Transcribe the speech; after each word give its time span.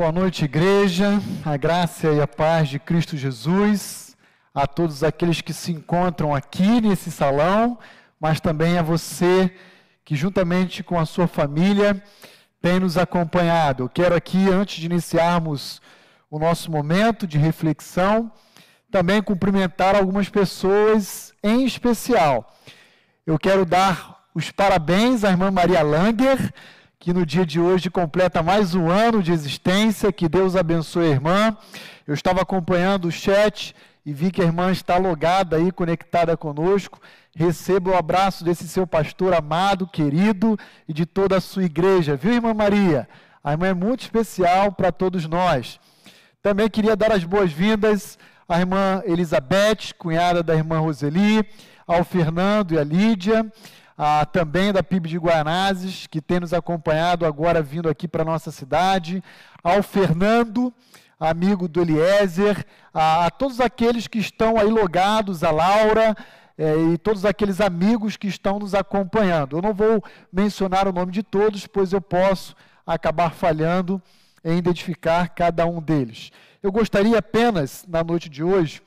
Boa 0.00 0.12
noite, 0.12 0.46
igreja. 0.46 1.20
A 1.44 1.58
graça 1.58 2.08
e 2.08 2.22
a 2.22 2.26
paz 2.26 2.70
de 2.70 2.78
Cristo 2.78 3.18
Jesus 3.18 4.16
a 4.54 4.66
todos 4.66 5.04
aqueles 5.04 5.42
que 5.42 5.52
se 5.52 5.72
encontram 5.72 6.34
aqui 6.34 6.80
nesse 6.80 7.10
salão, 7.10 7.78
mas 8.18 8.40
também 8.40 8.78
a 8.78 8.82
você 8.82 9.54
que, 10.02 10.16
juntamente 10.16 10.82
com 10.82 10.98
a 10.98 11.04
sua 11.04 11.26
família, 11.26 12.02
tem 12.62 12.80
nos 12.80 12.96
acompanhado. 12.96 13.82
Eu 13.82 13.88
quero 13.90 14.14
aqui, 14.14 14.48
antes 14.48 14.80
de 14.80 14.86
iniciarmos 14.86 15.82
o 16.30 16.38
nosso 16.38 16.70
momento 16.70 17.26
de 17.26 17.36
reflexão, 17.36 18.32
também 18.90 19.22
cumprimentar 19.22 19.94
algumas 19.94 20.30
pessoas 20.30 21.34
em 21.42 21.66
especial. 21.66 22.56
Eu 23.26 23.38
quero 23.38 23.66
dar 23.66 24.24
os 24.34 24.50
parabéns 24.50 25.24
à 25.24 25.28
irmã 25.28 25.50
Maria 25.50 25.82
Langer 25.82 26.54
que 27.00 27.14
no 27.14 27.24
dia 27.24 27.46
de 27.46 27.58
hoje 27.58 27.88
completa 27.88 28.42
mais 28.42 28.74
um 28.74 28.90
ano 28.90 29.22
de 29.22 29.32
existência. 29.32 30.12
Que 30.12 30.28
Deus 30.28 30.54
abençoe 30.54 31.06
a 31.06 31.08
irmã. 31.08 31.56
Eu 32.06 32.12
estava 32.12 32.42
acompanhando 32.42 33.06
o 33.06 33.10
chat 33.10 33.74
e 34.04 34.12
vi 34.12 34.30
que 34.30 34.42
a 34.42 34.44
irmã 34.44 34.70
está 34.70 34.98
logada 34.98 35.56
aí, 35.56 35.72
conectada 35.72 36.36
conosco. 36.36 37.00
Receba 37.34 37.92
o 37.92 37.96
abraço 37.96 38.44
desse 38.44 38.68
seu 38.68 38.86
pastor 38.86 39.32
amado, 39.32 39.86
querido 39.86 40.58
e 40.86 40.92
de 40.92 41.06
toda 41.06 41.38
a 41.38 41.40
sua 41.40 41.64
igreja. 41.64 42.16
Viu, 42.16 42.34
irmã 42.34 42.52
Maria? 42.52 43.08
A 43.42 43.52
irmã 43.52 43.68
é 43.68 43.74
muito 43.74 44.02
especial 44.02 44.70
para 44.70 44.92
todos 44.92 45.26
nós. 45.26 45.80
Também 46.42 46.68
queria 46.68 46.94
dar 46.94 47.12
as 47.12 47.24
boas-vindas 47.24 48.18
à 48.46 48.60
irmã 48.60 49.02
Elizabeth, 49.06 49.94
cunhada 49.96 50.42
da 50.42 50.54
irmã 50.54 50.78
Roseli, 50.80 51.48
ao 51.86 52.04
Fernando 52.04 52.74
e 52.74 52.78
à 52.78 52.84
Lídia 52.84 53.50
ah, 54.02 54.24
também 54.24 54.72
da 54.72 54.82
PIB 54.82 55.10
de 55.10 55.18
Guanazes, 55.18 56.06
que 56.06 56.22
tem 56.22 56.40
nos 56.40 56.54
acompanhado 56.54 57.26
agora 57.26 57.60
vindo 57.60 57.86
aqui 57.86 58.08
para 58.08 58.22
a 58.22 58.24
nossa 58.24 58.50
cidade, 58.50 59.22
ao 59.62 59.82
Fernando, 59.82 60.72
amigo 61.18 61.68
do 61.68 61.82
Eliezer, 61.82 62.64
a, 62.94 63.26
a 63.26 63.30
todos 63.30 63.60
aqueles 63.60 64.06
que 64.06 64.18
estão 64.18 64.56
aí 64.56 64.70
logados, 64.70 65.44
a 65.44 65.50
Laura, 65.50 66.16
é, 66.56 66.76
e 66.94 66.96
todos 66.96 67.26
aqueles 67.26 67.60
amigos 67.60 68.16
que 68.16 68.26
estão 68.26 68.58
nos 68.58 68.74
acompanhando. 68.74 69.58
Eu 69.58 69.60
não 69.60 69.74
vou 69.74 70.02
mencionar 70.32 70.88
o 70.88 70.92
nome 70.94 71.12
de 71.12 71.22
todos, 71.22 71.66
pois 71.66 71.92
eu 71.92 72.00
posso 72.00 72.56
acabar 72.86 73.34
falhando 73.34 74.00
em 74.42 74.56
identificar 74.56 75.28
cada 75.28 75.66
um 75.66 75.78
deles. 75.78 76.30
Eu 76.62 76.72
gostaria 76.72 77.18
apenas, 77.18 77.84
na 77.86 78.02
noite 78.02 78.30
de 78.30 78.42
hoje, 78.42 78.80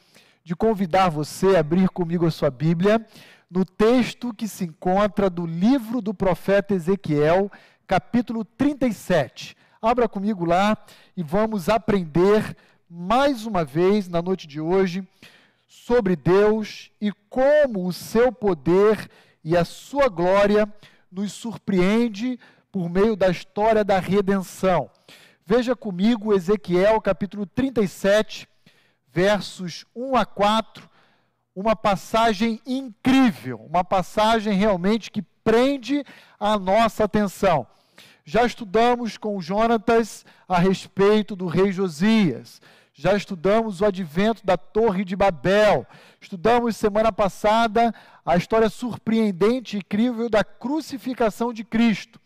de 0.43 0.55
convidar 0.55 1.09
você 1.09 1.55
a 1.55 1.59
abrir 1.59 1.87
comigo 1.89 2.25
a 2.25 2.31
sua 2.31 2.49
Bíblia 2.49 3.05
no 3.53 3.63
texto 3.63 4.33
que 4.33 4.47
se 4.47 4.63
encontra 4.63 5.29
do 5.29 5.45
livro 5.45 6.01
do 6.01 6.11
profeta 6.11 6.73
Ezequiel, 6.73 7.51
capítulo 7.85 8.43
37. 8.43 9.55
Abra 9.79 10.09
comigo 10.09 10.43
lá 10.43 10.75
e 11.15 11.21
vamos 11.21 11.69
aprender 11.69 12.57
mais 12.89 13.45
uma 13.45 13.63
vez 13.63 14.09
na 14.09 14.23
noite 14.23 14.47
de 14.47 14.59
hoje 14.59 15.07
sobre 15.67 16.15
Deus 16.15 16.89
e 16.99 17.11
como 17.29 17.85
o 17.85 17.93
seu 17.93 18.31
poder 18.31 19.07
e 19.43 19.55
a 19.55 19.63
sua 19.63 20.09
glória 20.09 20.67
nos 21.11 21.31
surpreende 21.31 22.39
por 22.71 22.89
meio 22.89 23.15
da 23.15 23.29
história 23.29 23.83
da 23.83 23.99
redenção. 23.99 24.89
Veja 25.45 25.75
comigo 25.75 26.33
Ezequiel 26.33 26.99
capítulo 26.99 27.45
37, 27.45 28.49
versos 29.11 29.85
1 29.95 30.15
a 30.15 30.25
4 30.25 30.92
uma 31.55 31.75
passagem 31.75 32.59
incrível, 32.65 33.59
uma 33.69 33.83
passagem 33.83 34.53
realmente 34.53 35.11
que 35.11 35.21
prende 35.21 36.03
a 36.39 36.57
nossa 36.57 37.03
atenção. 37.03 37.67
Já 38.25 38.45
estudamos 38.45 39.17
com 39.17 39.41
Jonatas 39.41 40.25
a 40.47 40.57
respeito 40.57 41.35
do 41.35 41.47
rei 41.47 41.71
Josias. 41.71 42.61
Já 42.93 43.15
estudamos 43.15 43.81
o 43.81 43.85
advento 43.85 44.45
da 44.45 44.55
Torre 44.55 45.03
de 45.03 45.15
Babel. 45.15 45.85
Estudamos 46.21 46.77
semana 46.77 47.11
passada 47.11 47.93
a 48.25 48.37
história 48.37 48.69
surpreendente 48.69 49.75
e 49.75 49.79
incrível 49.79 50.29
da 50.29 50.43
crucificação 50.43 51.51
de 51.51 51.63
Cristo. 51.63 52.19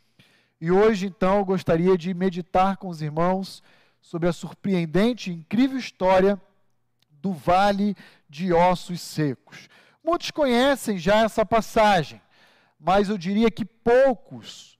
E 0.61 0.71
hoje, 0.71 1.07
então, 1.07 1.37
eu 1.37 1.45
gostaria 1.45 1.97
de 1.97 2.13
meditar 2.13 2.77
com 2.77 2.89
os 2.89 3.01
irmãos 3.01 3.63
sobre 4.01 4.27
a 4.27 4.33
surpreendente 4.33 5.31
e 5.31 5.33
incrível 5.33 5.77
história 5.77 6.39
do 7.21 7.33
vale 7.33 7.95
de 8.29 8.53
ossos 8.53 9.01
secos. 9.01 9.67
Muitos 10.03 10.31
conhecem 10.31 10.97
já 10.97 11.23
essa 11.23 11.45
passagem, 11.45 12.21
mas 12.79 13.09
eu 13.09 13.17
diria 13.17 13.51
que 13.51 13.65
poucos, 13.65 14.77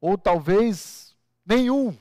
ou 0.00 0.16
talvez 0.16 1.14
nenhum, 1.44 1.96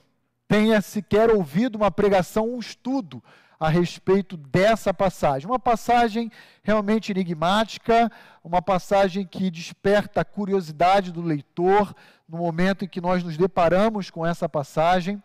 tenha 0.48 0.82
sequer 0.82 1.30
ouvido 1.30 1.76
uma 1.76 1.92
pregação, 1.92 2.54
um 2.54 2.60
estudo 2.60 3.24
a 3.62 3.70
respeito 3.70 4.36
dessa 4.36 4.92
passagem. 4.92 5.48
Uma 5.48 5.60
passagem 5.60 6.32
realmente 6.64 7.12
enigmática, 7.12 8.12
uma 8.44 8.60
passagem 8.60 9.24
que 9.24 9.52
desperta 9.52 10.22
a 10.22 10.26
curiosidade 10.26 11.12
do 11.12 11.22
leitor 11.22 11.96
no 12.28 12.40
momento 12.40 12.84
em 12.84 12.88
que 12.88 13.00
nós 13.00 13.24
nos 13.24 13.38
deparamos 13.38 14.10
com 14.10 14.26
essa 14.26 14.50
passagem. 14.50 15.22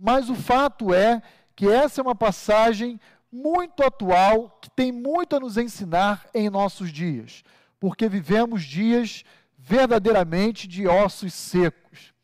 Mas 0.00 0.30
o 0.30 0.34
fato 0.34 0.94
é 0.94 1.20
que 1.54 1.68
essa 1.68 2.00
é 2.00 2.02
uma 2.02 2.14
passagem 2.14 2.98
muito 3.30 3.82
atual, 3.82 4.58
que 4.60 4.70
tem 4.70 4.90
muito 4.90 5.36
a 5.36 5.40
nos 5.40 5.56
ensinar 5.56 6.28
em 6.34 6.48
nossos 6.48 6.90
dias, 6.92 7.44
porque 7.78 8.08
vivemos 8.08 8.64
dias 8.64 9.24
verdadeiramente 9.56 10.66
de 10.66 10.86
ossos 10.86 11.34
secos, 11.34 12.14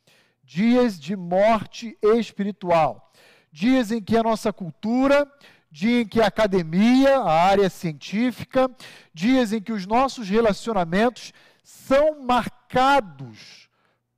dias 0.43 0.98
de 0.98 1.14
morte 1.14 1.97
espiritual, 2.03 3.12
dias 3.53 3.91
em 3.91 4.03
que 4.03 4.16
a 4.16 4.22
nossa 4.22 4.53
cultura, 4.53 5.31
dia 5.70 6.03
em 6.03 6.06
que 6.06 6.20
a 6.20 6.26
academia, 6.26 7.19
a 7.19 7.32
área 7.32 7.69
científica, 7.69 8.70
dias 9.12 9.53
em 9.53 9.60
que 9.60 9.72
os 9.72 9.87
nossos 9.87 10.28
relacionamentos 10.28 11.32
são 11.62 12.22
marcados 12.22 13.69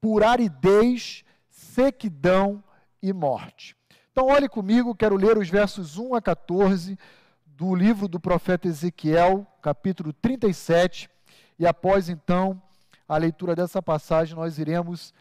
por 0.00 0.22
aridez, 0.22 1.24
sequidão 1.48 2.62
e 3.02 3.12
morte. 3.12 3.75
Então, 4.18 4.28
olhe 4.28 4.48
comigo, 4.48 4.94
quero 4.94 5.14
ler 5.14 5.36
os 5.36 5.50
versos 5.50 5.98
1 5.98 6.14
a 6.14 6.22
14 6.22 6.98
do 7.44 7.74
livro 7.74 8.08
do 8.08 8.18
profeta 8.18 8.66
Ezequiel, 8.66 9.46
capítulo 9.60 10.10
37, 10.10 11.10
e 11.58 11.66
após 11.66 12.08
então 12.08 12.62
a 13.06 13.18
leitura 13.18 13.54
dessa 13.54 13.82
passagem, 13.82 14.34
nós 14.34 14.58
iremos 14.58 15.12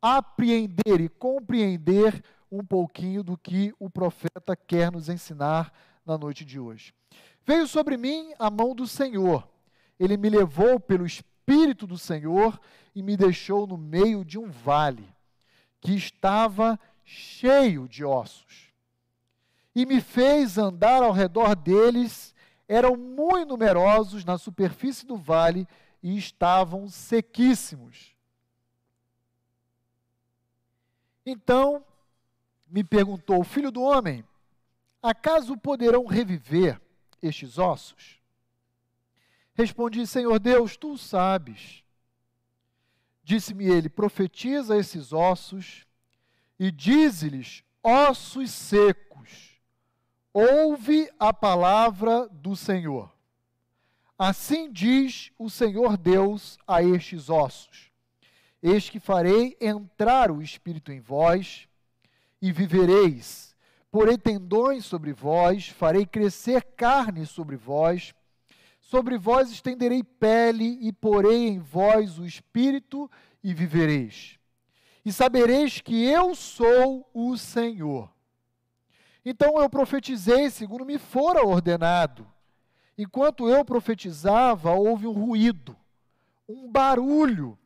apreender 0.00 1.00
e 1.00 1.08
compreender 1.08 2.22
um 2.48 2.64
pouquinho 2.64 3.24
do 3.24 3.36
que 3.36 3.74
o 3.76 3.90
profeta 3.90 4.54
quer 4.54 4.92
nos 4.92 5.08
ensinar 5.08 5.72
na 6.06 6.16
noite 6.16 6.44
de 6.44 6.60
hoje. 6.60 6.94
Veio 7.44 7.66
sobre 7.66 7.96
mim 7.96 8.32
a 8.38 8.48
mão 8.48 8.72
do 8.72 8.86
Senhor, 8.86 9.48
ele 9.98 10.16
me 10.16 10.30
levou 10.30 10.78
pelo 10.78 11.04
Espírito 11.04 11.88
do 11.88 11.98
Senhor 11.98 12.60
e 12.94 13.02
me 13.02 13.16
deixou 13.16 13.66
no 13.66 13.76
meio 13.76 14.24
de 14.24 14.38
um 14.38 14.48
vale 14.48 15.12
que 15.80 15.96
estava 15.96 16.78
cheio 17.12 17.86
de 17.86 18.04
ossos. 18.04 18.72
E 19.74 19.86
me 19.86 20.00
fez 20.00 20.58
andar 20.58 21.02
ao 21.02 21.12
redor 21.12 21.54
deles, 21.54 22.34
eram 22.66 22.96
muito 22.96 23.48
numerosos 23.50 24.24
na 24.24 24.38
superfície 24.38 25.06
do 25.06 25.16
vale 25.16 25.66
e 26.02 26.16
estavam 26.16 26.88
sequíssimos. 26.88 28.14
Então 31.24 31.84
me 32.66 32.82
perguntou: 32.82 33.44
Filho 33.44 33.70
do 33.70 33.82
homem, 33.82 34.24
acaso 35.02 35.56
poderão 35.56 36.06
reviver 36.06 36.80
estes 37.22 37.58
ossos? 37.58 38.20
Respondi: 39.54 40.06
Senhor 40.06 40.38
Deus, 40.38 40.76
tu 40.76 40.98
sabes. 40.98 41.84
Disse-me 43.22 43.66
ele: 43.66 43.88
Profetiza 43.88 44.76
esses 44.76 45.12
ossos 45.12 45.86
e 46.62 46.70
dize-lhes: 46.70 47.64
ossos 47.82 48.52
secos, 48.52 49.60
ouve 50.32 51.10
a 51.18 51.32
palavra 51.32 52.28
do 52.28 52.54
Senhor. 52.54 53.12
Assim 54.16 54.70
diz 54.70 55.32
o 55.36 55.50
Senhor 55.50 55.96
Deus 55.96 56.56
a 56.64 56.80
estes 56.80 57.28
ossos: 57.28 57.90
Eis 58.62 58.88
que 58.88 59.00
farei 59.00 59.56
entrar 59.60 60.30
o 60.30 60.40
espírito 60.40 60.92
em 60.92 61.00
vós, 61.00 61.66
e 62.40 62.52
vivereis. 62.52 63.56
Porei 63.90 64.16
tendões 64.16 64.84
sobre 64.84 65.12
vós, 65.12 65.66
farei 65.66 66.06
crescer 66.06 66.62
carne 66.76 67.26
sobre 67.26 67.56
vós, 67.56 68.14
sobre 68.80 69.18
vós 69.18 69.50
estenderei 69.50 70.04
pele, 70.04 70.78
e 70.80 70.92
porei 70.92 71.48
em 71.48 71.58
vós 71.58 72.20
o 72.20 72.24
espírito, 72.24 73.10
e 73.42 73.52
vivereis 73.52 74.38
e 75.04 75.12
sabereis 75.12 75.80
que 75.80 76.04
eu 76.04 76.34
sou 76.34 77.08
o 77.12 77.36
Senhor. 77.36 78.10
Então 79.24 79.60
eu 79.60 79.68
profetizei 79.68 80.50
segundo 80.50 80.84
me 80.84 80.98
fora 80.98 81.46
ordenado. 81.46 82.26
Enquanto 82.96 83.48
eu 83.48 83.64
profetizava, 83.64 84.72
houve 84.72 85.06
um 85.06 85.12
ruído, 85.12 85.76
um 86.48 86.70
barulho 86.70 87.58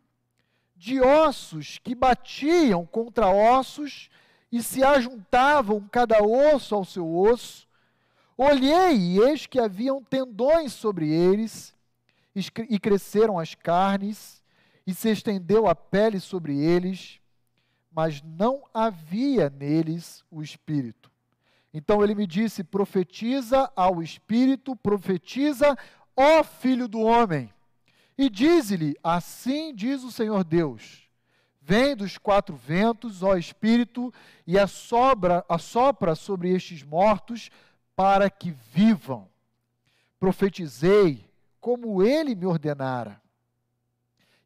de 0.76 1.00
ossos 1.00 1.78
que 1.78 1.94
batiam 1.94 2.86
contra 2.86 3.28
ossos, 3.28 4.08
e 4.52 4.62
se 4.62 4.84
ajuntavam 4.84 5.88
cada 5.90 6.22
osso 6.22 6.74
ao 6.74 6.84
seu 6.84 7.12
osso. 7.14 7.66
Olhei, 8.38 8.96
e 8.96 9.18
eis 9.18 9.46
que 9.46 9.58
haviam 9.58 10.02
tendões 10.02 10.72
sobre 10.72 11.10
eles, 11.10 11.74
e 12.34 12.78
cresceram 12.78 13.38
as 13.38 13.54
carnes, 13.54 14.42
e 14.86 14.94
se 14.94 15.10
estendeu 15.10 15.66
a 15.66 15.74
pele 15.74 16.20
sobre 16.20 16.58
eles, 16.58 17.20
mas 17.96 18.22
não 18.22 18.62
havia 18.74 19.48
neles 19.48 20.22
o 20.30 20.42
espírito. 20.42 21.10
Então 21.72 22.04
ele 22.04 22.14
me 22.14 22.26
disse: 22.26 22.62
profetiza 22.62 23.72
ao 23.74 24.02
espírito, 24.02 24.76
profetiza, 24.76 25.74
ó 26.14 26.44
filho 26.44 26.86
do 26.86 27.00
homem, 27.00 27.50
e 28.18 28.28
diz-lhe: 28.28 28.94
Assim 29.02 29.74
diz 29.74 30.04
o 30.04 30.12
Senhor 30.12 30.44
Deus 30.44 31.06
Vem 31.68 31.96
dos 31.96 32.16
quatro 32.16 32.54
ventos, 32.54 33.24
ó 33.24 33.36
Espírito, 33.36 34.14
e 34.46 34.56
assopra, 34.56 35.44
assopra 35.48 36.14
sobre 36.14 36.54
estes 36.54 36.84
mortos 36.84 37.50
para 37.96 38.30
que 38.30 38.52
vivam. 38.72 39.28
Profetizei 40.20 41.28
como 41.60 42.04
ele 42.04 42.36
me 42.36 42.46
ordenara. 42.46 43.20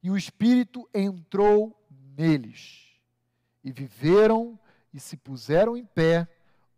E 0.02 0.10
o 0.10 0.16
Espírito 0.16 0.88
entrou 0.94 1.78
neles. 2.16 2.89
E 3.62 3.72
viveram 3.72 4.58
e 4.92 4.98
se 4.98 5.16
puseram 5.16 5.76
em 5.76 5.84
pé 5.84 6.28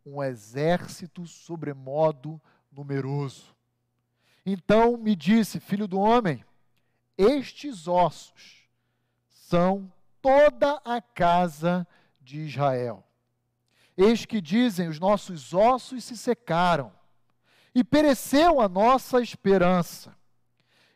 um 0.05 0.23
exército 0.23 1.27
sobremodo 1.27 2.41
numeroso. 2.71 3.55
Então 4.45 4.97
me 4.97 5.15
disse, 5.15 5.61
filho 5.61 5.87
do 5.87 5.99
homem, 5.99 6.45
estes 7.17 7.87
ossos 7.87 8.67
são 9.29 9.93
toda 10.21 10.81
a 10.85 11.01
casa 11.01 11.87
de 12.21 12.41
Israel. 12.41 13.05
Eis 13.97 14.25
que 14.25 14.41
dizem: 14.41 14.89
os 14.89 14.99
nossos 14.99 15.53
ossos 15.53 16.05
se 16.05 16.17
secaram 16.17 16.93
e 17.75 17.85
pereceu 17.85 18.61
a 18.61 18.69
nossa 18.69 19.21
esperança. 19.21 20.17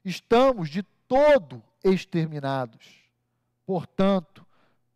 Estamos 0.05 0.71
de 0.71 0.83
todo 0.83 1.63
exterminados. 1.85 3.05
Portanto, 3.65 4.46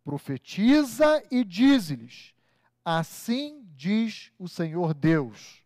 profetiza 0.03 1.23
e 1.29 1.43
dize-lhes: 1.43 2.33
Assim 2.83 3.65
diz 3.75 4.31
o 4.37 4.47
Senhor 4.47 4.93
Deus: 4.93 5.63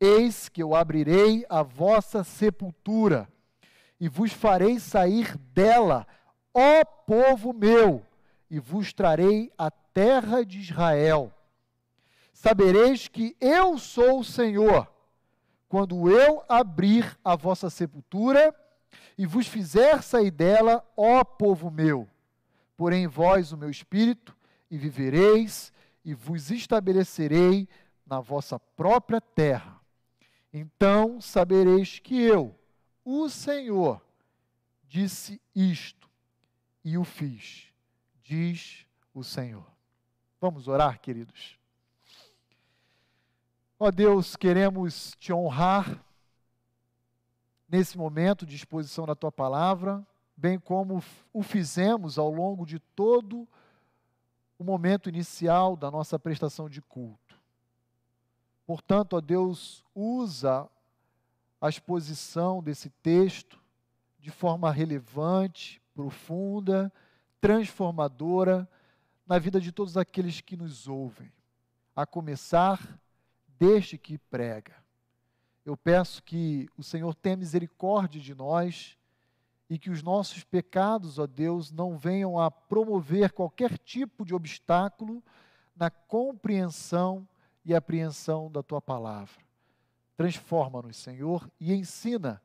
Eis 0.00 0.48
que 0.48 0.62
eu 0.62 0.74
abrirei 0.74 1.44
a 1.48 1.62
vossa 1.62 2.22
sepultura 2.22 3.28
e 3.98 4.08
vos 4.08 4.32
farei 4.32 4.78
sair 4.78 5.36
dela 5.38 6.06
Ó 6.58 6.82
povo 6.86 7.52
meu, 7.52 8.02
e 8.50 8.58
vos 8.58 8.90
trarei 8.90 9.52
a 9.58 9.70
terra 9.70 10.42
de 10.42 10.58
Israel. 10.58 11.30
Sabereis 12.32 13.08
que 13.08 13.36
eu 13.38 13.76
sou 13.76 14.20
o 14.20 14.24
Senhor, 14.24 14.90
quando 15.68 16.10
eu 16.10 16.42
abrir 16.48 17.14
a 17.22 17.36
vossa 17.36 17.68
sepultura 17.68 18.54
e 19.18 19.26
vos 19.26 19.46
fizer 19.46 20.02
sair 20.02 20.30
dela, 20.30 20.82
ó 20.96 21.22
povo 21.22 21.70
meu. 21.70 22.08
Porém, 22.76 23.06
vós 23.06 23.52
o 23.52 23.56
meu 23.56 23.70
espírito, 23.70 24.36
e 24.70 24.76
vivereis, 24.76 25.72
e 26.04 26.14
vos 26.14 26.50
estabelecerei 26.50 27.68
na 28.04 28.20
vossa 28.20 28.58
própria 28.58 29.20
terra. 29.20 29.80
Então 30.52 31.20
sabereis 31.20 31.98
que 31.98 32.20
eu, 32.20 32.54
o 33.04 33.28
Senhor, 33.28 34.00
disse 34.84 35.40
isto 35.54 36.08
e 36.84 36.96
o 36.96 37.04
fiz, 37.04 37.72
diz 38.22 38.86
o 39.12 39.22
Senhor. 39.22 39.66
Vamos 40.40 40.68
orar, 40.68 41.00
queridos. 41.00 41.58
Ó 43.78 43.90
Deus, 43.90 44.36
queremos 44.36 45.14
te 45.18 45.32
honrar 45.32 46.02
nesse 47.68 47.98
momento 47.98 48.46
de 48.46 48.56
exposição 48.56 49.04
da 49.04 49.14
tua 49.14 49.32
palavra, 49.32 50.06
bem 50.36 50.58
como 50.58 51.02
o 51.32 51.42
fizemos 51.42 52.18
ao 52.18 52.30
longo 52.30 52.66
de 52.66 52.78
todo 52.78 53.48
o 54.58 54.64
momento 54.64 55.08
inicial 55.08 55.76
da 55.76 55.90
nossa 55.90 56.18
prestação 56.18 56.68
de 56.68 56.82
culto. 56.82 57.40
Portanto, 58.66 59.14
ó 59.14 59.20
Deus, 59.20 59.84
usa 59.94 60.68
a 61.60 61.68
exposição 61.68 62.62
desse 62.62 62.90
texto 62.90 63.60
de 64.18 64.30
forma 64.30 64.70
relevante, 64.70 65.80
profunda, 65.94 66.92
transformadora 67.40 68.68
na 69.26 69.38
vida 69.38 69.60
de 69.60 69.72
todos 69.72 69.96
aqueles 69.96 70.40
que 70.40 70.56
nos 70.56 70.86
ouvem, 70.88 71.32
a 71.94 72.04
começar 72.04 72.98
deste 73.58 73.96
que 73.96 74.18
prega. 74.18 74.74
Eu 75.64 75.76
peço 75.76 76.22
que 76.22 76.68
o 76.76 76.82
Senhor 76.82 77.14
tenha 77.14 77.36
misericórdia 77.36 78.20
de 78.20 78.34
nós 78.34 78.96
e 79.68 79.78
que 79.78 79.90
os 79.90 80.02
nossos 80.02 80.44
pecados, 80.44 81.18
ó 81.18 81.26
Deus, 81.26 81.70
não 81.70 81.96
venham 81.96 82.38
a 82.38 82.50
promover 82.50 83.32
qualquer 83.32 83.76
tipo 83.78 84.24
de 84.24 84.34
obstáculo 84.34 85.22
na 85.74 85.90
compreensão 85.90 87.26
e 87.64 87.74
apreensão 87.74 88.50
da 88.50 88.62
tua 88.62 88.80
palavra. 88.80 89.44
Transforma-nos, 90.16 90.96
Senhor, 90.96 91.50
e 91.60 91.74
ensina 91.74 92.40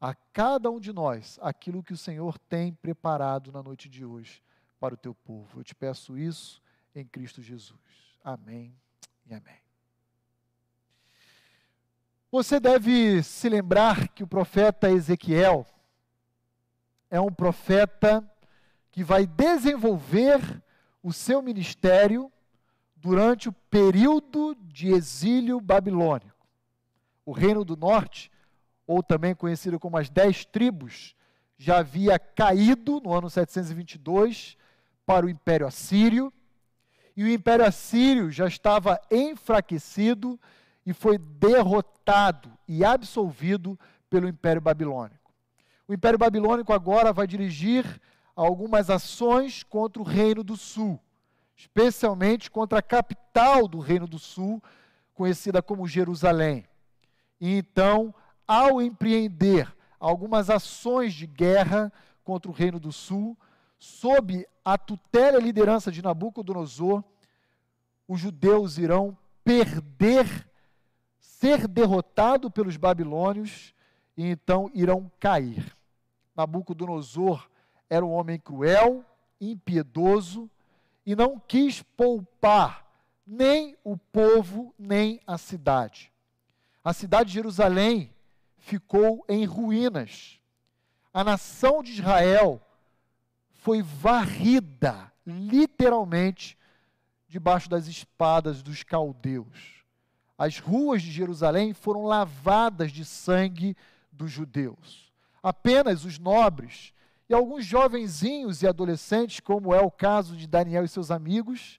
a 0.00 0.14
cada 0.14 0.70
um 0.70 0.80
de 0.80 0.92
nós 0.92 1.38
aquilo 1.40 1.82
que 1.82 1.92
o 1.92 1.96
Senhor 1.96 2.38
tem 2.38 2.72
preparado 2.72 3.52
na 3.52 3.62
noite 3.62 3.88
de 3.88 4.04
hoje 4.04 4.42
para 4.78 4.94
o 4.94 4.98
teu 4.98 5.14
povo. 5.14 5.60
Eu 5.60 5.64
te 5.64 5.74
peço 5.74 6.18
isso 6.18 6.60
em 6.94 7.04
Cristo 7.04 7.40
Jesus. 7.40 7.78
Amém 8.24 8.74
e 9.26 9.34
amém. 9.34 9.60
Você 12.30 12.60
deve 12.60 13.22
se 13.22 13.48
lembrar 13.48 14.08
que 14.08 14.22
o 14.22 14.26
profeta 14.26 14.90
Ezequiel 14.90 15.66
é 17.10 17.20
um 17.20 17.32
profeta 17.32 18.24
que 18.90 19.02
vai 19.02 19.26
desenvolver 19.26 20.40
o 21.02 21.12
seu 21.12 21.42
ministério 21.42 22.30
durante 22.96 23.48
o 23.48 23.52
período 23.52 24.56
de 24.62 24.92
exílio 24.92 25.60
babilônico. 25.60 26.46
O 27.24 27.32
reino 27.32 27.64
do 27.64 27.76
norte 27.76 28.30
ou 28.90 29.04
também 29.04 29.36
conhecido 29.36 29.78
como 29.78 29.96
as 29.96 30.10
dez 30.10 30.44
tribos, 30.44 31.14
já 31.56 31.78
havia 31.78 32.18
caído 32.18 33.00
no 33.00 33.12
ano 33.12 33.30
722 33.30 34.56
para 35.06 35.24
o 35.24 35.30
Império 35.30 35.64
Assírio, 35.64 36.32
e 37.16 37.22
o 37.22 37.28
Império 37.28 37.64
Assírio 37.64 38.32
já 38.32 38.48
estava 38.48 39.00
enfraquecido 39.08 40.40
e 40.84 40.92
foi 40.92 41.18
derrotado 41.18 42.50
e 42.66 42.84
absolvido 42.84 43.78
pelo 44.08 44.26
Império 44.26 44.60
Babilônico. 44.60 45.19
O 45.90 45.92
Império 45.92 46.20
Babilônico 46.20 46.72
agora 46.72 47.12
vai 47.12 47.26
dirigir 47.26 48.00
algumas 48.36 48.88
ações 48.88 49.64
contra 49.64 50.00
o 50.00 50.04
Reino 50.04 50.44
do 50.44 50.56
Sul, 50.56 51.00
especialmente 51.56 52.48
contra 52.48 52.78
a 52.78 52.82
capital 52.82 53.66
do 53.66 53.80
Reino 53.80 54.06
do 54.06 54.16
Sul, 54.16 54.62
conhecida 55.12 55.60
como 55.60 55.88
Jerusalém. 55.88 56.64
E 57.40 57.56
então 57.56 58.14
ao 58.46 58.80
empreender 58.80 59.66
algumas 59.98 60.48
ações 60.48 61.12
de 61.12 61.26
guerra 61.26 61.92
contra 62.22 62.48
o 62.48 62.54
Reino 62.54 62.78
do 62.78 62.92
Sul, 62.92 63.36
sob 63.76 64.46
a 64.64 64.78
tutela 64.78 65.40
e 65.40 65.42
liderança 65.42 65.90
de 65.90 66.02
Nabucodonosor, 66.02 67.02
os 68.06 68.20
judeus 68.20 68.78
irão 68.78 69.18
perder, 69.42 70.48
ser 71.18 71.66
derrotados 71.66 72.48
pelos 72.52 72.76
babilônios 72.76 73.74
e 74.16 74.24
então 74.24 74.70
irão 74.72 75.10
cair. 75.18 75.79
Nabucodonosor 76.40 77.50
era 77.88 78.04
um 78.04 78.12
homem 78.12 78.38
cruel, 78.38 79.04
impiedoso 79.38 80.50
e 81.04 81.14
não 81.14 81.38
quis 81.38 81.82
poupar 81.82 82.86
nem 83.26 83.76
o 83.84 83.96
povo, 83.96 84.74
nem 84.78 85.20
a 85.26 85.36
cidade. 85.36 86.10
A 86.82 86.94
cidade 86.94 87.28
de 87.28 87.34
Jerusalém 87.34 88.14
ficou 88.56 89.22
em 89.28 89.44
ruínas. 89.44 90.40
A 91.12 91.22
nação 91.22 91.82
de 91.82 91.92
Israel 91.92 92.60
foi 93.50 93.82
varrida, 93.82 95.12
literalmente, 95.26 96.56
debaixo 97.28 97.68
das 97.68 97.86
espadas 97.86 98.62
dos 98.62 98.82
caldeus. 98.82 99.84
As 100.38 100.58
ruas 100.58 101.02
de 101.02 101.10
Jerusalém 101.10 101.74
foram 101.74 102.04
lavadas 102.04 102.90
de 102.90 103.04
sangue 103.04 103.76
dos 104.10 104.30
judeus. 104.30 105.09
Apenas 105.42 106.04
os 106.04 106.18
nobres 106.18 106.92
e 107.28 107.34
alguns 107.34 107.64
jovenzinhos 107.64 108.62
e 108.62 108.66
adolescentes, 108.66 109.40
como 109.40 109.74
é 109.74 109.80
o 109.80 109.90
caso 109.90 110.36
de 110.36 110.46
Daniel 110.46 110.84
e 110.84 110.88
seus 110.88 111.10
amigos, 111.10 111.78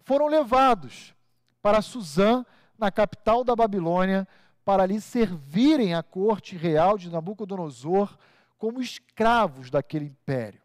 foram 0.00 0.26
levados 0.26 1.14
para 1.60 1.82
Suzã, 1.82 2.44
na 2.78 2.90
capital 2.90 3.44
da 3.44 3.54
Babilônia, 3.54 4.26
para 4.64 4.86
lhe 4.86 5.00
servirem 5.00 5.94
à 5.94 6.02
corte 6.02 6.56
real 6.56 6.96
de 6.96 7.10
Nabucodonosor 7.10 8.16
como 8.58 8.80
escravos 8.80 9.70
daquele 9.70 10.06
império. 10.06 10.62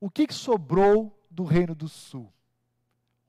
O 0.00 0.10
que, 0.10 0.26
que 0.26 0.34
sobrou 0.34 1.16
do 1.30 1.44
reino 1.44 1.74
do 1.74 1.88
sul? 1.88 2.32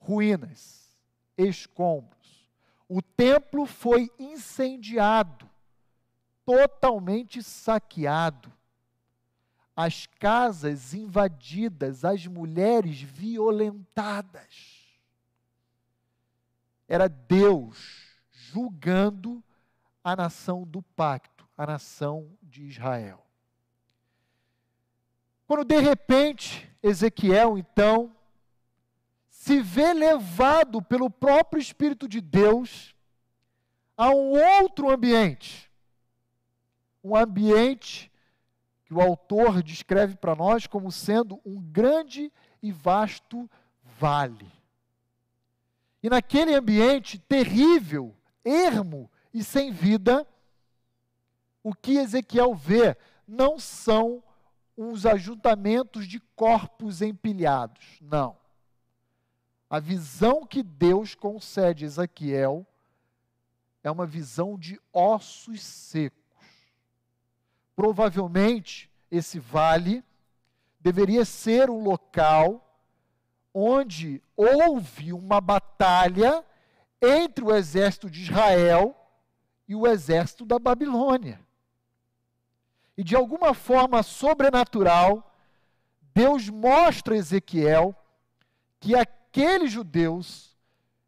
ruínas, 0.04 0.98
escombros. 1.38 2.50
O 2.88 3.02
templo 3.02 3.66
foi 3.66 4.12
incendiado, 4.20 5.50
totalmente 6.46 7.42
saqueado. 7.42 8.52
As 9.76 10.06
casas 10.06 10.94
invadidas, 10.94 12.06
as 12.06 12.28
mulheres 12.28 13.02
violentadas. 13.02 14.84
Era 16.88 17.08
Deus 17.08 18.20
julgando 18.32 19.44
a 20.04 20.16
nação 20.16 20.64
do 20.64 20.82
pacto, 20.82 21.48
a 21.58 21.66
nação 21.66 22.38
de 22.42 22.64
Israel. 22.64 23.26
Quando 25.48 25.66
de 25.66 25.80
repente 25.80 26.70
Ezequiel, 26.84 27.58
então, 27.58 28.14
se 29.30 29.62
vê 29.62 29.94
levado 29.94 30.82
pelo 30.82 31.10
próprio 31.10 31.62
Espírito 31.62 32.08
de 32.08 32.20
Deus 32.20 32.94
a 33.96 34.10
um 34.10 34.32
outro 34.60 34.90
ambiente, 34.90 35.72
um 37.04 37.16
ambiente 37.16 38.12
que 38.86 38.94
o 38.94 39.02
autor 39.02 39.62
descreve 39.62 40.16
para 40.16 40.36
nós 40.36 40.66
como 40.66 40.92
sendo 40.92 41.42
um 41.46 41.60
grande 41.60 42.32
e 42.62 42.72
vasto 42.72 43.50
vale. 44.00 44.52
E 46.02 46.10
naquele 46.10 46.54
ambiente 46.54 47.18
terrível, 47.20 48.16
ermo 48.44 49.10
e 49.34 49.44
sem 49.44 49.72
vida, 49.72 50.28
o 51.64 51.74
que 51.74 51.98
Ezequiel 51.98 52.54
vê 52.54 52.96
não 53.28 53.58
são 53.58 54.22
uns 54.78 55.06
ajuntamentos 55.06 56.08
de 56.08 56.20
corpos 56.36 57.02
empilhados. 57.02 58.00
Não. 58.02 58.38
A 59.70 59.80
visão 59.80 60.46
que 60.46 60.62
Deus 60.62 61.16
concede 61.16 61.86
a 61.86 61.88
Ezequiel 61.88 62.68
é 63.84 63.90
uma 63.90 64.06
visão 64.06 64.58
de 64.58 64.80
ossos 64.92 65.64
secos. 65.64 66.23
Provavelmente, 67.76 68.90
esse 69.10 69.40
vale 69.40 70.04
deveria 70.80 71.26
ser 71.26 71.70
um 71.70 71.84
local 71.84 72.60
onde 73.54 74.22
houve 74.36 75.14
uma 75.14 75.40
batalha 75.40 76.44
entre 77.02 77.44
o 77.44 77.54
exército 77.56 78.10
de 78.10 78.24
Israel 78.24 78.96
e 79.68 79.76
o 79.76 79.88
exército 79.88 80.46
da 80.46 80.58
Babilônia. 80.58 81.40
E 82.98 83.04
de 83.04 83.16
alguma 83.16 83.54
forma 83.54 84.04
sobrenatural, 84.04 85.36
Deus 86.14 86.50
mostra 86.50 87.16
a 87.16 87.18
Ezequiel 87.18 87.96
que 88.80 88.96
aqueles 88.96 89.72
judeus 89.72 90.56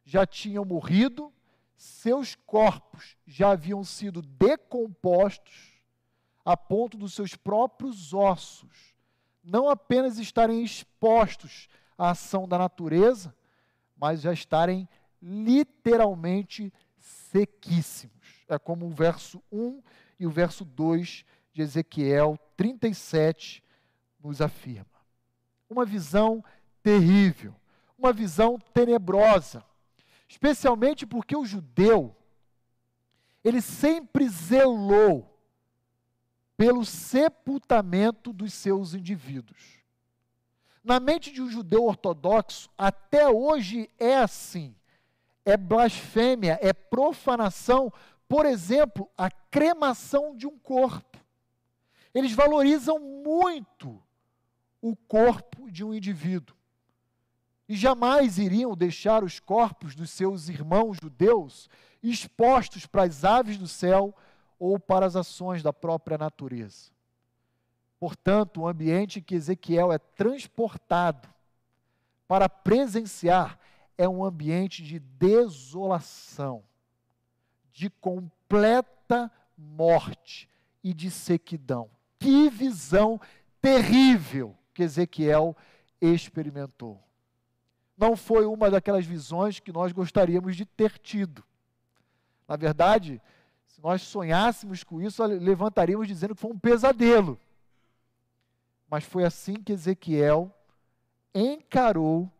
já 0.03 0.25
tinham 0.25 0.65
morrido, 0.65 1.31
seus 1.75 2.35
corpos 2.35 3.15
já 3.27 3.51
haviam 3.51 3.83
sido 3.83 4.21
decompostos 4.21 5.74
a 6.45 6.55
ponto 6.55 6.95
dos 6.95 7.13
seus 7.13 7.35
próprios 7.35 8.13
ossos 8.13 8.95
não 9.43 9.67
apenas 9.69 10.17
estarem 10.19 10.63
expostos 10.63 11.67
à 11.97 12.11
ação 12.11 12.47
da 12.47 12.57
natureza, 12.57 13.35
mas 13.97 14.21
já 14.21 14.31
estarem 14.31 14.87
literalmente 15.21 16.71
sequíssimos. 16.97 18.43
É 18.47 18.57
como 18.57 18.85
o 18.85 18.89
verso 18.89 19.41
1 19.51 19.81
e 20.19 20.27
o 20.27 20.31
verso 20.31 20.63
2 20.63 21.25
de 21.51 21.61
Ezequiel 21.61 22.37
37 22.55 23.63
nos 24.21 24.41
afirma. 24.41 24.85
Uma 25.69 25.85
visão 25.85 26.43
terrível, 26.81 27.55
uma 27.97 28.11
visão 28.11 28.59
tenebrosa, 28.73 29.63
especialmente 30.27 31.05
porque 31.05 31.35
o 31.35 31.45
judeu 31.45 32.15
ele 33.43 33.61
sempre 33.61 34.27
zelou 34.27 35.34
pelo 36.57 36.85
sepultamento 36.85 38.31
dos 38.31 38.53
seus 38.53 38.93
indivíduos. 38.93 39.83
Na 40.83 40.99
mente 40.99 41.31
de 41.31 41.41
um 41.41 41.49
judeu 41.49 41.83
ortodoxo, 41.85 42.69
até 42.77 43.27
hoje 43.27 43.89
é 43.99 44.17
assim. 44.17 44.75
É 45.43 45.57
blasfêmia, 45.57 46.59
é 46.61 46.73
profanação, 46.73 47.91
por 48.27 48.45
exemplo, 48.45 49.09
a 49.17 49.29
cremação 49.29 50.35
de 50.35 50.47
um 50.47 50.57
corpo. 50.57 51.19
Eles 52.13 52.31
valorizam 52.31 52.99
muito 52.99 54.01
o 54.81 54.95
corpo 54.95 55.69
de 55.69 55.83
um 55.83 55.93
indivíduo. 55.93 56.55
E 57.67 57.75
jamais 57.75 58.37
iriam 58.37 58.75
deixar 58.75 59.23
os 59.23 59.39
corpos 59.39 59.95
dos 59.95 60.11
seus 60.11 60.49
irmãos 60.49 60.97
judeus 61.01 61.67
expostos 62.01 62.85
para 62.85 63.03
as 63.03 63.25
aves 63.25 63.57
do 63.57 63.67
céu 63.67 64.15
ou 64.59 64.79
para 64.79 65.05
as 65.05 65.15
ações 65.15 65.61
da 65.61 65.73
própria 65.73 66.17
natureza. 66.17 66.91
Portanto, 67.99 68.61
o 68.61 68.67
ambiente 68.67 69.21
que 69.21 69.35
Ezequiel 69.35 69.91
é 69.91 69.97
transportado 69.97 71.27
para 72.27 72.49
presenciar 72.49 73.59
é 73.97 74.07
um 74.07 74.23
ambiente 74.23 74.83
de 74.83 74.99
desolação, 74.99 76.63
de 77.71 77.89
completa 77.89 79.31
morte 79.57 80.49
e 80.83 80.93
de 80.93 81.09
sequidão. 81.09 81.89
Que 82.19 82.49
visão 82.49 83.19
terrível 83.61 84.55
que 84.73 84.83
Ezequiel 84.83 85.55
experimentou. 86.01 87.01
Não 87.97 88.15
foi 88.15 88.45
uma 88.45 88.69
daquelas 88.69 89.05
visões 89.05 89.59
que 89.59 89.71
nós 89.71 89.91
gostaríamos 89.91 90.55
de 90.55 90.65
ter 90.65 90.99
tido. 90.99 91.43
Na 92.47 92.57
verdade, 92.57 93.21
se 93.75 93.83
nós 93.83 94.01
sonhássemos 94.03 94.85
com 94.85 95.01
isso, 95.01 95.21
levantaríamos 95.25 96.07
dizendo 96.07 96.33
que 96.33 96.39
foi 96.39 96.51
um 96.51 96.57
pesadelo. 96.57 97.37
Mas 98.89 99.03
foi 99.03 99.25
assim 99.25 99.55
que 99.55 99.73
Ezequiel 99.73 100.49
encarou 101.33 102.31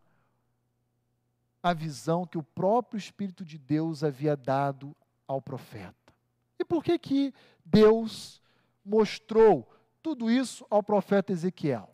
a 1.62 1.74
visão 1.74 2.25
que 2.25 2.38
o 2.38 2.44
próprio 2.44 2.98
Espírito 2.98 3.44
de 3.44 3.58
Deus 3.58 4.01
havia 4.01 4.38
dado 4.38 4.96
ao 5.27 5.42
profeta. 5.42 6.13
E 6.58 6.63
por 6.63 6.82
que 6.82 6.98
que 6.98 7.34
Deus 7.65 8.42
mostrou 8.86 9.70
tudo 10.01 10.32
isso 10.32 10.65
ao 10.70 10.82
profeta 10.82 11.34
Ezequiel. 11.34 11.89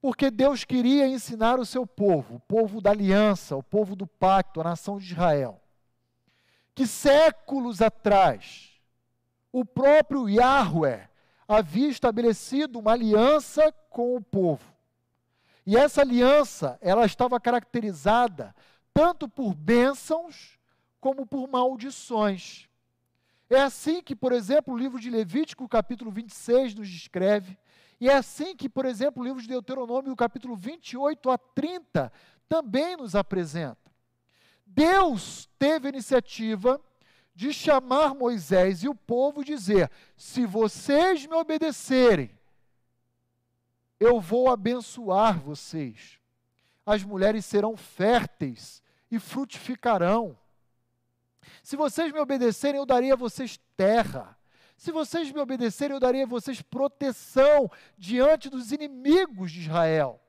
Porque 0.00 0.28
Deus 0.28 0.64
queria 0.64 1.06
ensinar 1.06 1.60
o 1.60 1.66
seu 1.66 1.86
povo, 1.86 2.36
o 2.36 2.40
povo 2.40 2.80
da 2.80 2.90
aliança, 2.90 3.54
o 3.54 3.62
povo 3.62 3.94
do 3.94 4.08
pacto, 4.08 4.60
a 4.60 4.64
nação 4.64 4.98
de 4.98 5.12
Israel, 5.12 5.60
que 6.78 6.86
séculos 6.86 7.82
atrás 7.82 8.70
o 9.50 9.64
próprio 9.64 10.28
Yahweh 10.28 11.10
havia 11.48 11.88
estabelecido 11.88 12.78
uma 12.78 12.92
aliança 12.92 13.72
com 13.90 14.14
o 14.14 14.22
povo. 14.22 14.62
E 15.66 15.76
essa 15.76 16.02
aliança, 16.02 16.78
ela 16.80 17.04
estava 17.04 17.40
caracterizada 17.40 18.54
tanto 18.94 19.28
por 19.28 19.56
bênçãos 19.56 20.56
como 21.00 21.26
por 21.26 21.48
maldições. 21.48 22.68
É 23.50 23.58
assim 23.58 24.00
que, 24.00 24.14
por 24.14 24.30
exemplo, 24.30 24.72
o 24.72 24.78
livro 24.78 25.00
de 25.00 25.10
Levítico, 25.10 25.68
capítulo 25.68 26.12
26, 26.12 26.76
nos 26.76 26.88
descreve. 26.88 27.58
E 28.00 28.08
é 28.08 28.14
assim 28.14 28.54
que, 28.54 28.68
por 28.68 28.86
exemplo, 28.86 29.20
o 29.20 29.26
livro 29.26 29.42
de 29.42 29.48
Deuteronômio, 29.48 30.14
capítulo 30.14 30.54
28 30.54 31.28
a 31.28 31.38
30, 31.38 32.12
também 32.48 32.96
nos 32.96 33.16
apresenta. 33.16 33.87
Deus 34.78 35.48
teve 35.58 35.88
a 35.88 35.90
iniciativa 35.90 36.80
de 37.34 37.52
chamar 37.52 38.14
Moisés 38.14 38.84
e 38.84 38.88
o 38.88 38.94
povo 38.94 39.42
e 39.42 39.44
dizer: 39.44 39.90
se 40.16 40.46
vocês 40.46 41.26
me 41.26 41.34
obedecerem, 41.34 42.30
eu 43.98 44.20
vou 44.20 44.48
abençoar 44.48 45.40
vocês. 45.40 46.20
As 46.86 47.02
mulheres 47.02 47.44
serão 47.44 47.76
férteis 47.76 48.80
e 49.10 49.18
frutificarão. 49.18 50.38
Se 51.60 51.74
vocês 51.74 52.12
me 52.12 52.20
obedecerem, 52.20 52.78
eu 52.78 52.86
daria 52.86 53.14
a 53.14 53.16
vocês 53.16 53.58
terra. 53.76 54.38
Se 54.76 54.92
vocês 54.92 55.32
me 55.32 55.40
obedecerem, 55.40 55.96
eu 55.96 56.00
daria 56.00 56.22
a 56.22 56.28
vocês 56.28 56.62
proteção 56.62 57.68
diante 57.96 58.48
dos 58.48 58.70
inimigos 58.70 59.50
de 59.50 59.62
Israel. 59.62 60.22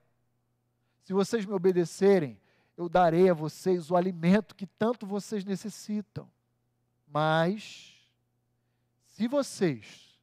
Se 1.03 1.13
vocês 1.13 1.45
me 1.45 1.53
obedecerem, 1.53 2.41
eu 2.79 2.87
darei 2.87 3.29
a 3.29 3.33
vocês 3.33 3.91
o 3.91 3.95
alimento 3.97 4.55
que 4.55 4.65
tanto 4.65 5.05
vocês 5.05 5.43
necessitam. 5.43 6.31
Mas, 7.05 7.93
se 9.03 9.27
vocês 9.27 10.17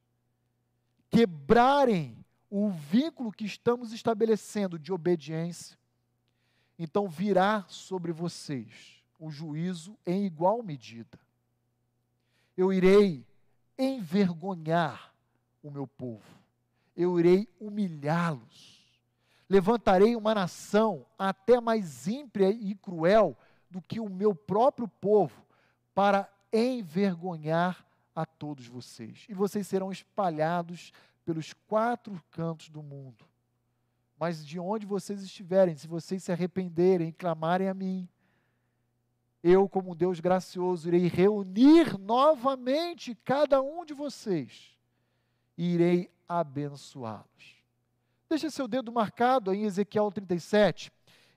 quebrarem 1.10 2.24
o 2.48 2.70
vínculo 2.70 3.30
que 3.30 3.44
estamos 3.44 3.92
estabelecendo 3.92 4.78
de 4.78 4.90
obediência, 4.90 5.78
então 6.78 7.06
virá 7.06 7.66
sobre 7.68 8.10
vocês 8.10 9.04
o 9.18 9.30
juízo 9.30 9.94
em 10.06 10.24
igual 10.24 10.62
medida. 10.62 11.20
Eu 12.56 12.72
irei 12.72 13.26
envergonhar 13.76 15.14
o 15.62 15.70
meu 15.70 15.86
povo, 15.86 16.24
eu 16.96 17.20
irei 17.20 17.46
humilhá-los. 17.60 18.75
Levantarei 19.48 20.16
uma 20.16 20.34
nação 20.34 21.06
até 21.18 21.60
mais 21.60 22.06
ímpia 22.08 22.50
e 22.50 22.74
cruel 22.74 23.36
do 23.70 23.80
que 23.80 24.00
o 24.00 24.08
meu 24.08 24.34
próprio 24.34 24.88
povo, 24.88 25.44
para 25.94 26.28
envergonhar 26.52 27.84
a 28.14 28.24
todos 28.24 28.66
vocês. 28.66 29.26
E 29.28 29.34
vocês 29.34 29.66
serão 29.66 29.90
espalhados 29.90 30.92
pelos 31.24 31.52
quatro 31.66 32.22
cantos 32.30 32.68
do 32.68 32.82
mundo. 32.82 33.24
Mas 34.18 34.46
de 34.46 34.58
onde 34.58 34.86
vocês 34.86 35.22
estiverem, 35.22 35.76
se 35.76 35.86
vocês 35.86 36.22
se 36.22 36.32
arrependerem 36.32 37.08
e 37.08 37.12
clamarem 37.12 37.68
a 37.68 37.74
mim, 37.74 38.08
eu, 39.42 39.68
como 39.68 39.94
Deus 39.94 40.18
gracioso, 40.18 40.88
irei 40.88 41.06
reunir 41.06 41.98
novamente 41.98 43.14
cada 43.24 43.62
um 43.62 43.84
de 43.84 43.94
vocês 43.94 44.76
e 45.56 45.74
irei 45.74 46.10
abençoá-los. 46.28 47.55
Deixa 48.28 48.50
seu 48.50 48.66
dedo 48.66 48.90
marcado 48.90 49.50
aí 49.50 49.58
em 49.58 49.64
Ezequiel 49.64 50.10
37 50.10 50.90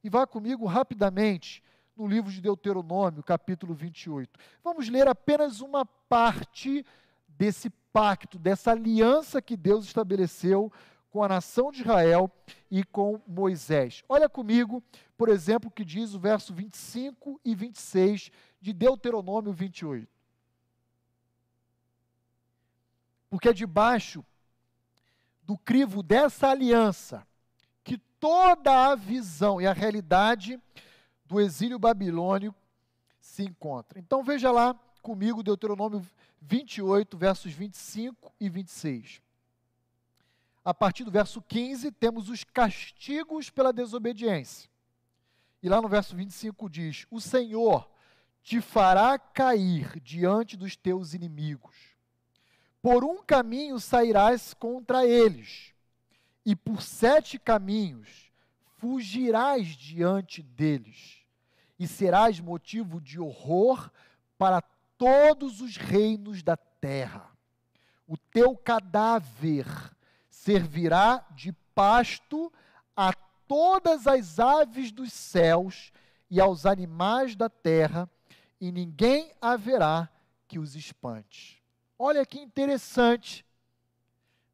e 0.04 0.10
vá 0.10 0.26
comigo 0.26 0.66
rapidamente 0.66 1.64
no 1.96 2.08
livro 2.08 2.32
de 2.32 2.42
Deuteronômio, 2.42 3.22
capítulo 3.22 3.74
28. 3.74 4.40
Vamos 4.64 4.90
ler 4.90 5.08
apenas 5.08 5.62
uma 5.62 5.86
parte 5.86 6.86
desse 7.28 7.70
pacto, 7.92 8.40
dessa 8.40 8.72
aliança 8.72 9.42
que 9.42 9.56
Deus 9.56 9.86
estabeleceu 9.86 10.72
com 11.12 11.24
a 11.24 11.28
nação 11.28 11.72
de 11.72 11.82
Israel 11.82 12.32
e 12.72 12.84
com 12.84 13.22
Moisés. 13.28 14.04
Olha 14.08 14.30
comigo, 14.30 14.84
por 15.18 15.30
exemplo, 15.30 15.70
o 15.70 15.72
que 15.72 15.86
diz 15.86 16.14
o 16.14 16.20
verso 16.20 16.54
25 16.54 17.40
e 17.44 17.54
26 17.54 18.32
de 18.62 18.74
Deuteronômio 18.74 19.52
28. 19.52 20.08
Porque 23.30 23.54
debaixo 23.54 24.26
do 25.50 25.58
crivo 25.58 26.04
dessa 26.04 26.50
aliança 26.50 27.26
que 27.84 27.98
toda 27.98 28.92
a 28.92 28.94
visão 28.94 29.60
e 29.60 29.66
a 29.66 29.74
realidade 29.74 30.62
do 31.26 31.42
exílio 31.42 31.80
babilônico 31.80 32.56
se 33.20 33.42
encontra. 33.42 33.98
Então 33.98 34.24
veja 34.24 34.52
lá 34.52 34.76
comigo 35.02 35.42
Deuteronômio 35.42 36.06
28, 36.40 37.18
versos 37.18 37.52
25 37.52 38.32
e 38.40 38.48
26. 38.48 39.24
A 40.64 40.72
partir 40.72 41.04
do 41.04 41.10
verso 41.10 41.42
15, 41.42 41.94
temos 41.94 42.30
os 42.30 42.44
castigos 42.44 43.50
pela 43.50 43.74
desobediência. 43.74 44.70
E 45.64 45.68
lá 45.68 45.82
no 45.82 45.90
verso 45.90 46.16
25 46.16 46.70
diz: 46.70 47.08
O 47.10 47.20
Senhor 47.20 47.90
te 48.44 48.62
fará 48.62 49.18
cair 49.18 50.00
diante 50.00 50.56
dos 50.56 50.76
teus 50.76 51.16
inimigos. 51.16 51.89
Por 52.82 53.04
um 53.04 53.22
caminho 53.24 53.80
sairás 53.80 54.54
contra 54.54 55.06
eles, 55.06 55.74
e 56.46 56.56
por 56.56 56.82
sete 56.82 57.38
caminhos 57.38 58.32
fugirás 58.78 59.68
diante 59.68 60.42
deles 60.42 61.20
e 61.80 61.88
serás 61.88 62.40
motivo 62.42 63.00
de 63.00 63.20
horror 63.20 63.90
para 64.38 64.62
todos 64.98 65.62
os 65.62 65.78
reinos 65.78 66.44
da 66.44 66.58
terra. 66.58 67.32
O 68.06 68.18
teu 68.18 68.56
cadáver 68.58 69.66
servirá 70.30 71.26
de 71.32 71.54
pasto 71.74 72.52
a 72.96 73.14
todas 73.48 74.06
as 74.08 74.40
aves 74.40 74.92
dos 74.92 75.14
céus 75.14 75.94
e 76.30 76.40
aos 76.40 76.66
animais 76.66 77.36
da 77.36 77.50
terra, 77.50 78.10
e 78.60 78.72
ninguém 78.72 79.32
haverá 79.42 80.10
que 80.48 80.60
os 80.60 80.76
espante. 80.76 81.59
Olha 82.00 82.26
que 82.26 82.40
interessante. 82.40 83.46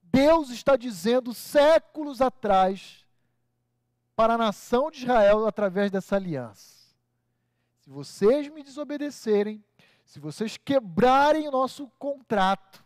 Deus 0.02 0.50
está 0.50 0.76
dizendo 0.76 1.34
séculos 1.34 2.22
atrás 2.22 3.06
para 4.18 4.34
a 4.34 4.38
nação 4.38 4.92
de 4.92 5.04
Israel 5.04 5.48
através 5.48 5.90
dessa 5.90 6.18
aliança 6.18 6.76
se 7.86 7.92
vocês 7.92 8.48
me 8.48 8.64
desobedecerem, 8.64 9.64
se 10.04 10.20
vocês 10.20 10.58
quebrarem 10.58 11.48
o 11.48 11.52
nosso 11.52 11.88
contrato, 12.00 12.84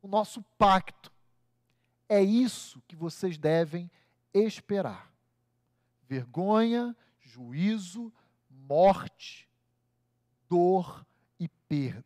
o 0.00 0.06
nosso 0.06 0.40
pacto, 0.56 1.12
é 2.08 2.22
isso 2.22 2.80
que 2.86 2.94
vocês 2.94 3.36
devem 3.36 3.90
esperar: 4.32 5.12
vergonha, 6.06 6.96
juízo, 7.18 8.12
morte, 8.48 9.48
dor 10.48 11.04
e 11.40 11.48
perdas. 11.48 12.04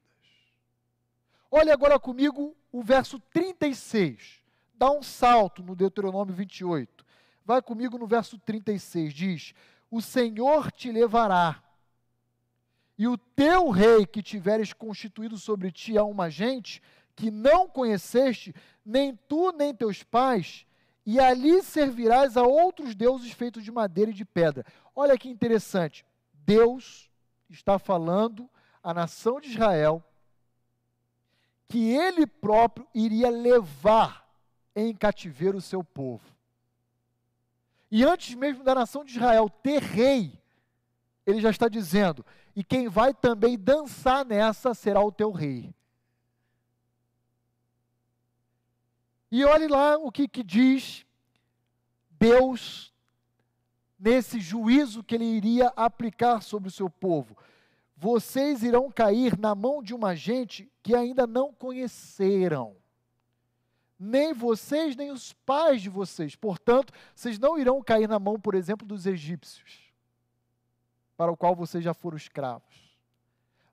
Olha 1.56 1.72
agora 1.72 2.00
comigo 2.00 2.56
o 2.72 2.82
verso 2.82 3.20
36. 3.32 4.42
Dá 4.74 4.90
um 4.90 5.04
salto 5.04 5.62
no 5.62 5.76
Deuteronômio 5.76 6.34
28. 6.34 7.06
Vai 7.44 7.62
comigo 7.62 7.96
no 7.96 8.08
verso 8.08 8.36
36. 8.40 9.14
Diz: 9.14 9.54
O 9.88 10.02
Senhor 10.02 10.72
te 10.72 10.90
levará 10.90 11.62
e 12.98 13.06
o 13.06 13.16
teu 13.16 13.70
rei 13.70 14.04
que 14.04 14.20
tiveres 14.20 14.72
constituído 14.72 15.38
sobre 15.38 15.70
ti 15.70 15.96
a 15.96 16.02
uma 16.02 16.28
gente 16.28 16.82
que 17.14 17.30
não 17.30 17.68
conheceste, 17.68 18.52
nem 18.84 19.14
tu 19.14 19.52
nem 19.52 19.72
teus 19.72 20.02
pais, 20.02 20.66
e 21.06 21.20
ali 21.20 21.62
servirás 21.62 22.36
a 22.36 22.42
outros 22.42 22.96
deuses 22.96 23.30
feitos 23.30 23.62
de 23.62 23.70
madeira 23.70 24.10
e 24.10 24.14
de 24.14 24.24
pedra. 24.24 24.66
Olha 24.92 25.16
que 25.16 25.28
interessante. 25.28 26.04
Deus 26.32 27.08
está 27.48 27.78
falando 27.78 28.50
à 28.82 28.92
nação 28.92 29.40
de 29.40 29.50
Israel 29.50 30.02
que 31.74 31.90
ele 31.90 32.24
próprio 32.24 32.86
iria 32.94 33.28
levar 33.28 34.32
em 34.76 34.94
cativeiro 34.94 35.58
o 35.58 35.60
seu 35.60 35.82
povo. 35.82 36.24
E 37.90 38.04
antes 38.04 38.36
mesmo 38.36 38.62
da 38.62 38.76
nação 38.76 39.04
de 39.04 39.10
Israel 39.16 39.50
ter 39.50 39.82
rei, 39.82 40.40
ele 41.26 41.40
já 41.40 41.50
está 41.50 41.68
dizendo: 41.68 42.24
e 42.54 42.62
quem 42.62 42.86
vai 42.88 43.12
também 43.12 43.58
dançar 43.58 44.24
nessa 44.24 44.72
será 44.72 45.02
o 45.02 45.10
teu 45.10 45.32
rei. 45.32 45.74
E 49.28 49.44
olhe 49.44 49.66
lá 49.66 49.96
o 49.96 50.12
que, 50.12 50.28
que 50.28 50.44
diz 50.44 51.04
Deus 52.08 52.94
nesse 53.98 54.38
juízo 54.38 55.02
que 55.02 55.16
ele 55.16 55.24
iria 55.24 55.72
aplicar 55.74 56.40
sobre 56.40 56.68
o 56.68 56.72
seu 56.72 56.88
povo. 56.88 57.36
Vocês 58.04 58.62
irão 58.62 58.90
cair 58.90 59.38
na 59.38 59.54
mão 59.54 59.82
de 59.82 59.94
uma 59.94 60.14
gente 60.14 60.70
que 60.82 60.94
ainda 60.94 61.26
não 61.26 61.54
conheceram. 61.54 62.76
Nem 63.98 64.34
vocês, 64.34 64.94
nem 64.94 65.10
os 65.10 65.32
pais 65.32 65.80
de 65.80 65.88
vocês. 65.88 66.36
Portanto, 66.36 66.92
vocês 67.14 67.38
não 67.38 67.58
irão 67.58 67.82
cair 67.82 68.06
na 68.06 68.18
mão, 68.18 68.38
por 68.38 68.54
exemplo, 68.54 68.86
dos 68.86 69.06
egípcios 69.06 69.90
para 71.16 71.32
o 71.32 71.36
qual 71.36 71.56
vocês 71.56 71.82
já 71.82 71.94
foram 71.94 72.18
escravos. 72.18 72.94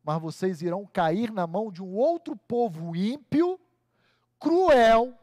Mas 0.02 0.22
vocês 0.22 0.62
irão 0.62 0.86
cair 0.86 1.30
na 1.30 1.46
mão 1.46 1.70
de 1.70 1.84
um 1.84 1.94
outro 1.94 2.34
povo 2.38 2.96
ímpio, 2.96 3.60
cruel, 4.40 5.14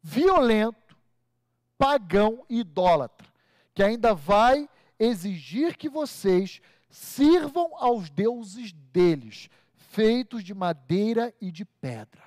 violento, 0.00 0.96
pagão 1.76 2.46
e 2.48 2.60
idólatra, 2.60 3.26
que 3.74 3.82
ainda 3.82 4.14
vai 4.14 4.68
exigir 5.00 5.76
que 5.76 5.88
vocês 5.88 6.62
sirvam 6.94 7.76
aos 7.76 8.08
deuses 8.08 8.72
deles, 8.72 9.50
feitos 9.74 10.44
de 10.44 10.54
madeira 10.54 11.34
e 11.40 11.50
de 11.50 11.64
pedra. 11.64 12.22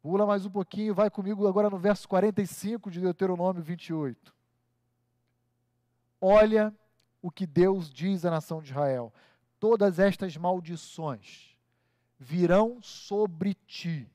Pula 0.00 0.24
mais 0.24 0.46
um 0.46 0.50
pouquinho, 0.50 0.94
vai 0.94 1.10
comigo 1.10 1.46
agora 1.46 1.68
no 1.68 1.78
verso 1.78 2.08
45 2.08 2.90
de 2.90 3.02
Deuteronômio 3.02 3.62
28. 3.62 4.34
Olha 6.18 6.74
o 7.20 7.30
que 7.30 7.46
Deus 7.46 7.90
diz 7.90 8.24
à 8.24 8.30
nação 8.30 8.62
de 8.62 8.70
Israel: 8.70 9.12
todas 9.58 9.98
estas 9.98 10.38
maldições 10.38 11.54
virão 12.18 12.80
sobre 12.80 13.52
ti, 13.66 14.10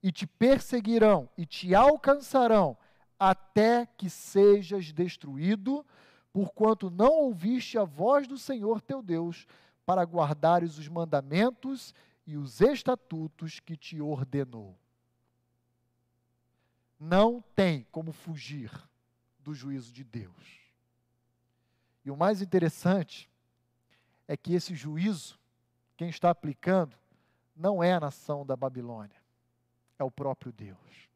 e 0.00 0.12
te 0.12 0.28
perseguirão, 0.28 1.28
e 1.36 1.44
te 1.44 1.74
alcançarão, 1.74 2.78
até 3.20 3.86
que 3.86 4.10
sejas 4.10 4.90
destruído, 4.92 5.86
porquanto 6.32 6.90
não 6.90 7.12
ouviste 7.12 7.78
a 7.78 7.84
voz 7.84 8.26
do 8.26 8.38
Senhor 8.38 8.80
teu 8.80 9.02
Deus, 9.02 9.46
para 9.86 10.02
guardares 10.02 10.78
os 10.78 10.88
mandamentos 10.88 11.94
e 12.26 12.36
os 12.36 12.60
estatutos 12.60 13.60
que 13.60 13.76
te 13.76 14.00
ordenou 14.00 14.76
não 17.00 17.40
tem 17.54 17.86
como 17.90 18.12
fugir 18.12 18.70
do 19.38 19.54
juízo 19.54 19.90
de 19.90 20.04
Deus. 20.04 20.60
E 22.04 22.10
o 22.10 22.16
mais 22.16 22.42
interessante 22.42 23.30
é 24.28 24.36
que 24.36 24.52
esse 24.52 24.74
juízo, 24.74 25.40
quem 25.96 26.10
está 26.10 26.28
aplicando, 26.28 26.94
não 27.56 27.82
é 27.82 27.94
a 27.94 28.00
nação 28.00 28.44
da 28.44 28.54
Babilônia, 28.54 29.16
é 29.98 30.04
o 30.04 30.10
próprio 30.10 30.52
Deus, 30.52 31.08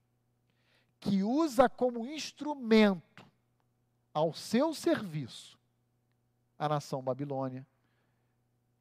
que 1.04 1.22
usa 1.22 1.68
como 1.68 2.06
instrumento 2.06 3.24
ao 4.12 4.32
seu 4.32 4.72
serviço 4.72 5.58
a 6.58 6.68
nação 6.68 7.02
Babilônia 7.02 7.66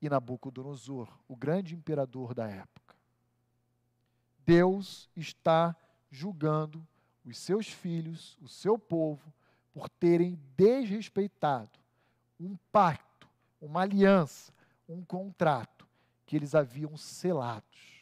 e 0.02 0.10
Nabucodonosor, 0.10 1.10
o 1.28 1.36
grande 1.36 1.76
imperador 1.76 2.34
da 2.34 2.48
época. 2.48 2.96
Deus 4.46 5.10
está 5.16 5.76
julgando 6.10 6.86
os 7.26 7.38
seus 7.38 7.68
filhos, 7.68 8.38
o 8.42 8.48
seu 8.48 8.78
povo, 8.78 9.34
por 9.74 9.90
terem 9.90 10.40
desrespeitado 10.56 11.80
um 12.40 12.56
pacto, 12.72 13.28
uma 13.60 13.82
aliança, 13.82 14.54
um 14.88 15.04
contrato 15.04 15.88
que 16.26 16.36
eles 16.36 16.54
haviam 16.54 16.96
selados. 16.96 17.94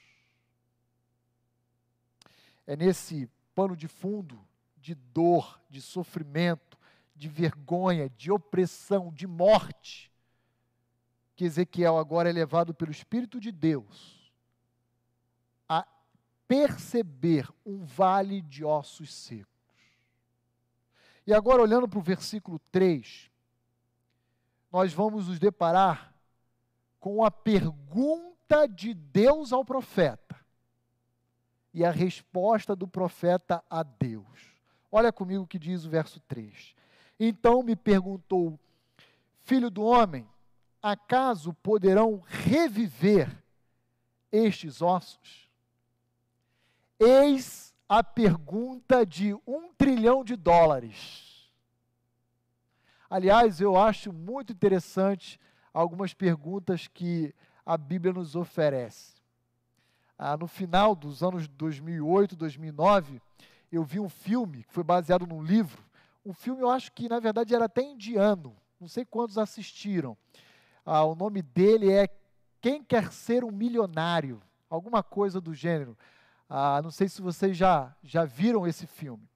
É 2.65 2.75
nesse 2.75 3.29
pano 3.53 3.75
de 3.75 3.87
fundo 3.87 4.39
de 4.81 4.95
dor, 4.95 5.61
de 5.69 5.79
sofrimento, 5.79 6.77
de 7.15 7.29
vergonha, 7.29 8.09
de 8.09 8.31
opressão, 8.31 9.11
de 9.13 9.27
morte, 9.27 10.11
que 11.35 11.45
Ezequiel 11.45 11.97
agora 11.97 12.29
é 12.29 12.33
levado 12.33 12.73
pelo 12.73 12.91
Espírito 12.91 13.39
de 13.39 13.51
Deus 13.51 14.33
a 15.69 15.87
perceber 16.47 17.47
um 17.65 17.83
vale 17.83 18.41
de 18.41 18.65
ossos 18.65 19.13
secos. 19.13 19.47
E 21.25 21.33
agora, 21.33 21.61
olhando 21.61 21.87
para 21.87 21.99
o 21.99 22.03
versículo 22.03 22.59
3, 22.71 23.31
nós 24.71 24.91
vamos 24.91 25.27
nos 25.27 25.39
deparar 25.39 26.13
com 26.99 27.23
a 27.23 27.29
pergunta 27.29 28.67
de 28.67 28.93
Deus 28.93 29.53
ao 29.53 29.63
profeta 29.63 30.30
e 31.73 31.85
a 31.85 31.91
resposta 31.91 32.75
do 32.75 32.87
profeta 32.87 33.63
a 33.69 33.83
Deus. 33.83 34.51
Olha 34.91 35.11
comigo 35.11 35.43
o 35.43 35.47
que 35.47 35.57
diz 35.57 35.85
o 35.85 35.89
verso 35.89 36.19
3. 36.21 36.75
Então 37.19 37.63
me 37.63 37.75
perguntou, 37.75 38.59
filho 39.43 39.69
do 39.69 39.83
homem, 39.83 40.27
acaso 40.81 41.53
poderão 41.53 42.21
reviver 42.25 43.41
estes 44.31 44.81
ossos? 44.81 45.49
Eis 46.99 47.73
a 47.87 48.03
pergunta 48.03 49.05
de 49.05 49.33
um 49.45 49.73
trilhão 49.73 50.23
de 50.23 50.35
dólares. 50.35 51.51
Aliás, 53.09 53.59
eu 53.59 53.77
acho 53.77 54.13
muito 54.13 54.53
interessante 54.53 55.39
algumas 55.73 56.13
perguntas 56.13 56.87
que 56.87 57.35
a 57.65 57.77
Bíblia 57.77 58.13
nos 58.13 58.35
oferece. 58.35 59.20
Ah, 60.23 60.37
no 60.37 60.45
final 60.45 60.93
dos 60.93 61.23
anos 61.23 61.47
2008, 61.47 62.35
2009, 62.35 63.19
eu 63.71 63.83
vi 63.83 63.99
um 63.99 64.07
filme 64.07 64.63
que 64.63 64.71
foi 64.71 64.83
baseado 64.83 65.25
num 65.25 65.41
livro. 65.41 65.83
Um 66.23 66.31
filme, 66.31 66.61
eu 66.61 66.69
acho 66.69 66.91
que 66.91 67.09
na 67.09 67.19
verdade 67.19 67.55
era 67.55 67.65
até 67.65 67.81
indiano. 67.81 68.55
Não 68.79 68.87
sei 68.87 69.03
quantos 69.03 69.39
assistiram. 69.39 70.15
Ah, 70.85 71.03
o 71.03 71.15
nome 71.15 71.41
dele 71.41 71.91
é 71.91 72.07
Quem 72.61 72.83
Quer 72.83 73.11
Ser 73.11 73.43
um 73.43 73.49
Milionário? 73.49 74.39
Alguma 74.69 75.01
coisa 75.01 75.41
do 75.41 75.55
gênero. 75.55 75.97
Ah, 76.47 76.79
não 76.83 76.91
sei 76.91 77.09
se 77.09 77.19
vocês 77.19 77.57
já, 77.57 77.91
já 78.03 78.23
viram 78.23 78.67
esse 78.67 78.85
filme. 78.85 79.27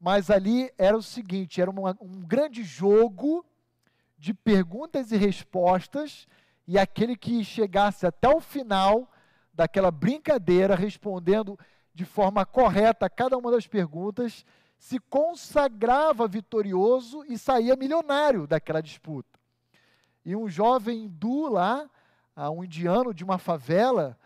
Mas 0.00 0.32
ali 0.32 0.68
era 0.76 0.96
o 0.96 1.02
seguinte: 1.02 1.60
era 1.60 1.70
uma, 1.70 1.96
um 2.00 2.22
grande 2.22 2.64
jogo 2.64 3.46
de 4.18 4.34
perguntas 4.34 5.12
e 5.12 5.16
respostas, 5.16 6.26
e 6.66 6.76
aquele 6.76 7.14
que 7.14 7.44
chegasse 7.44 8.04
até 8.04 8.28
o 8.28 8.40
final 8.40 9.08
daquela 9.52 9.90
brincadeira 9.90 10.74
respondendo 10.74 11.58
de 11.94 12.04
forma 12.04 12.44
correta 12.46 13.10
cada 13.10 13.36
uma 13.36 13.50
das 13.50 13.66
perguntas, 13.66 14.44
se 14.78 14.98
consagrava 14.98 16.26
vitorioso 16.26 17.24
e 17.28 17.38
saía 17.38 17.76
milionário 17.76 18.46
daquela 18.46 18.80
disputa. 18.80 19.38
E 20.24 20.34
um 20.34 20.48
jovem 20.48 21.04
hindu 21.04 21.48
lá, 21.48 21.88
ah, 22.34 22.50
um 22.50 22.64
indiano 22.64 23.12
de 23.12 23.22
uma 23.22 23.38
favela, 23.38 24.18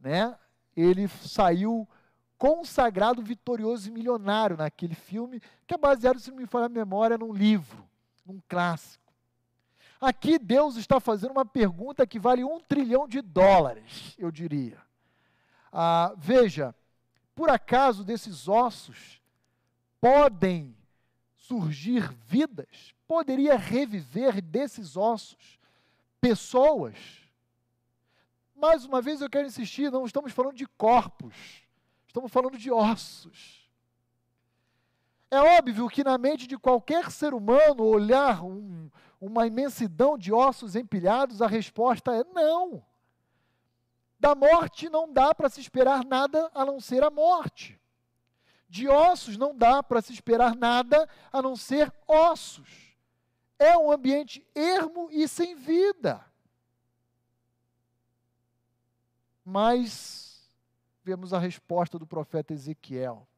né, 0.00 0.36
ele 0.76 1.08
saiu 1.08 1.88
consagrado 2.36 3.22
vitorioso 3.22 3.88
e 3.88 3.92
milionário 3.92 4.56
naquele 4.56 4.94
filme, 4.94 5.40
que 5.66 5.74
é 5.74 5.78
baseado, 5.78 6.18
se 6.18 6.30
não 6.30 6.38
me 6.38 6.46
falha 6.46 6.66
a 6.66 6.68
memória, 6.68 7.16
num 7.16 7.32
livro, 7.32 7.88
num 8.26 8.40
clássico. 8.48 9.01
Aqui 10.02 10.36
Deus 10.36 10.74
está 10.74 10.98
fazendo 10.98 11.30
uma 11.30 11.46
pergunta 11.46 12.04
que 12.04 12.18
vale 12.18 12.42
um 12.42 12.58
trilhão 12.58 13.06
de 13.06 13.22
dólares, 13.22 14.16
eu 14.18 14.32
diria. 14.32 14.82
Ah, 15.72 16.12
veja, 16.16 16.74
por 17.36 17.48
acaso 17.48 18.02
desses 18.02 18.48
ossos 18.48 19.22
podem 20.00 20.76
surgir 21.36 22.12
vidas? 22.26 22.92
Poderia 23.06 23.56
reviver 23.56 24.42
desses 24.42 24.96
ossos 24.96 25.60
pessoas? 26.20 26.96
Mais 28.56 28.84
uma 28.84 29.00
vez 29.00 29.20
eu 29.20 29.30
quero 29.30 29.46
insistir, 29.46 29.88
não 29.88 30.04
estamos 30.04 30.32
falando 30.32 30.56
de 30.56 30.66
corpos, 30.66 31.62
estamos 32.08 32.32
falando 32.32 32.58
de 32.58 32.72
ossos. 32.72 33.70
É 35.30 35.38
óbvio 35.38 35.88
que 35.88 36.02
na 36.02 36.18
mente 36.18 36.48
de 36.48 36.58
qualquer 36.58 37.08
ser 37.12 37.32
humano 37.34 37.84
olhar 37.84 38.44
um, 38.44 38.90
uma 39.22 39.46
imensidão 39.46 40.18
de 40.18 40.32
ossos 40.32 40.74
empilhados, 40.74 41.40
a 41.40 41.46
resposta 41.46 42.12
é 42.12 42.24
não. 42.24 42.84
Da 44.18 44.34
morte 44.34 44.88
não 44.88 45.12
dá 45.12 45.32
para 45.32 45.48
se 45.48 45.60
esperar 45.60 46.04
nada 46.04 46.50
a 46.52 46.64
não 46.64 46.80
ser 46.80 47.04
a 47.04 47.10
morte. 47.10 47.80
De 48.68 48.88
ossos 48.88 49.36
não 49.36 49.56
dá 49.56 49.80
para 49.80 50.02
se 50.02 50.12
esperar 50.12 50.56
nada 50.56 51.08
a 51.32 51.40
não 51.40 51.54
ser 51.54 51.94
ossos. 52.04 52.96
É 53.60 53.78
um 53.78 53.92
ambiente 53.92 54.44
ermo 54.56 55.08
e 55.12 55.28
sem 55.28 55.54
vida. 55.54 56.24
Mas 59.44 60.52
vemos 61.04 61.32
a 61.32 61.38
resposta 61.38 61.96
do 61.96 62.08
profeta 62.08 62.52
Ezequiel: 62.52 63.28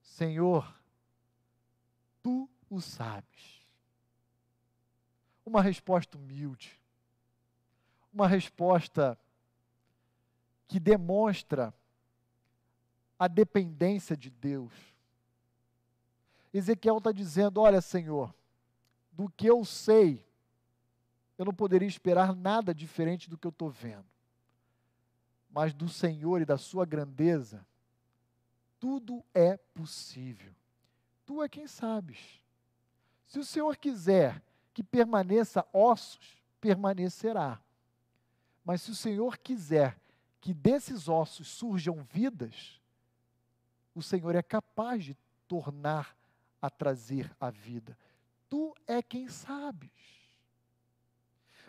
Senhor, 0.00 0.74
tu 2.22 2.48
o 2.70 2.80
sabes. 2.80 3.53
Uma 5.44 5.60
resposta 5.60 6.16
humilde, 6.16 6.80
uma 8.12 8.26
resposta 8.26 9.18
que 10.66 10.80
demonstra 10.80 11.74
a 13.18 13.28
dependência 13.28 14.16
de 14.16 14.30
Deus. 14.30 14.72
Ezequiel 16.52 16.98
está 16.98 17.12
dizendo: 17.12 17.60
Olha, 17.60 17.80
Senhor, 17.80 18.34
do 19.12 19.28
que 19.28 19.46
eu 19.46 19.64
sei, 19.64 20.26
eu 21.36 21.44
não 21.44 21.52
poderia 21.52 21.88
esperar 21.88 22.34
nada 22.34 22.74
diferente 22.74 23.28
do 23.28 23.36
que 23.36 23.46
eu 23.46 23.50
estou 23.50 23.70
vendo. 23.70 24.06
Mas 25.50 25.74
do 25.74 25.88
Senhor 25.88 26.40
e 26.40 26.44
da 26.44 26.56
Sua 26.56 26.84
grandeza, 26.84 27.66
tudo 28.78 29.24
é 29.32 29.56
possível. 29.56 30.52
Tu 31.24 31.42
é 31.42 31.48
quem 31.48 31.66
sabes. 31.66 32.18
Se 33.26 33.38
o 33.38 33.44
Senhor 33.44 33.76
quiser 33.76 34.42
que 34.74 34.82
permaneça 34.82 35.66
ossos, 35.72 36.42
permanecerá. 36.60 37.58
Mas 38.62 38.82
se 38.82 38.90
o 38.90 38.94
Senhor 38.94 39.38
quiser 39.38 39.98
que 40.40 40.52
desses 40.52 41.08
ossos 41.08 41.48
surjam 41.48 42.02
vidas, 42.02 42.78
o 43.94 44.02
Senhor 44.02 44.34
é 44.34 44.42
capaz 44.42 45.04
de 45.04 45.16
tornar 45.48 46.14
a 46.60 46.68
trazer 46.68 47.34
a 47.40 47.50
vida. 47.50 47.96
Tu 48.50 48.74
é 48.86 49.00
quem 49.02 49.28
sabes. 49.28 49.90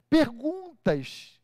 Perguntas 0.10 1.40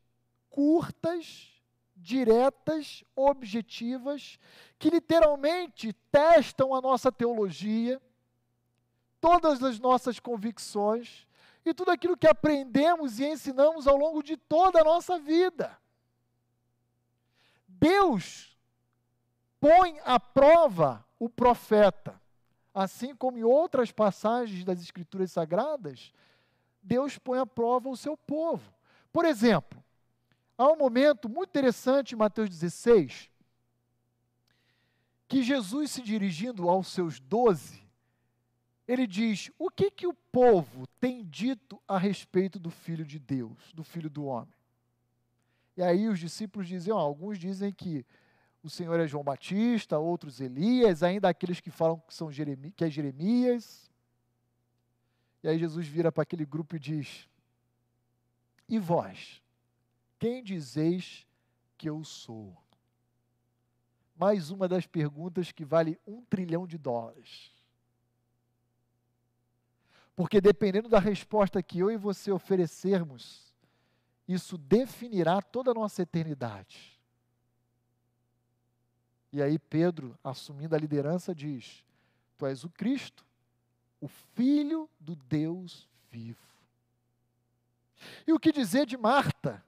curtas, 0.52 1.50
diretas, 1.95 3.04
objetivas, 3.15 4.38
que 4.78 4.89
literalmente 4.89 5.93
testam 6.12 6.76
a 6.76 6.82
nossa 6.82 7.12
teologia, 7.12 8.00
todas 9.19 9.63
as 9.63 9.80
nossas 9.80 10.19
convicções 10.19 11.26
e 11.65 11.74
tudo 11.74 11.91
aquilo 11.91 12.17
que 12.17 12.28
aprendemos 12.28 13.19
e 13.19 13.26
ensinamos 13.26 13.88
ao 13.88 13.95
longo 13.95 14.24
de 14.24 14.36
toda 14.36 14.82
a 14.82 14.84
nossa 14.84 15.19
vida. 15.19 15.78
Deus 17.67 18.58
põe 19.60 20.00
à 20.04 20.19
prova 20.19 21.06
o 21.19 21.30
profeta, 21.30 22.19
assim 22.74 23.15
como 23.15 23.38
em 23.38 23.43
outras 23.43 23.91
passagens 23.91 24.63
das 24.63 24.82
Escrituras 24.82 25.32
Sagradas, 25.32 26.12
Deus 26.82 27.17
põe 27.17 27.38
à 27.39 27.45
prova 27.45 27.89
o 27.89 27.97
seu 27.97 28.17
povo. 28.17 28.74
Por 29.13 29.26
exemplo, 29.26 29.84
há 30.58 30.67
um 30.67 30.78
momento 30.78 31.30
muito 31.30 31.50
interessante 31.50 32.13
em 32.13 32.17
Mateus 32.17 32.50
16, 32.50 33.30
que 35.28 35.43
Jesus 35.43 35.91
se 35.91 36.02
dirigindo 36.02 36.67
aos 36.67 36.88
seus 36.88 37.19
doze, 37.19 37.81
ele 38.91 39.08
diz: 39.08 39.51
O 39.58 39.69
que 39.69 39.89
que 39.91 40.08
o 40.08 40.13
povo 40.13 40.88
tem 40.99 41.23
dito 41.25 41.82
a 41.88 41.97
respeito 41.97 42.60
do 42.60 42.69
Filho 42.69 43.06
de 43.06 43.19
Deus, 43.19 43.71
do 43.73 43.84
Filho 43.84 44.10
do 44.10 44.25
Homem? 44.25 44.54
E 45.77 45.82
aí 45.82 46.08
os 46.08 46.19
discípulos 46.19 46.67
dizem, 46.67 46.93
ó, 46.93 46.97
alguns 46.97 47.39
dizem 47.39 47.71
que 47.71 48.06
o 48.62 48.69
Senhor 48.69 48.99
é 48.99 49.08
João 49.08 49.23
Batista, 49.23 49.97
outros 49.97 50.39
Elias, 50.39 51.01
ainda 51.01 51.30
aqueles 51.30 51.60
que 51.60 51.71
falam 51.71 51.99
que, 51.99 52.13
são 52.13 52.30
que 52.75 52.84
é 52.84 52.89
Jeremias. 52.89 53.89
E 55.43 55.47
aí 55.47 55.58
Jesus 55.58 55.88
vira 55.88 56.12
para 56.12 56.23
aquele 56.23 56.45
grupo 56.45 56.75
e 56.75 56.80
diz: 56.80 57.27
E 58.67 58.77
vós, 58.77 59.41
quem 60.19 60.43
dizeis 60.43 61.25
que 61.77 61.89
eu 61.89 62.04
sou? 62.04 62.62
mais 64.21 64.51
uma 64.51 64.67
das 64.67 64.86
perguntas 64.86 65.51
que 65.51 65.65
vale 65.65 65.99
um 66.06 66.23
trilhão 66.23 66.67
de 66.67 66.77
dólares. 66.77 67.51
Porque 70.21 70.39
dependendo 70.39 70.88
da 70.88 70.99
resposta 70.99 71.63
que 71.63 71.79
eu 71.79 71.89
e 71.89 71.97
você 71.97 72.31
oferecermos, 72.31 73.51
isso 74.27 74.55
definirá 74.55 75.41
toda 75.41 75.71
a 75.71 75.73
nossa 75.73 76.03
eternidade. 76.03 77.01
E 79.34 79.41
aí 79.41 79.57
Pedro, 79.57 80.15
assumindo 80.23 80.75
a 80.75 80.77
liderança, 80.77 81.34
diz: 81.34 81.84
Tu 82.38 82.45
és 82.45 82.63
o 82.63 82.69
Cristo, 82.69 83.25
o 83.99 84.07
Filho 84.07 84.88
do 84.99 85.15
Deus 85.15 85.89
vivo. 86.12 86.38
E 88.27 88.31
o 88.31 88.39
que 88.39 88.51
dizer 88.51 88.86
de 88.86 88.97
Marta, 88.97 89.65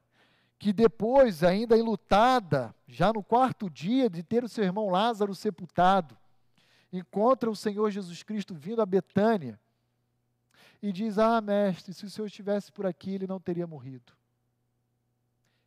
que 0.60 0.72
depois, 0.72 1.44
ainda 1.44 1.76
enlutada, 1.76 2.76
já 2.88 3.12
no 3.12 3.24
quarto 3.24 3.72
dia 3.72 4.08
de 4.08 4.22
ter 4.22 4.44
o 4.44 4.48
seu 4.48 4.64
irmão 4.64 4.92
Lázaro 4.92 5.34
sepultado, 5.34 6.16
encontra 6.92 7.50
o 7.50 7.56
Senhor 7.56 7.90
Jesus 7.90 8.22
Cristo 8.22 8.54
vindo 8.54 8.84
a 8.84 8.86
Betânia 8.86 9.60
e 10.84 10.92
diz: 10.92 11.18
Ah, 11.18 11.40
mestre, 11.40 11.94
se 11.94 12.06
o 12.06 12.10
Senhor 12.10 12.28
estivesse 12.28 12.70
por 12.70 12.86
aqui, 12.86 13.12
ele 13.12 13.26
não 13.26 13.40
teria 13.40 13.66
morrido. 13.66 14.12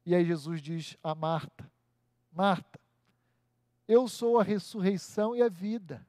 E 0.05 0.15
aí 0.15 0.23
Jesus 0.23 0.61
diz 0.61 0.95
a 1.03 1.15
Marta: 1.15 1.69
Marta, 2.31 2.79
eu 3.89 4.07
sou 4.07 4.39
a 4.39 4.45
ressurreição 4.45 5.35
e 5.35 5.41
a 5.41 5.49
vida. 5.49 6.07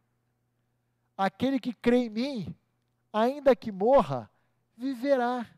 Aquele 1.17 1.57
que 1.57 1.73
crê 1.73 1.99
em 1.99 2.09
mim, 2.09 2.55
ainda 3.11 3.55
que 3.55 3.71
morra, 3.71 4.29
viverá. 4.75 5.49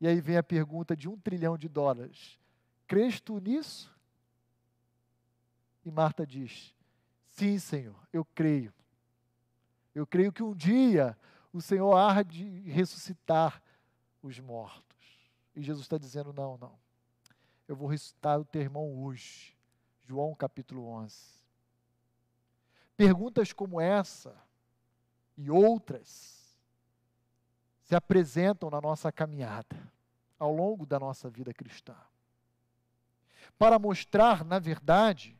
E 0.00 0.08
aí 0.08 0.20
vem 0.20 0.38
a 0.38 0.42
pergunta 0.42 0.96
de 0.96 1.10
um 1.10 1.18
trilhão 1.18 1.58
de 1.58 1.68
dólares: 1.68 2.40
Crês 2.86 3.20
tu 3.20 3.38
nisso? 3.38 3.94
E 5.84 5.90
Marta 5.90 6.26
diz: 6.26 6.74
Sim, 7.28 7.58
Senhor, 7.58 8.08
eu 8.14 8.24
creio. 8.24 8.72
Eu 9.94 10.06
creio 10.06 10.32
que 10.32 10.42
um 10.42 10.54
dia 10.54 11.16
o 11.56 11.62
Senhor 11.62 11.96
há 11.96 12.22
de 12.22 12.44
ressuscitar 12.70 13.62
os 14.22 14.38
mortos. 14.38 15.32
E 15.54 15.62
Jesus 15.62 15.86
está 15.86 15.96
dizendo: 15.96 16.30
Não, 16.32 16.58
não. 16.58 16.78
Eu 17.66 17.74
vou 17.74 17.88
ressuscitar 17.88 18.38
o 18.38 18.44
teu 18.44 18.60
irmão 18.60 19.02
hoje. 19.02 19.56
João 20.04 20.34
capítulo 20.34 20.86
11. 20.86 21.16
Perguntas 22.94 23.52
como 23.54 23.80
essa 23.80 24.36
e 25.36 25.50
outras 25.50 26.56
se 27.82 27.94
apresentam 27.94 28.68
na 28.68 28.80
nossa 28.80 29.10
caminhada, 29.10 29.90
ao 30.38 30.52
longo 30.52 30.84
da 30.84 30.98
nossa 30.98 31.30
vida 31.30 31.54
cristã. 31.54 31.96
Para 33.58 33.78
mostrar, 33.78 34.44
na 34.44 34.58
verdade, 34.58 35.38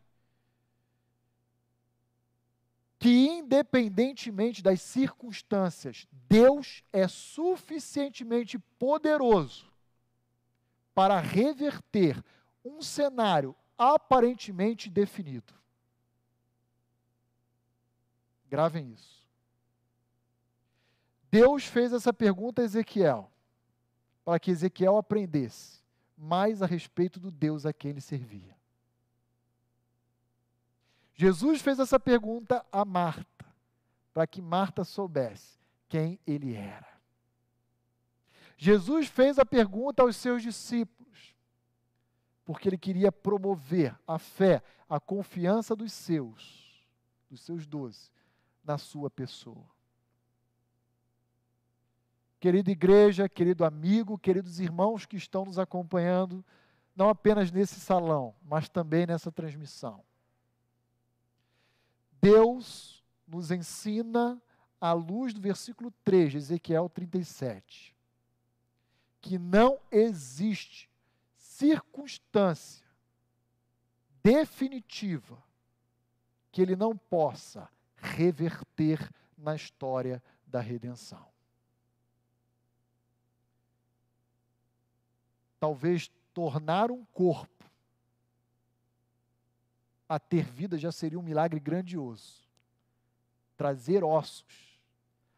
que 2.98 3.26
independentemente 3.26 4.62
das 4.62 4.80
circunstâncias, 4.80 6.06
Deus 6.28 6.82
é 6.92 7.06
suficientemente 7.06 8.58
poderoso 8.58 9.70
para 10.94 11.20
reverter 11.20 12.22
um 12.64 12.80
cenário 12.80 13.54
aparentemente 13.76 14.88
definido. 14.88 15.54
Gravem 18.48 18.92
isso. 18.92 19.26
Deus 21.30 21.66
fez 21.66 21.92
essa 21.92 22.12
pergunta 22.12 22.62
a 22.62 22.64
Ezequiel, 22.64 23.30
para 24.24 24.40
que 24.40 24.50
Ezequiel 24.50 24.96
aprendesse 24.96 25.82
mais 26.16 26.62
a 26.62 26.66
respeito 26.66 27.20
do 27.20 27.30
Deus 27.30 27.66
a 27.66 27.72
quem 27.72 27.90
ele 27.90 28.00
servia. 28.00 28.55
Jesus 31.16 31.62
fez 31.62 31.78
essa 31.78 31.98
pergunta 31.98 32.64
a 32.70 32.84
Marta, 32.84 33.46
para 34.12 34.26
que 34.26 34.42
Marta 34.42 34.84
soubesse 34.84 35.58
quem 35.88 36.20
ele 36.26 36.54
era. 36.54 36.86
Jesus 38.58 39.08
fez 39.08 39.38
a 39.38 39.44
pergunta 39.44 40.02
aos 40.02 40.14
seus 40.14 40.42
discípulos, 40.42 41.34
porque 42.44 42.68
ele 42.68 42.78
queria 42.78 43.10
promover 43.10 43.98
a 44.06 44.18
fé, 44.18 44.62
a 44.88 45.00
confiança 45.00 45.74
dos 45.74 45.92
seus, 45.92 46.86
dos 47.30 47.40
seus 47.40 47.66
doze, 47.66 48.10
na 48.62 48.76
sua 48.76 49.10
pessoa. 49.10 49.66
Querida 52.38 52.70
igreja, 52.70 53.28
querido 53.28 53.64
amigo, 53.64 54.18
queridos 54.18 54.60
irmãos 54.60 55.06
que 55.06 55.16
estão 55.16 55.46
nos 55.46 55.58
acompanhando, 55.58 56.44
não 56.94 57.08
apenas 57.08 57.50
nesse 57.50 57.80
salão, 57.80 58.34
mas 58.42 58.68
também 58.68 59.06
nessa 59.06 59.32
transmissão. 59.32 60.05
Deus 62.26 63.04
nos 63.24 63.52
ensina, 63.52 64.42
à 64.80 64.92
luz 64.92 65.32
do 65.32 65.40
versículo 65.40 65.92
3 66.02 66.32
de 66.32 66.38
Ezequiel 66.38 66.88
37, 66.88 67.94
que 69.20 69.38
não 69.38 69.78
existe 69.92 70.90
circunstância 71.36 72.84
definitiva 74.24 75.40
que 76.50 76.60
ele 76.60 76.74
não 76.74 76.96
possa 76.96 77.70
reverter 77.94 79.08
na 79.38 79.54
história 79.54 80.20
da 80.44 80.60
redenção. 80.60 81.28
Talvez 85.60 86.10
tornar 86.34 86.90
um 86.90 87.04
corpo 87.04 87.55
a 90.08 90.18
ter 90.18 90.44
vida 90.44 90.78
já 90.78 90.92
seria 90.92 91.18
um 91.18 91.22
milagre 91.22 91.58
grandioso. 91.60 92.44
Trazer 93.56 94.04
ossos 94.04 94.80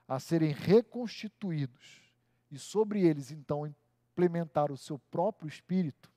a 0.06 0.18
serem 0.18 0.52
reconstituídos 0.52 2.12
e 2.50 2.58
sobre 2.58 3.02
eles 3.02 3.30
então 3.30 3.66
implementar 3.66 4.72
o 4.72 4.76
seu 4.76 4.98
próprio 4.98 5.48
espírito 5.48 6.10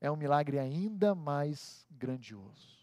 é 0.00 0.10
um 0.10 0.16
milagre 0.16 0.58
ainda 0.58 1.14
mais 1.14 1.86
grandioso. 1.90 2.80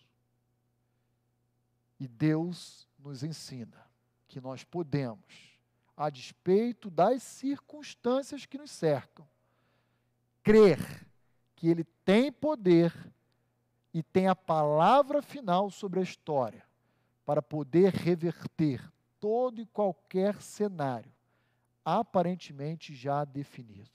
E 2.00 2.08
Deus 2.08 2.88
nos 3.00 3.24
ensina 3.24 3.88
que 4.28 4.40
nós 4.40 4.64
podemos, 4.64 5.58
a 5.96 6.10
despeito 6.10 6.92
das 6.92 7.24
circunstâncias 7.24 8.46
que 8.46 8.58
nos 8.58 8.70
cercam, 8.70 9.28
crer 10.44 10.78
que 11.56 11.68
Ele 11.68 11.84
tem 12.06 12.32
poder 12.32 12.94
e 13.94 14.04
tem 14.04 14.28
a 14.28 14.36
palavra 14.36 15.22
final 15.22 15.70
sobre 15.70 16.00
a 16.00 16.04
história 16.04 16.64
para 17.26 17.42
poder 17.42 17.94
reverter 17.94 18.82
todo 19.20 19.60
e 19.62 19.66
qualquer 19.66 20.42
cenário 20.42 21.12
aparentemente 21.84 22.94
já 22.94 23.24
definido. 23.24 23.90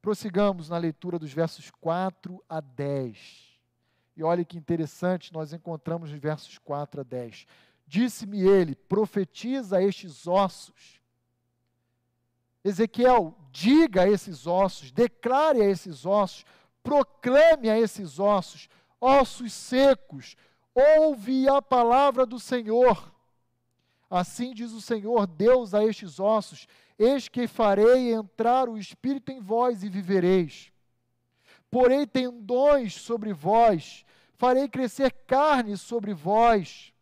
Prossigamos 0.00 0.68
na 0.68 0.78
leitura 0.78 1.18
dos 1.18 1.32
versos 1.32 1.70
4 1.70 2.42
a 2.48 2.60
10. 2.60 3.60
E 4.16 4.22
olhe 4.22 4.44
que 4.44 4.56
interessante, 4.56 5.32
nós 5.32 5.52
encontramos 5.52 6.10
nos 6.10 6.20
versos 6.20 6.58
4 6.58 7.02
a 7.02 7.04
10. 7.04 7.46
Disse-me 7.86 8.40
ele: 8.40 8.74
profetiza 8.74 9.82
estes 9.82 10.26
ossos. 10.26 11.00
Ezequiel, 12.62 13.34
diga 13.50 14.02
a 14.02 14.08
esses 14.08 14.46
ossos, 14.46 14.90
declare 14.90 15.60
a 15.60 15.66
esses 15.66 16.06
ossos, 16.06 16.46
proclame 16.84 17.68
a 17.68 17.76
esses 17.76 18.20
ossos: 18.20 18.68
ossos 19.00 19.52
secos, 19.52 20.36
ouve 20.72 21.48
a 21.48 21.60
palavra 21.60 22.24
do 22.24 22.38
Senhor. 22.38 23.12
Assim 24.08 24.54
diz 24.54 24.70
o 24.72 24.80
Senhor 24.80 25.26
Deus 25.26 25.74
a 25.74 25.84
estes 25.84 26.20
ossos: 26.20 26.68
Eis 26.96 27.28
que 27.28 27.48
farei 27.48 28.12
entrar 28.12 28.68
o 28.68 28.78
espírito 28.78 29.32
em 29.32 29.40
vós 29.40 29.82
e 29.82 29.88
vivereis. 29.88 30.70
Porei 31.70 32.06
tendões 32.06 32.94
sobre 32.94 33.32
vós, 33.32 34.04
farei 34.36 34.68
crescer 34.68 35.10
carne 35.26 35.76
sobre 35.76 36.14
vós. 36.14 36.92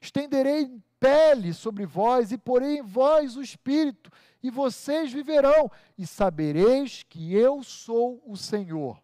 Estenderei 0.00 0.70
pele 0.98 1.54
sobre 1.54 1.86
vós 1.86 2.32
e 2.32 2.38
porei 2.38 2.78
em 2.78 2.82
vós 2.82 3.36
o 3.36 3.42
espírito, 3.42 4.10
e 4.46 4.50
vocês 4.50 5.12
viverão, 5.12 5.68
e 5.98 6.06
sabereis 6.06 7.02
que 7.02 7.34
eu 7.34 7.64
sou 7.64 8.22
o 8.24 8.36
Senhor. 8.36 9.02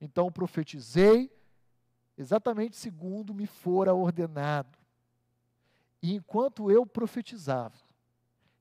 Então 0.00 0.30
profetizei 0.30 1.32
exatamente 2.16 2.76
segundo 2.76 3.34
me 3.34 3.44
fora 3.44 3.92
ordenado. 3.92 4.78
E 6.00 6.14
enquanto 6.14 6.70
eu 6.70 6.86
profetizava, 6.86 7.76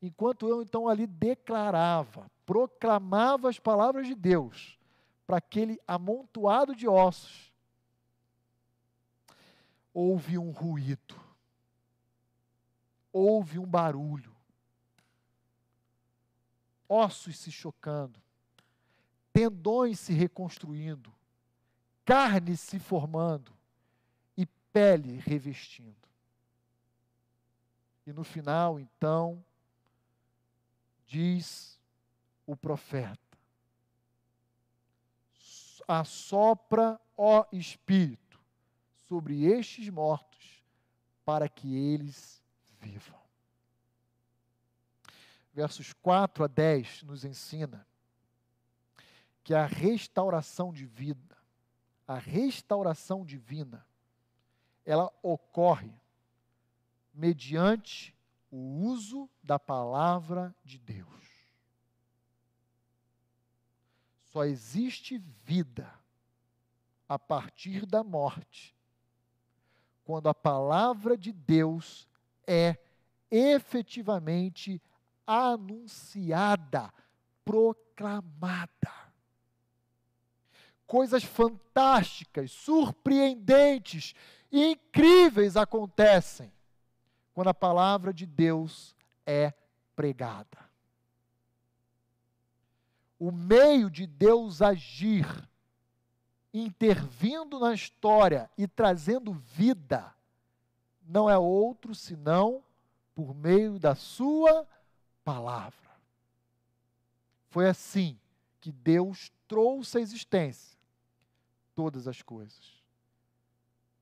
enquanto 0.02 0.48
eu 0.48 0.64
então 0.64 0.88
ali 0.88 1.06
declarava, 1.06 2.32
proclamava 2.48 3.48
as 3.48 3.60
palavras 3.60 4.08
de 4.08 4.16
Deus 4.16 4.80
para 5.28 5.38
aquele 5.38 5.80
amontoado 5.88 6.76
de 6.76 6.88
ossos, 6.88 7.54
houve 9.94 10.40
um 10.40 10.50
ruído, 10.50 11.16
houve 13.14 13.60
um 13.60 13.68
barulho, 13.68 14.35
ossos 16.88 17.38
se 17.38 17.52
chocando, 17.52 18.22
tendões 19.34 20.00
se 20.00 20.14
reconstruindo, 20.14 21.14
carne 22.04 22.56
se 22.56 22.80
formando 22.80 23.52
e 24.38 24.46
pele 24.46 25.18
revestindo. 25.18 25.96
E 28.06 28.14
no 28.14 28.24
final, 28.24 28.80
então, 28.80 29.44
diz 31.08 31.80
o 32.46 32.56
profeta: 32.56 33.20
Assopra, 35.88 37.00
ó 37.18 37.46
Espírito, 37.52 38.40
sobre 39.08 39.46
estes 39.46 39.90
mortos, 39.90 40.64
para 41.24 41.50
que 41.50 41.76
eles 41.76 42.42
vivam. 42.80 43.25
Versos 45.56 45.94
4 45.94 46.44
a 46.44 46.48
10 46.48 47.04
nos 47.04 47.24
ensina 47.24 47.88
que 49.42 49.54
a 49.54 49.66
restauração 49.66 50.74
de 50.74 50.86
vida, 50.86 51.38
a 52.06 52.18
restauração 52.18 53.24
divina, 53.24 53.88
ela 54.84 55.10
ocorre 55.24 55.94
mediante 57.14 58.14
o 58.52 58.58
uso 58.58 59.30
da 59.42 59.58
palavra 59.58 60.54
de 60.62 60.78
Deus. 60.78 61.08
Só 64.26 64.44
existe 64.44 65.18
vida 65.46 65.90
a 67.08 67.18
partir 67.18 67.86
da 67.86 68.04
morte 68.04 68.76
quando 70.04 70.28
a 70.28 70.34
palavra 70.34 71.18
de 71.18 71.32
Deus 71.32 72.10
é 72.46 72.78
efetivamente 73.32 74.82
anunciada, 75.26 76.94
proclamada. 77.44 78.94
Coisas 80.86 81.24
fantásticas, 81.24 82.52
surpreendentes, 82.52 84.14
incríveis 84.52 85.58
acontecem 85.58 86.52
quando 87.34 87.50
a 87.50 87.54
palavra 87.54 88.14
de 88.14 88.26
Deus 88.26 88.96
é 89.26 89.54
pregada. 89.96 90.70
O 93.20 93.32
meio 93.32 93.90
de 93.90 94.06
Deus 94.06 94.62
agir, 94.62 95.26
intervindo 96.54 97.60
na 97.60 97.74
história 97.74 98.50
e 98.58 98.68
trazendo 98.68 99.34
vida, 99.34 100.14
não 101.02 101.30
é 101.30 101.38
outro 101.38 101.96
senão 101.96 102.64
por 103.14 103.34
meio 103.34 103.80
da 103.80 103.96
Sua 103.96 104.68
palavra. 105.26 105.92
Foi 107.50 107.68
assim 107.68 108.18
que 108.62 108.72
Deus 108.72 109.32
trouxe 109.48 109.98
à 109.98 110.02
existência 110.02 110.78
todas 111.74 112.08
as 112.08 112.22
coisas. 112.22 112.82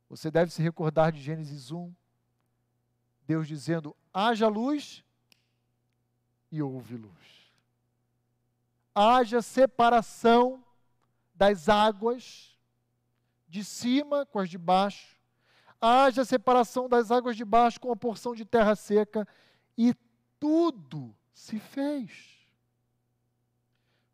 Você 0.10 0.30
deve 0.30 0.52
se 0.52 0.62
recordar 0.62 1.12
de 1.12 1.22
Gênesis 1.22 1.72
1, 1.72 1.92
Deus 3.26 3.48
dizendo: 3.48 3.96
haja 4.14 4.48
luz 4.48 5.04
e 6.52 6.62
houve 6.62 6.98
luz. 6.98 7.52
Haja 8.94 9.42
separação 9.42 10.64
das 11.34 11.68
águas 11.68 12.56
de 13.48 13.64
cima 13.64 14.26
com 14.26 14.40
as 14.40 14.50
de 14.50 14.58
baixo. 14.58 15.18
Haja 15.82 16.24
separação 16.24 16.88
das 16.88 17.12
águas 17.12 17.36
de 17.36 17.44
baixo 17.44 17.80
com 17.80 17.92
a 17.92 17.96
porção 17.96 18.36
de 18.36 18.46
terra 18.46 18.76
seca. 18.76 19.28
E 19.76 19.96
tudo 20.44 21.16
se 21.32 21.58
fez. 21.58 22.46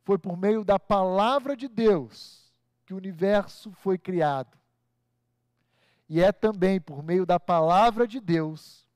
Foi 0.04 0.20
por 0.20 0.38
meio 0.38 0.64
da 0.64 0.78
palavra 0.78 1.58
de 1.58 1.68
Deus 1.68 2.54
que 2.86 2.94
o 2.94 2.98
universo 2.98 3.72
foi 3.72 3.98
criado. 3.98 4.56
E 6.08 6.22
é 6.22 6.32
também 6.32 6.80
por 6.80 7.02
meio 7.02 7.26
da 7.26 7.40
palavra 7.40 8.08
de 8.08 8.20
Deus 8.20 8.88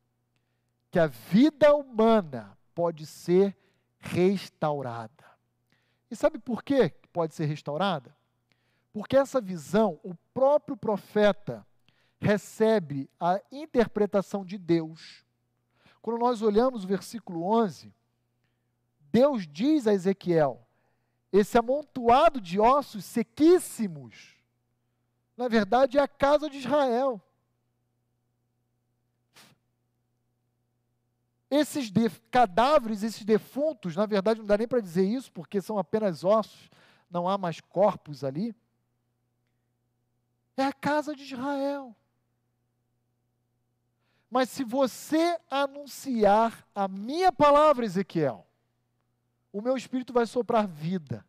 que 0.91 1.00
a 1.00 1.08
vida 1.08 1.74
humana 1.74 2.56
pode 2.76 3.04
ser 3.04 3.58
restaurada. 3.98 5.26
E 6.12 6.15
sabe 6.15 6.38
por 6.38 6.62
que 6.62 6.89
pode 7.12 7.34
ser 7.34 7.46
restaurada? 7.46 8.15
Porque 8.91 9.17
essa 9.17 9.41
visão, 9.41 10.00
o 10.04 10.13
próprio 10.36 10.78
profeta 10.78 11.65
recebe 12.22 13.10
a 13.19 13.41
interpretação 13.52 14.46
de 14.46 14.60
Deus. 14.60 15.26
Quando 16.04 16.20
nós 16.20 16.42
olhamos 16.42 16.84
o 16.84 16.88
versículo 16.88 17.46
11, 17.46 17.89
Deus 19.10 19.48
diz 19.48 19.88
a 19.88 19.94
Ezequiel: 19.94 20.68
esse 21.32 21.58
amontoado 21.58 22.42
de 22.42 22.60
ossos 22.60 23.06
sequíssimos, 23.06 24.36
na 25.38 25.48
verdade 25.48 25.98
é 25.98 26.02
a 26.02 26.08
casa 26.08 26.50
de 26.50 26.58
Israel. 26.58 27.22
Esses 31.50 31.89
cadáveres, 32.30 33.02
esses 33.02 33.24
defuntos, 33.24 33.96
na 33.96 34.06
verdade 34.06 34.42
não 34.42 34.46
dá 34.46 34.58
nem 34.58 34.68
para 34.68 34.82
dizer 34.82 35.06
isso, 35.06 35.32
porque 35.32 35.62
são 35.62 35.78
apenas 35.78 36.26
ossos, 36.26 36.70
não 37.10 37.30
há 37.30 37.38
mais 37.38 37.62
corpos 37.62 38.26
ali. 38.26 38.54
É 40.58 40.66
a 40.66 40.74
casa 40.74 41.16
de 41.16 41.24
Israel. 41.24 41.96
Mas 44.34 44.50
se 44.50 44.63
você 44.63 45.39
anunciar 45.48 46.67
a 46.74 46.88
minha 46.88 47.32
palavra, 47.32 47.86
Ezequiel, 47.86 48.48
o 49.52 49.62
meu 49.62 49.78
espírito 49.78 50.12
vai 50.12 50.26
soprar 50.26 50.67
vida. 50.67 51.24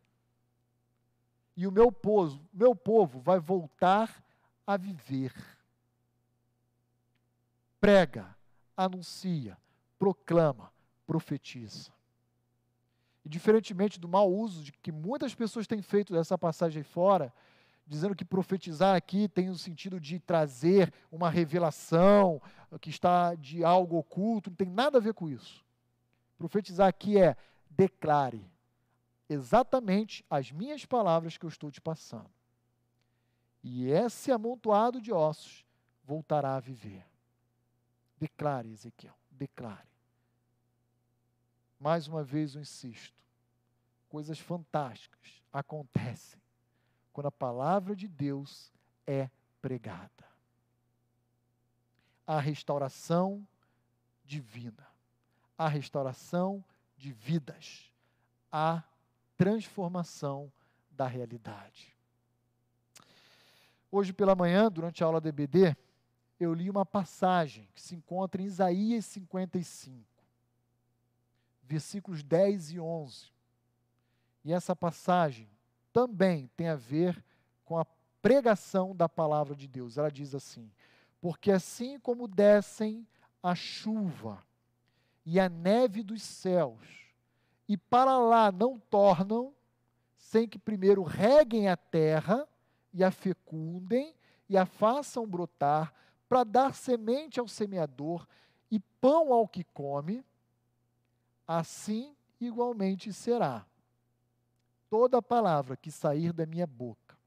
E 1.55 1.67
o 1.67 1.71
meu 1.71 1.91
povo, 1.91 2.43
meu 2.51 2.75
povo 2.75 3.19
vai 3.19 3.39
voltar 3.39 4.25
a 4.65 4.75
viver. 4.75 5.31
Prega, 7.79 8.35
anuncia, 8.75 9.55
proclama, 9.99 10.73
profetiza. 11.05 11.93
E 13.23 13.29
diferentemente 13.29 13.99
do 13.99 14.07
mau 14.07 14.33
uso 14.33 14.63
de 14.63 14.71
que 14.71 14.91
muitas 14.91 15.35
pessoas 15.35 15.67
têm 15.67 15.83
feito 15.83 16.11
dessa 16.11 16.39
passagem 16.39 16.81
fora, 16.81 17.31
dizendo 17.85 18.15
que 18.15 18.25
profetizar 18.25 18.95
aqui 18.95 19.27
tem 19.27 19.49
o 19.49 19.57
sentido 19.57 19.99
de 19.99 20.19
trazer 20.19 20.93
uma 21.11 21.29
revelação 21.29 22.41
que 22.81 22.89
está 22.89 23.35
de 23.35 23.63
algo 23.63 23.97
oculto, 23.97 24.49
não 24.49 24.57
tem 24.57 24.69
nada 24.69 24.97
a 24.97 25.01
ver 25.01 25.13
com 25.13 25.29
isso. 25.29 25.63
Profetizar 26.37 26.87
aqui 26.87 27.17
é 27.17 27.37
declare 27.69 28.49
exatamente 29.29 30.25
as 30.29 30.51
minhas 30.51 30.85
palavras 30.85 31.37
que 31.37 31.45
eu 31.45 31.49
estou 31.49 31.71
te 31.71 31.79
passando. 31.79 32.29
E 33.63 33.87
esse 33.87 34.31
amontoado 34.31 35.01
de 35.01 35.11
ossos 35.11 35.65
voltará 36.03 36.55
a 36.55 36.59
viver. 36.59 37.05
Declare, 38.17 38.69
Ezequiel, 38.69 39.17
declare. 39.31 39.89
Mais 41.79 42.07
uma 42.07 42.23
vez 42.23 42.55
eu 42.55 42.61
insisto: 42.61 43.21
coisas 44.07 44.39
fantásticas 44.39 45.43
acontecem 45.51 46.44
quando 47.15 47.27
a 47.27 47.31
palavra 47.31 47.95
de 47.95 48.09
Deus 48.09 48.73
é 49.07 49.29
pregada. 49.61 50.25
A 52.27 52.41
restauração 52.41 53.47
divina, 54.25 54.85
a 55.57 55.69
restauração 55.69 56.61
de 56.97 57.13
vidas, 57.13 57.89
a 58.51 58.83
transformação 59.37 60.51
da 60.91 61.07
realidade. 61.07 61.95
Hoje 63.89 64.11
pela 64.11 64.35
manhã, 64.35 64.69
durante 64.69 65.01
a 65.01 65.07
aula 65.07 65.21
da 65.21 65.29
EBD, 65.29 65.73
eu 66.37 66.53
li 66.53 66.69
uma 66.69 66.85
passagem 66.85 67.69
que 67.73 67.81
se 67.81 67.95
encontra 67.95 68.41
em 68.41 68.45
Isaías 68.45 69.05
55 69.05 70.05
versículos 71.63 72.21
10 72.21 72.71
e 72.73 72.79
11. 72.81 73.31
E 74.43 74.51
essa 74.51 74.75
passagem 74.75 75.49
também 75.95 76.51
tem 76.57 76.67
a 76.67 76.75
ver 76.75 77.23
com 77.63 77.79
a 77.79 77.85
pregação 78.21 78.93
da 78.93 79.07
palavra 79.07 79.55
de 79.55 79.65
Deus. 79.65 79.97
Ela 79.97 80.11
diz 80.11 80.35
assim: 80.35 80.69
Porque 81.21 81.49
assim 81.49 81.97
como 81.97 82.27
descem 82.27 83.07
a 83.41 83.55
chuva 83.55 84.45
e 85.25 85.39
a 85.39 85.47
neve 85.47 86.03
dos 86.03 86.21
céus, 86.21 86.85
e 87.65 87.77
para 87.77 88.17
lá 88.17 88.51
não 88.51 88.77
tornam, 88.77 89.55
sem 90.17 90.45
que 90.49 90.59
primeiro 90.59 91.01
reguem 91.01 91.69
a 91.69 91.77
terra 91.77 92.45
e 92.93 93.01
a 93.01 93.09
fecundem 93.09 94.13
e 94.49 94.57
a 94.57 94.65
façam 94.65 95.25
brotar, 95.25 95.93
para 96.27 96.43
dar 96.43 96.75
semente 96.75 97.39
ao 97.39 97.47
semeador 97.47 98.27
e 98.69 98.81
pão 98.99 99.31
ao 99.31 99.47
que 99.47 99.63
come, 99.63 100.25
assim 101.47 102.13
igualmente 102.41 103.13
será 103.13 103.65
toda 104.95 105.21
palavra 105.21 105.75
que 105.75 105.91
sair 105.91 106.31
da 106.31 106.45
minha 106.45 106.65
boca. 106.65 107.17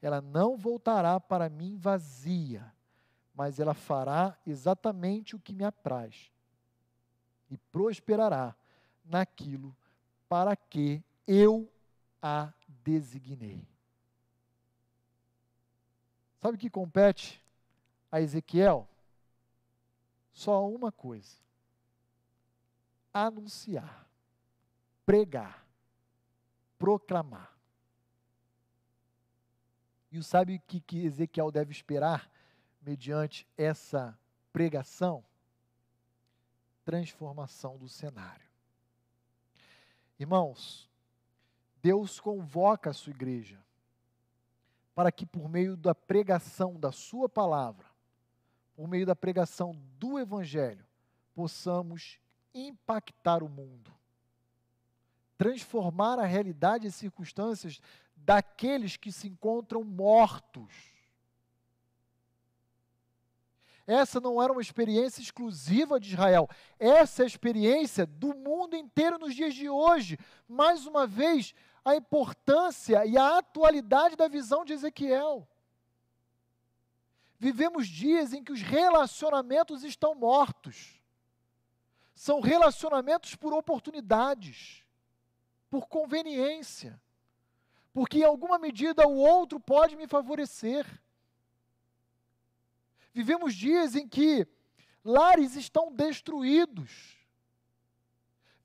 Ela 0.00 0.22
não 0.22 0.56
voltará 0.56 1.20
para 1.20 1.50
mim 1.50 1.76
vazia, 1.76 2.72
mas 3.34 3.60
ela 3.60 3.74
fará 3.74 4.34
exatamente 4.46 5.36
o 5.36 5.38
que 5.38 5.52
me 5.52 5.64
apraz 5.64 6.32
e 7.50 7.58
prosperará 7.58 8.56
naquilo 9.04 9.76
para 10.26 10.56
que 10.56 11.04
eu 11.26 11.70
a 12.22 12.54
designei. 12.66 13.68
Sabe 16.40 16.56
o 16.56 16.58
que 16.58 16.70
compete 16.70 17.44
a 18.10 18.18
Ezequiel? 18.18 18.88
Só 20.32 20.66
uma 20.66 20.90
coisa: 20.90 21.36
anunciar, 23.12 24.08
pregar, 25.04 25.63
proclamar. 26.84 27.50
E 30.12 30.22
sabe 30.22 30.56
o 30.56 30.60
que, 30.60 30.80
que 30.80 31.06
Ezequiel 31.06 31.50
deve 31.50 31.72
esperar 31.72 32.30
mediante 32.82 33.48
essa 33.56 34.14
pregação? 34.52 35.24
Transformação 36.84 37.78
do 37.78 37.88
cenário. 37.88 38.46
Irmãos, 40.18 40.90
Deus 41.80 42.20
convoca 42.20 42.90
a 42.90 42.92
sua 42.92 43.12
igreja 43.14 43.58
para 44.94 45.10
que, 45.10 45.24
por 45.24 45.48
meio 45.48 45.78
da 45.78 45.94
pregação 45.94 46.78
da 46.78 46.92
Sua 46.92 47.30
palavra, 47.30 47.86
por 48.76 48.86
meio 48.86 49.06
da 49.06 49.16
pregação 49.16 49.74
do 49.98 50.18
Evangelho, 50.18 50.84
possamos 51.34 52.20
impactar 52.52 53.42
o 53.42 53.48
mundo, 53.48 53.90
transformar 55.36 56.18
a 56.18 56.24
realidade 56.24 56.86
e 56.86 56.92
circunstâncias 56.92 57.80
daqueles 58.16 58.96
que 58.96 59.12
se 59.12 59.28
encontram 59.28 59.82
mortos. 59.84 60.72
Essa 63.86 64.18
não 64.18 64.42
era 64.42 64.50
uma 64.50 64.62
experiência 64.62 65.20
exclusiva 65.20 66.00
de 66.00 66.12
Israel, 66.12 66.48
essa 66.78 67.22
é 67.22 67.24
a 67.24 67.26
experiência 67.26 68.06
do 68.06 68.34
mundo 68.34 68.74
inteiro 68.74 69.18
nos 69.18 69.34
dias 69.34 69.54
de 69.54 69.68
hoje. 69.68 70.18
Mais 70.48 70.86
uma 70.86 71.06
vez, 71.06 71.54
a 71.84 71.94
importância 71.94 73.04
e 73.04 73.18
a 73.18 73.38
atualidade 73.38 74.16
da 74.16 74.26
visão 74.26 74.64
de 74.64 74.72
Ezequiel. 74.72 75.46
Vivemos 77.38 77.86
dias 77.86 78.32
em 78.32 78.42
que 78.42 78.52
os 78.52 78.62
relacionamentos 78.62 79.84
estão 79.84 80.14
mortos. 80.14 81.02
São 82.14 82.40
relacionamentos 82.40 83.34
por 83.34 83.52
oportunidades, 83.52 84.83
por 85.74 85.88
conveniência, 85.88 87.02
porque 87.92 88.18
em 88.18 88.22
alguma 88.22 88.60
medida 88.60 89.08
o 89.08 89.16
outro 89.16 89.58
pode 89.58 89.96
me 89.96 90.06
favorecer. 90.06 90.86
Vivemos 93.12 93.56
dias 93.56 93.96
em 93.96 94.06
que 94.06 94.46
lares 95.04 95.56
estão 95.56 95.92
destruídos 95.92 97.18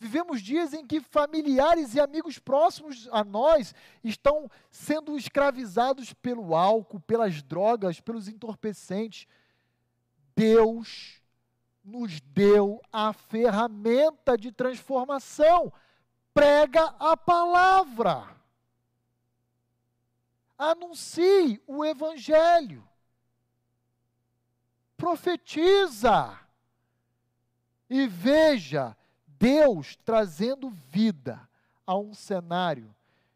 Vivemos 0.02 0.42
dias 0.42 0.74
em 0.74 0.88
que 0.88 1.02
familiares 1.02 1.94
e 1.94 2.00
amigos 2.00 2.40
próximos 2.40 3.10
a 3.12 3.22
nós 3.22 3.76
estão 4.02 4.50
sendo 4.72 5.18
escravizados 5.18 6.14
pelo 6.14 6.56
álcool, 6.56 7.02
pelas 7.02 7.44
drogas, 7.44 8.00
pelos 8.00 8.30
entorpecentes. 8.30 9.28
Deus 10.34 11.22
nos 11.84 12.22
deu 12.22 12.82
a 12.94 13.12
ferramenta 13.12 14.38
de 14.38 14.54
transformação. 14.54 15.74
Prega 16.34 16.96
a 17.00 17.16
palavra. 17.18 18.36
Anuncie 20.58 21.62
o 21.66 21.86
evangelho. 21.86 22.88
Profetiza. 24.98 26.40
E 27.90 28.08
veja 28.08 28.96
Deus 29.26 29.96
trazendo 30.04 30.70
vida 30.70 31.50
a 31.86 31.98
um 31.98 32.14
cenário 32.14 32.94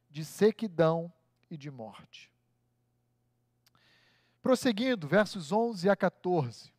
de 0.10 0.24
sequidão 0.24 1.12
e 1.50 1.58
de 1.58 1.72
morte. 1.72 2.32
Prosseguindo, 4.41 5.08
versos 5.08 5.52
11 5.52 5.89
a 5.89 5.96
14, 5.96 6.74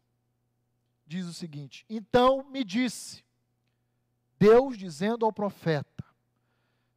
diz 1.07 1.27
o 1.27 1.33
seguinte: 1.33 1.87
Então 1.89 2.45
me 2.45 2.63
disse, 2.63 3.25
Deus 4.39 4.77
dizendo 4.77 5.25
ao 5.25 5.33
profeta: 5.33 5.94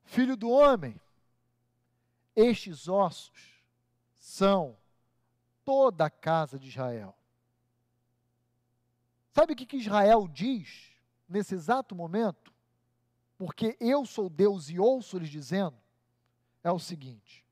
Filho 0.07 0.37
do 0.37 0.49
homem, 0.49 0.99
estes 2.33 2.87
ossos 2.87 3.61
são 4.15 4.77
toda 5.65 6.05
a 6.05 6.09
casa 6.09 6.57
de 6.57 6.69
Israel. 6.69 7.13
Sabe 9.33 9.51
o 9.51 9.55
que 9.55 9.75
Israel 9.75 10.25
diz 10.25 10.93
nesse 11.27 11.55
exato 11.55 11.93
momento, 11.93 12.53
porque 13.37 13.75
eu 13.81 14.05
sou 14.05 14.29
Deus 14.29 14.69
e 14.69 14.79
ouço 14.79 15.17
lhes 15.17 15.29
dizendo, 15.29 15.77
é 16.63 16.71
o 16.71 16.79
seguinte: 16.79 17.45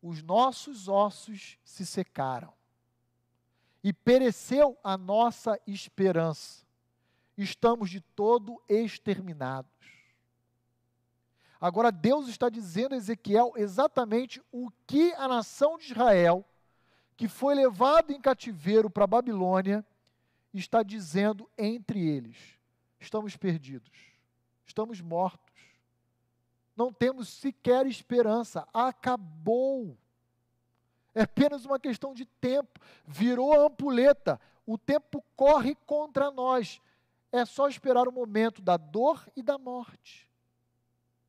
os 0.00 0.22
nossos 0.22 0.88
ossos 0.88 1.58
se 1.62 1.84
secaram 1.84 2.54
e 3.84 3.92
pereceu 3.92 4.78
a 4.82 4.96
nossa 4.96 5.60
esperança. 5.66 6.64
Estamos 7.36 7.90
de 7.90 8.00
todo 8.00 8.62
exterminados. 8.66 9.95
Agora 11.66 11.90
Deus 11.90 12.28
está 12.28 12.48
dizendo 12.48 12.94
a 12.94 12.98
Ezequiel 12.98 13.52
exatamente 13.56 14.42
o 14.52 14.70
que 14.86 15.12
a 15.14 15.26
nação 15.26 15.76
de 15.78 15.92
Israel, 15.92 16.44
que 17.16 17.28
foi 17.28 17.54
levado 17.54 18.12
em 18.12 18.20
cativeiro 18.20 18.90
para 18.90 19.04
a 19.04 19.08
Babilônia, 19.08 19.84
está 20.52 20.82
dizendo 20.82 21.50
entre 21.58 22.06
eles 22.06 22.56
estamos 23.00 23.36
perdidos, 23.36 23.90
estamos 24.66 25.00
mortos, 25.00 25.54
não 26.76 26.92
temos 26.92 27.28
sequer 27.28 27.86
esperança, 27.86 28.66
acabou. 28.72 29.96
É 31.14 31.22
apenas 31.22 31.64
uma 31.64 31.80
questão 31.80 32.12
de 32.12 32.26
tempo, 32.26 32.78
virou 33.06 33.52
a 33.54 33.66
ampulheta, 33.66 34.38
o 34.66 34.76
tempo 34.76 35.24
corre 35.34 35.74
contra 35.86 36.30
nós. 36.30 36.80
É 37.32 37.44
só 37.44 37.68
esperar 37.68 38.06
o 38.06 38.12
momento 38.12 38.60
da 38.60 38.76
dor 38.76 39.26
e 39.34 39.42
da 39.42 39.56
morte. 39.56 40.28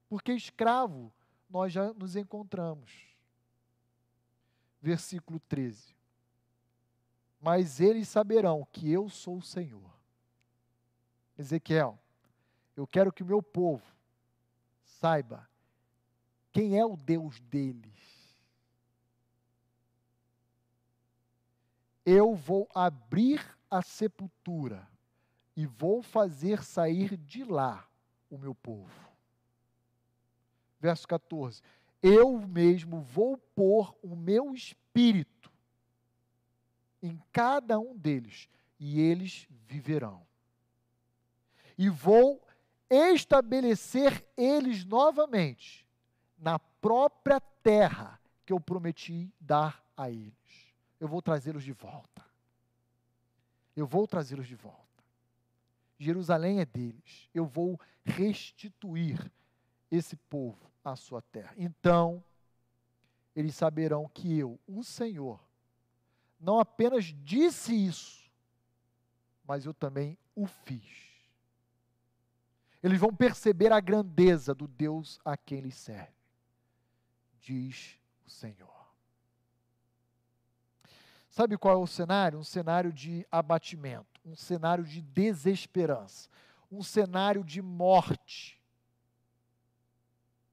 Porque 0.10 0.32
escravo 0.34 1.12
nós 1.50 1.72
já 1.72 1.94
nos 1.94 2.16
encontramos. 2.16 2.92
Versículo 4.82 5.40
13. 5.42 5.96
Mas 7.40 7.80
eles 7.80 8.08
saberão 8.08 8.68
que 8.72 8.92
eu 8.92 9.10
sou 9.10 9.38
o 9.38 9.42
Senhor 9.42 9.98
Ezequiel, 11.38 12.00
eu 12.76 12.88
quero 12.88 13.14
que 13.14 13.22
o 13.22 13.26
meu 13.26 13.44
povo 13.44 13.86
saiba 14.84 15.48
quem 16.52 16.80
é 16.80 16.86
o 16.86 16.98
Deus 16.98 17.40
deles. 17.42 17.96
Eu 22.04 22.34
vou 22.34 22.68
abrir 22.74 23.46
a 23.70 23.82
sepultura 23.82 24.88
e 25.56 25.66
vou 25.66 26.02
fazer 26.02 26.64
sair 26.64 27.16
de 27.18 27.44
lá 27.44 27.88
o 28.30 28.38
meu 28.38 28.56
povo. 28.56 29.07
Verso 30.80 31.08
14: 31.08 31.62
Eu 32.02 32.40
mesmo 32.40 33.02
vou 33.02 33.38
pôr 33.38 33.96
o 34.02 34.16
meu 34.16 34.54
espírito 34.54 35.52
em 37.02 37.20
cada 37.32 37.80
um 37.80 37.96
deles, 37.96 38.50
e 38.80 39.00
eles 39.00 39.48
viverão 39.68 40.28
e 41.78 41.90
vou 41.90 42.42
estabelecer 42.90 44.26
eles 44.36 44.84
novamente 44.84 45.86
na 46.38 46.58
própria 46.58 47.40
terra 47.40 48.20
que 48.46 48.52
eu 48.52 48.60
prometi 48.60 49.32
dar 49.40 49.84
a 49.96 50.10
eles. 50.10 50.74
Eu 51.00 51.08
vou 51.08 51.22
trazê-los 51.22 51.64
de 51.64 51.74
volta. 51.74 52.26
Eu 53.76 53.86
vou 53.86 54.08
trazê-los 54.08 54.48
de 54.48 54.56
volta. 54.56 54.78
Jerusalém 56.00 56.60
é 56.60 56.66
deles. 56.66 57.30
Eu 57.34 57.46
vou 57.46 57.80
restituir 58.04 59.32
esse 59.92 60.16
povo 60.16 60.67
à 60.92 60.96
sua 60.96 61.22
terra. 61.22 61.54
Então, 61.58 62.24
eles 63.36 63.56
saberão 63.56 64.08
que 64.08 64.38
eu, 64.38 64.60
o 64.68 64.84
Senhor, 64.84 65.40
não 66.40 66.60
apenas 66.60 67.06
disse 67.06 67.74
isso, 67.74 68.32
mas 69.46 69.66
eu 69.66 69.74
também 69.74 70.18
o 70.36 70.46
fiz. 70.46 71.08
Eles 72.82 73.00
vão 73.00 73.14
perceber 73.14 73.72
a 73.72 73.80
grandeza 73.80 74.54
do 74.54 74.68
Deus 74.68 75.20
a 75.26 75.36
quem 75.36 75.60
eles 75.60 75.76
servem, 75.76 76.14
diz 77.40 78.00
o 78.26 78.30
Senhor. 78.30 78.78
Sabe 81.30 81.58
qual 81.58 81.76
é 81.76 81.78
o 81.78 81.86
cenário? 81.86 82.40
Um 82.40 82.44
cenário 82.44 82.92
de 82.92 83.26
abatimento, 83.32 84.20
um 84.26 84.36
cenário 84.36 84.84
de 84.84 85.02
desesperança, 85.02 86.30
um 86.72 86.82
cenário 86.82 87.44
de 87.44 87.62
morte. 87.62 88.57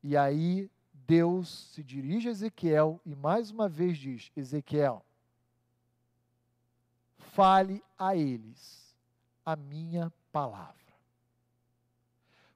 E 0.05 0.17
aí 0.17 0.71
Deus 0.93 1.73
se 1.73 1.83
dirige 1.83 2.29
a 2.29 2.31
Ezequiel 2.31 3.01
e 3.05 3.17
mais 3.17 3.51
uma 3.51 3.69
vez 3.69 3.99
diz: 3.99 4.31
Ezequiel, 4.37 5.05
fale 7.19 7.83
a 7.99 8.15
eles 8.15 8.95
a 9.45 9.57
minha 9.57 10.13
palavra 10.31 10.85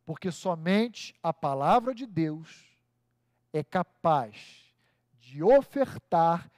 porque 0.08 0.32
somente 0.32 1.14
a 1.22 1.34
palavra 1.34 1.94
de 1.94 2.06
Deus 2.06 2.64
é 3.52 3.62
capaz 3.62 4.72
de 5.20 5.42
ofertar 5.42 6.50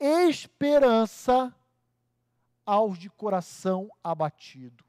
esperança 0.00 1.54
aos 2.64 2.96
de 2.96 3.10
coração 3.10 3.90
abatido. 4.02 4.82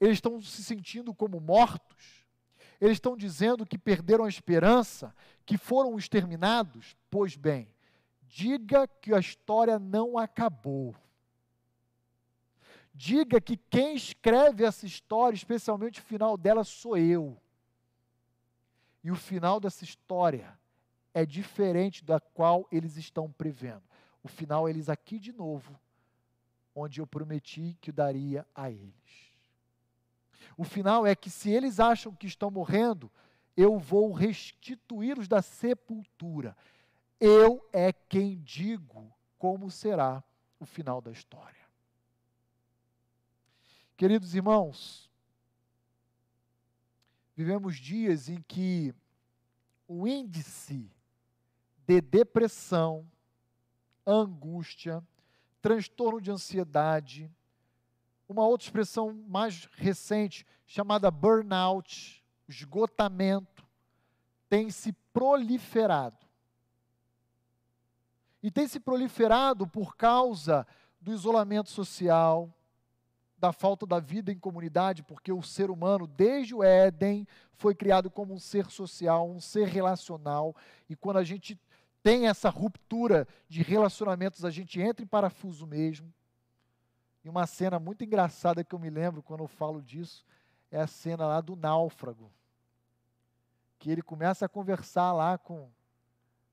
Eles 0.00 0.14
estão 0.14 0.42
se 0.42 0.64
sentindo 0.64 1.14
como 1.14 1.38
mortos, 1.38 2.19
eles 2.80 2.96
estão 2.96 3.16
dizendo 3.16 3.66
que 3.66 3.78
perderam 3.78 4.24
a 4.24 4.28
esperança, 4.28 5.14
que 5.44 5.58
foram 5.58 5.98
exterminados. 5.98 6.96
Pois 7.10 7.36
bem, 7.36 7.68
diga 8.22 8.88
que 8.88 9.12
a 9.12 9.18
história 9.18 9.78
não 9.78 10.16
acabou. 10.16 10.94
Diga 12.94 13.40
que 13.40 13.56
quem 13.56 13.94
escreve 13.94 14.64
essa 14.64 14.86
história, 14.86 15.36
especialmente 15.36 16.00
o 16.00 16.04
final 16.04 16.36
dela, 16.36 16.64
sou 16.64 16.96
eu. 16.96 17.40
E 19.02 19.10
o 19.10 19.16
final 19.16 19.60
dessa 19.60 19.84
história 19.84 20.58
é 21.12 21.24
diferente 21.24 22.04
da 22.04 22.18
qual 22.20 22.66
eles 22.70 22.96
estão 22.96 23.30
prevendo. 23.30 23.82
O 24.22 24.28
final 24.28 24.68
eles 24.68 24.88
aqui 24.88 25.18
de 25.18 25.32
novo, 25.32 25.78
onde 26.74 27.00
eu 27.00 27.06
prometi 27.06 27.76
que 27.80 27.90
daria 27.90 28.46
a 28.54 28.70
eles. 28.70 29.29
O 30.56 30.64
final 30.64 31.06
é 31.06 31.14
que 31.14 31.30
se 31.30 31.50
eles 31.50 31.80
acham 31.80 32.14
que 32.14 32.26
estão 32.26 32.50
morrendo, 32.50 33.10
eu 33.56 33.78
vou 33.78 34.12
restituí-los 34.12 35.28
da 35.28 35.42
sepultura. 35.42 36.56
Eu 37.18 37.66
é 37.72 37.92
quem 37.92 38.38
digo 38.42 39.12
como 39.38 39.70
será 39.70 40.22
o 40.58 40.64
final 40.66 41.00
da 41.00 41.10
história. 41.10 41.60
Queridos 43.96 44.34
irmãos, 44.34 45.10
vivemos 47.36 47.76
dias 47.76 48.28
em 48.28 48.40
que 48.40 48.94
o 49.86 50.06
índice 50.06 50.90
de 51.86 52.00
depressão, 52.00 53.10
angústia, 54.06 55.02
transtorno 55.60 56.20
de 56.20 56.30
ansiedade, 56.30 57.30
uma 58.30 58.46
outra 58.46 58.64
expressão 58.64 59.12
mais 59.26 59.68
recente 59.72 60.46
chamada 60.64 61.10
burnout, 61.10 62.24
esgotamento, 62.48 63.66
tem 64.48 64.70
se 64.70 64.92
proliferado. 65.12 66.16
E 68.40 68.50
tem 68.50 68.68
se 68.68 68.78
proliferado 68.78 69.66
por 69.66 69.96
causa 69.96 70.64
do 71.00 71.12
isolamento 71.12 71.70
social, 71.70 72.48
da 73.36 73.52
falta 73.52 73.84
da 73.84 73.98
vida 73.98 74.30
em 74.30 74.38
comunidade, 74.38 75.02
porque 75.02 75.32
o 75.32 75.42
ser 75.42 75.68
humano, 75.68 76.06
desde 76.06 76.54
o 76.54 76.62
Éden, 76.62 77.26
foi 77.54 77.74
criado 77.74 78.10
como 78.10 78.32
um 78.32 78.38
ser 78.38 78.70
social, 78.70 79.28
um 79.28 79.40
ser 79.40 79.66
relacional, 79.66 80.54
e 80.88 80.94
quando 80.94 81.16
a 81.16 81.24
gente 81.24 81.58
tem 82.02 82.28
essa 82.28 82.48
ruptura 82.48 83.26
de 83.48 83.60
relacionamentos, 83.62 84.44
a 84.44 84.50
gente 84.50 84.80
entra 84.80 85.04
em 85.04 85.08
parafuso 85.08 85.66
mesmo. 85.66 86.12
E 87.24 87.28
uma 87.28 87.46
cena 87.46 87.78
muito 87.78 88.04
engraçada 88.04 88.64
que 88.64 88.74
eu 88.74 88.78
me 88.78 88.90
lembro 88.90 89.22
quando 89.22 89.44
eu 89.44 89.48
falo 89.48 89.82
disso 89.82 90.24
é 90.70 90.80
a 90.80 90.86
cena 90.86 91.26
lá 91.26 91.40
do 91.40 91.54
náufrago. 91.54 92.32
Que 93.78 93.90
ele 93.90 94.02
começa 94.02 94.46
a 94.46 94.48
conversar 94.48 95.12
lá 95.12 95.36
com. 95.36 95.70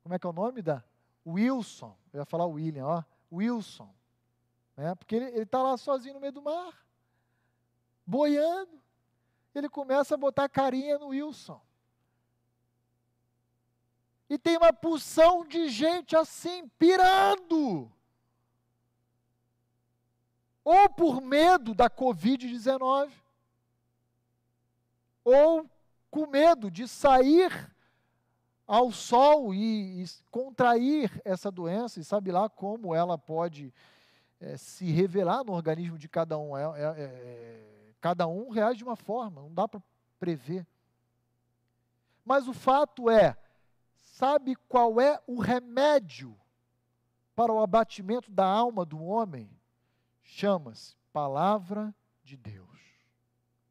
Como 0.01 0.15
é 0.15 0.19
que 0.19 0.25
é 0.25 0.29
o 0.29 0.33
nome 0.33 0.61
da? 0.61 0.83
Wilson. 1.25 1.95
Eu 2.13 2.21
ia 2.21 2.25
falar 2.25 2.45
William, 2.45 2.85
ó. 2.85 3.03
Wilson. 3.31 3.93
Né? 4.75 4.95
Porque 4.95 5.15
ele 5.15 5.41
está 5.41 5.61
lá 5.61 5.75
sozinho 5.77 6.13
no 6.13 6.19
meio 6.19 6.31
do 6.31 6.41
mar, 6.41 6.85
boiando. 8.05 8.79
Ele 9.53 9.67
começa 9.67 10.13
a 10.13 10.17
botar 10.17 10.47
carinha 10.47 10.99
no 10.99 11.07
Wilson. 11.07 11.59
E 14.29 14.37
tem 14.37 14.57
uma 14.57 14.71
pulsão 14.71 15.45
de 15.45 15.67
gente 15.69 16.15
assim, 16.15 16.67
pirando. 16.77 17.91
Ou 20.67 20.89
por 20.89 21.21
medo 21.21 21.73
da 21.73 21.89
Covid-19, 21.89 23.11
ou 25.23 25.69
com 26.09 26.27
medo 26.27 26.69
de 26.69 26.87
sair 26.87 27.51
ao 28.65 28.91
sol 28.91 29.53
e, 29.53 30.03
e, 30.03 30.05
contrair 30.29 31.21
essa 31.23 31.49
doença, 31.49 31.99
e 31.99 32.03
sabe 32.03 32.31
lá 32.31 32.49
como 32.49 32.93
ela 32.93 33.17
pode 33.17 33.73
é, 34.41 34.57
se 34.57 34.91
revelar 34.91 35.43
no 35.43 35.53
organismo 35.53 35.97
de 35.97 36.09
cada 36.09 36.37
um. 36.37 36.57
É, 36.57 36.63
é, 36.63 37.03
é, 37.03 37.93
cada 38.01 38.27
um 38.27 38.49
reage 38.49 38.79
de 38.79 38.83
uma 38.83 38.95
forma, 38.95 39.41
não 39.41 39.53
dá 39.53 39.67
para 39.67 39.81
prever. 40.19 40.65
Mas 42.25 42.47
o 42.47 42.53
fato 42.53 43.09
é, 43.09 43.37
Sabe 44.17 44.55
qual 44.67 44.99
é 44.99 45.21
o 45.27 45.39
remédio 45.39 46.35
para 47.35 47.53
o 47.53 47.61
abatimento 47.61 48.31
da 48.31 48.47
alma 48.47 48.83
do 48.83 48.99
homem? 48.99 49.47
Chama-se 50.27 50.95
Palavra 51.11 51.95
de 52.23 52.37
Deus. 52.37 52.67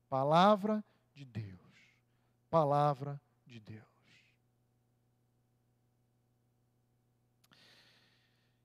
Palavra 0.08 0.82
de 1.14 1.24
Deus. 1.24 1.60
Palavra 2.50 3.20
de 3.46 3.60
Deus. 3.60 3.84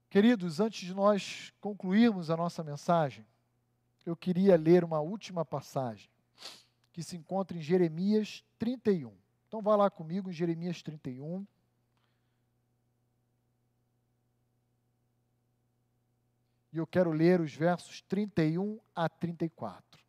Queridos, 0.09 0.59
antes 0.59 0.87
de 0.87 0.93
nós 0.93 1.53
concluirmos 1.61 2.29
a 2.29 2.37
nossa 2.37 2.63
mensagem, 2.63 3.25
eu 4.05 4.15
queria 4.15 4.57
ler 4.57 4.83
uma 4.83 4.99
última 4.99 5.45
passagem 5.45 6.09
que 6.91 7.03
se 7.03 7.15
encontra 7.15 7.57
em 7.57 7.61
Jeremias 7.61 8.43
31. 8.57 9.13
Então 9.47 9.61
vá 9.61 9.75
lá 9.75 9.89
comigo 9.91 10.29
em 10.29 10.33
Jeremias 10.33 10.81
31. 10.81 11.45
E 16.71 16.77
eu 16.77 16.87
quero 16.87 17.11
ler 17.11 17.41
os 17.41 17.53
versos 17.53 18.01
31 18.01 18.79
a 18.95 19.09
34. 19.09 20.01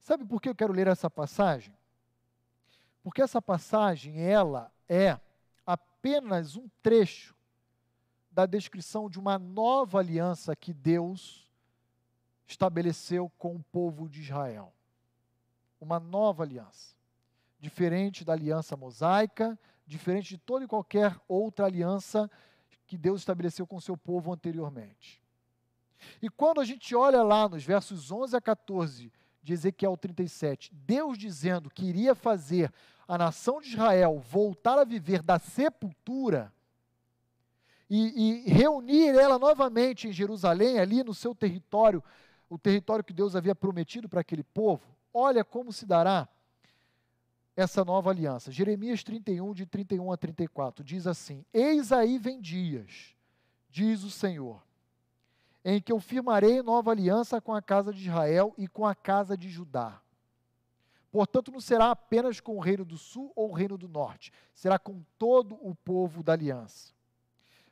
Sabe 0.00 0.24
por 0.24 0.40
que 0.40 0.48
eu 0.48 0.54
quero 0.54 0.72
ler 0.72 0.86
essa 0.86 1.10
passagem? 1.10 1.74
Porque 3.02 3.22
essa 3.22 3.40
passagem, 3.40 4.20
ela 4.20 4.70
é 4.88 5.18
apenas 5.64 6.56
um 6.56 6.68
trecho 6.82 7.34
da 8.30 8.44
descrição 8.44 9.08
de 9.08 9.18
uma 9.18 9.38
nova 9.38 9.98
aliança 9.98 10.54
que 10.54 10.74
Deus 10.74 11.48
estabeleceu 12.46 13.30
com 13.38 13.56
o 13.56 13.62
povo 13.62 14.08
de 14.08 14.20
Israel. 14.20 14.72
Uma 15.80 15.98
nova 15.98 16.42
aliança. 16.42 16.94
Diferente 17.58 18.24
da 18.24 18.34
aliança 18.34 18.76
mosaica, 18.76 19.58
diferente 19.86 20.28
de 20.28 20.38
toda 20.38 20.64
e 20.64 20.68
qualquer 20.68 21.18
outra 21.26 21.66
aliança 21.66 22.30
que 22.86 22.96
Deus 22.96 23.20
estabeleceu 23.20 23.66
com 23.66 23.80
seu 23.80 23.96
povo 23.96 24.32
anteriormente. 24.32 25.22
E 26.20 26.28
quando 26.28 26.60
a 26.60 26.64
gente 26.64 26.94
olha 26.94 27.22
lá 27.22 27.48
nos 27.48 27.64
versos 27.64 28.10
11 28.10 28.36
a 28.36 28.40
14 28.40 29.12
de 29.42 29.52
Ezequiel 29.52 29.96
37, 29.96 30.72
Deus 30.74 31.16
dizendo 31.16 31.70
que 31.70 31.86
iria 31.86 32.14
fazer 32.14 32.72
a 33.06 33.16
nação 33.16 33.60
de 33.60 33.68
Israel 33.68 34.18
voltar 34.18 34.78
a 34.78 34.84
viver 34.84 35.22
da 35.22 35.38
sepultura 35.38 36.52
e, 37.88 38.44
e 38.46 38.50
reunir 38.50 39.16
ela 39.16 39.38
novamente 39.38 40.08
em 40.08 40.12
Jerusalém, 40.12 40.78
ali 40.78 41.04
no 41.04 41.14
seu 41.14 41.34
território, 41.34 42.02
o 42.48 42.58
território 42.58 43.04
que 43.04 43.12
Deus 43.12 43.36
havia 43.36 43.54
prometido 43.54 44.08
para 44.08 44.20
aquele 44.20 44.42
povo, 44.42 44.82
olha 45.14 45.44
como 45.44 45.72
se 45.72 45.86
dará 45.86 46.28
essa 47.56 47.84
nova 47.84 48.10
aliança. 48.10 48.52
Jeremias 48.52 49.02
31, 49.02 49.54
de 49.54 49.64
31 49.64 50.12
a 50.12 50.16
34, 50.16 50.84
diz 50.84 51.06
assim: 51.06 51.44
Eis 51.52 51.90
aí 51.90 52.18
vem 52.18 52.40
dias, 52.40 53.16
diz 53.70 54.04
o 54.04 54.10
Senhor, 54.10 54.62
em 55.64 55.80
que 55.80 55.90
eu 55.90 55.98
firmarei 55.98 56.62
nova 56.62 56.90
aliança 56.90 57.40
com 57.40 57.54
a 57.54 57.62
casa 57.62 57.92
de 57.92 58.02
Israel 58.02 58.54
e 58.58 58.68
com 58.68 58.86
a 58.86 58.94
casa 58.94 59.36
de 59.36 59.48
Judá. 59.48 60.00
Portanto, 61.10 61.50
não 61.50 61.60
será 61.60 61.90
apenas 61.92 62.40
com 62.40 62.56
o 62.56 62.60
reino 62.60 62.84
do 62.84 62.98
sul 62.98 63.32
ou 63.34 63.50
o 63.50 63.54
reino 63.54 63.78
do 63.78 63.88
norte, 63.88 64.30
será 64.52 64.78
com 64.78 65.02
todo 65.18 65.54
o 65.66 65.74
povo 65.74 66.22
da 66.22 66.34
aliança. 66.34 66.92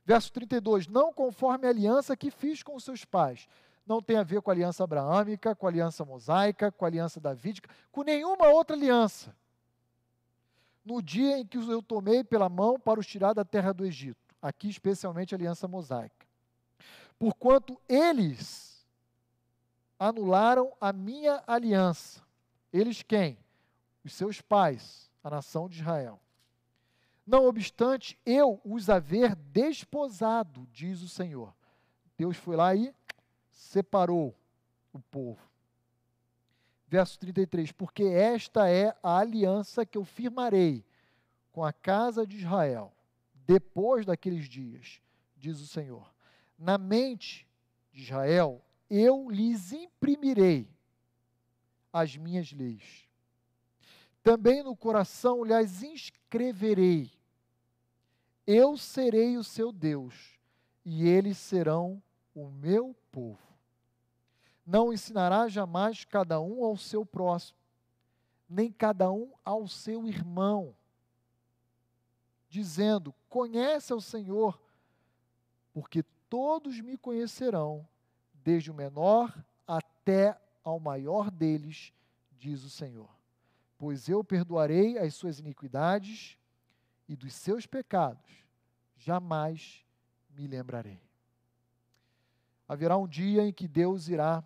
Verso 0.07 0.33
32: 0.33 0.89
Não 0.89 1.13
conforme 1.13 1.67
a 1.67 1.71
aliança 1.71 2.17
que 2.17 2.31
fiz 2.31 2.63
com 2.63 2.75
os 2.75 2.85
seus 2.85 3.05
pais, 3.05 3.47
não 3.87 4.01
tem 4.01 4.17
a 4.17 4.23
ver 4.23 4.41
com 4.41 4.51
a 4.51 4.55
aliança 4.55 4.83
abraâmica, 4.83 5.55
com 5.55 5.67
a 5.67 5.69
aliança 5.69 6.07
mosaica, 6.07 6.73
com 6.73 6.87
a 6.87 6.89
aliança 6.89 7.21
davídica, 7.21 7.69
com 7.93 8.03
nenhuma 8.03 8.49
outra 8.49 8.75
aliança 8.75 9.37
no 10.85 11.01
dia 11.01 11.39
em 11.39 11.47
que 11.47 11.57
eu 11.57 11.83
tomei 11.83 12.23
pela 12.23 12.49
mão 12.49 12.79
para 12.79 13.01
os 13.01 13.07
tirar 13.07 13.33
da 13.33 13.45
terra 13.45 13.73
do 13.73 13.85
Egito, 13.85 14.35
aqui 14.43 14.69
especialmente 14.69 15.35
a 15.35 15.37
aliança 15.37 15.67
mosaica. 15.67 16.27
Porquanto 17.19 17.81
eles 17.89 18.87
anularam 19.99 20.73
a 20.81 20.93
minha 20.93 21.43
aliança. 21.47 22.23
Eles 22.73 23.03
quem? 23.03 23.39
Os 24.05 24.13
seus 24.13 24.41
pais, 24.41 25.11
a 25.23 25.31
nação 25.31 25.69
de 25.69 25.81
Israel. 25.81 26.21
Não 27.27 27.47
obstante, 27.47 28.19
eu 28.27 28.61
os 28.65 28.91
haver 28.91 29.35
desposado, 29.35 30.69
diz 30.71 31.01
o 31.01 31.09
Senhor. 31.09 31.55
Deus 32.19 32.37
foi 32.37 32.57
lá 32.57 32.75
e 32.75 32.95
separou 33.51 34.37
o 34.93 35.01
povo 35.01 35.54
verso 36.95 37.19
33: 37.19 37.73
Porque 37.73 38.05
esta 38.05 38.71
é 38.71 38.97
a 39.03 39.19
aliança 39.19 39.85
que 39.85 39.99
eu 39.99 40.05
firmarei 40.05 40.85
com 41.51 41.65
a 41.65 41.73
casa 41.73 42.25
de 42.25 42.37
Israel, 42.37 42.93
depois 43.47 44.07
daqueles 44.07 44.49
dias, 44.49 45.01
diz 45.37 45.61
o 45.61 45.67
Senhor. 45.67 46.09
Na 46.57 46.79
mente 46.79 47.49
de 47.93 48.03
Israel, 48.03 48.65
eu 48.89 49.29
lhes 49.29 49.73
imprimirei 49.73 50.69
as 51.93 52.17
minhas 52.17 52.53
leis. 52.53 53.09
Também 54.23 54.63
no 54.63 54.77
coração 54.77 55.43
lhes 55.43 55.83
inscreverei. 55.83 57.11
Eu 58.47 58.77
serei 58.77 59.37
o 59.37 59.43
seu 59.43 59.73
Deus, 59.73 60.39
e 60.85 61.09
eles 61.09 61.39
serão 61.39 62.01
o 62.33 62.49
meu 62.49 62.95
povo. 63.11 63.54
Não 64.67 64.93
ensinará 64.93 65.49
jamais 65.49 66.05
cada 66.05 66.41
um 66.41 66.65
ao 66.65 66.77
seu 66.77 67.05
próximo, 67.05 67.59
nem 68.49 68.73
cada 68.73 69.11
um 69.13 69.33
ao 69.45 69.69
seu 69.69 70.07
irmão, 70.07 70.75
dizendo: 72.49 73.15
Conhece 73.29 73.93
ao 73.93 74.01
Senhor, 74.01 74.59
porque 75.73 76.03
todos 76.31 76.81
me 76.81 76.97
conhecerão, 76.97 77.87
desde 78.33 78.71
o 78.71 78.75
menor 78.75 79.35
até 79.67 80.39
ao 80.63 80.81
maior 80.81 81.31
deles, 81.31 81.93
diz 82.33 82.65
o 82.65 82.71
Senhor. 82.71 83.11
Pois 83.77 84.09
eu 84.09 84.25
perdoarei 84.25 84.99
as 84.99 85.15
suas 85.15 85.39
iniquidades 85.39 86.39
e 87.07 87.15
dos 87.15 87.35
seus 87.35 87.67
pecados 87.67 88.45
jamais 88.97 89.85
me 90.31 90.47
lembrarei. 90.47 91.03
Haverá 92.67 92.97
um 92.97 93.07
dia 93.07 93.47
em 93.47 93.53
que 93.53 93.69
Deus 93.69 94.09
irá 94.09 94.43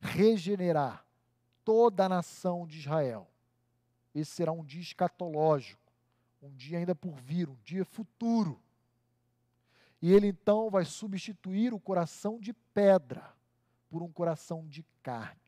regenerar 0.00 1.04
toda 1.64 2.06
a 2.06 2.08
nação 2.08 2.66
de 2.66 2.78
Israel. 2.78 3.28
Esse 4.14 4.32
será 4.32 4.52
um 4.52 4.64
dia 4.64 4.80
escatológico, 4.80 5.92
um 6.42 6.50
dia 6.54 6.78
ainda 6.78 6.94
por 6.94 7.14
vir, 7.14 7.48
um 7.48 7.58
dia 7.64 7.84
futuro. 7.84 8.60
E 10.00 10.12
ele 10.12 10.28
então 10.28 10.70
vai 10.70 10.84
substituir 10.84 11.74
o 11.74 11.80
coração 11.80 12.38
de 12.38 12.52
pedra 12.52 13.32
por 13.90 14.02
um 14.02 14.10
coração 14.10 14.66
de 14.66 14.84
carne. 15.02 15.40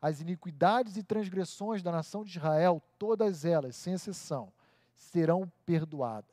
As 0.00 0.20
iniquidades 0.20 0.96
e 0.96 1.02
transgressões 1.02 1.82
da 1.82 1.92
nação 1.92 2.24
de 2.24 2.38
Israel, 2.38 2.82
todas 2.98 3.44
elas, 3.44 3.76
sem 3.76 3.92
exceção, 3.92 4.50
serão 4.96 5.50
perdoadas. 5.66 6.30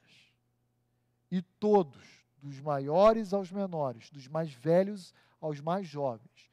E 1.29 1.41
todos, 1.41 2.25
dos 2.41 2.61
maiores 2.61 3.33
aos 3.33 3.51
menores, 3.51 4.09
dos 4.09 4.27
mais 4.27 4.53
velhos 4.53 5.13
aos 5.41 5.59
mais 5.59 5.85
jovens, 5.85 6.46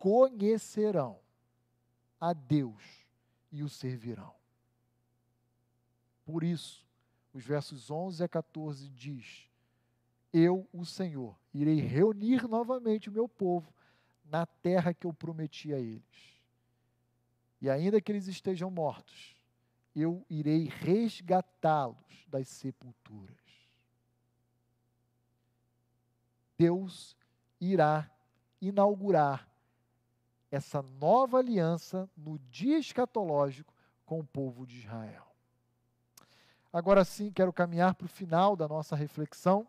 conhecerão 0.00 1.20
a 2.18 2.32
Deus 2.32 3.06
e 3.52 3.62
o 3.62 3.68
servirão. 3.68 4.34
Por 6.24 6.42
isso, 6.42 6.86
os 7.34 7.44
versos 7.44 7.90
11 7.90 8.24
a 8.24 8.28
14 8.28 8.88
diz: 8.88 9.46
Eu, 10.32 10.66
o 10.72 10.86
Senhor, 10.86 11.38
irei 11.52 11.80
reunir 11.80 12.48
novamente 12.48 13.10
o 13.10 13.12
meu 13.12 13.28
povo 13.28 13.72
na 14.24 14.46
terra 14.46 14.94
que 14.94 15.06
eu 15.06 15.12
prometi 15.12 15.74
a 15.74 15.78
eles. 15.78 16.40
E 17.60 17.68
ainda 17.68 18.00
que 18.00 18.10
eles 18.10 18.26
estejam 18.26 18.70
mortos, 18.70 19.36
eu 19.94 20.24
irei 20.30 20.64
resgatá-los 20.64 22.26
das 22.26 22.48
sepulturas. 22.48 23.36
Deus 26.56 27.14
irá 27.60 28.10
inaugurar 28.62 29.49
essa 30.50 30.82
nova 30.82 31.38
aliança 31.38 32.08
no 32.16 32.38
dia 32.50 32.78
escatológico 32.78 33.72
com 34.04 34.18
o 34.20 34.26
povo 34.26 34.66
de 34.66 34.78
Israel. 34.78 35.26
Agora 36.72 37.04
sim, 37.04 37.30
quero 37.30 37.52
caminhar 37.52 37.94
para 37.94 38.04
o 38.04 38.08
final 38.08 38.56
da 38.56 38.66
nossa 38.66 38.94
reflexão, 38.94 39.66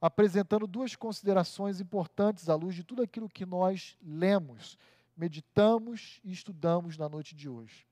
apresentando 0.00 0.66
duas 0.66 0.96
considerações 0.96 1.80
importantes 1.80 2.48
à 2.48 2.54
luz 2.54 2.74
de 2.74 2.82
tudo 2.82 3.02
aquilo 3.02 3.28
que 3.28 3.46
nós 3.46 3.96
lemos, 4.02 4.78
meditamos 5.16 6.20
e 6.24 6.32
estudamos 6.32 6.98
na 6.98 7.08
noite 7.08 7.34
de 7.34 7.48
hoje. 7.48 7.86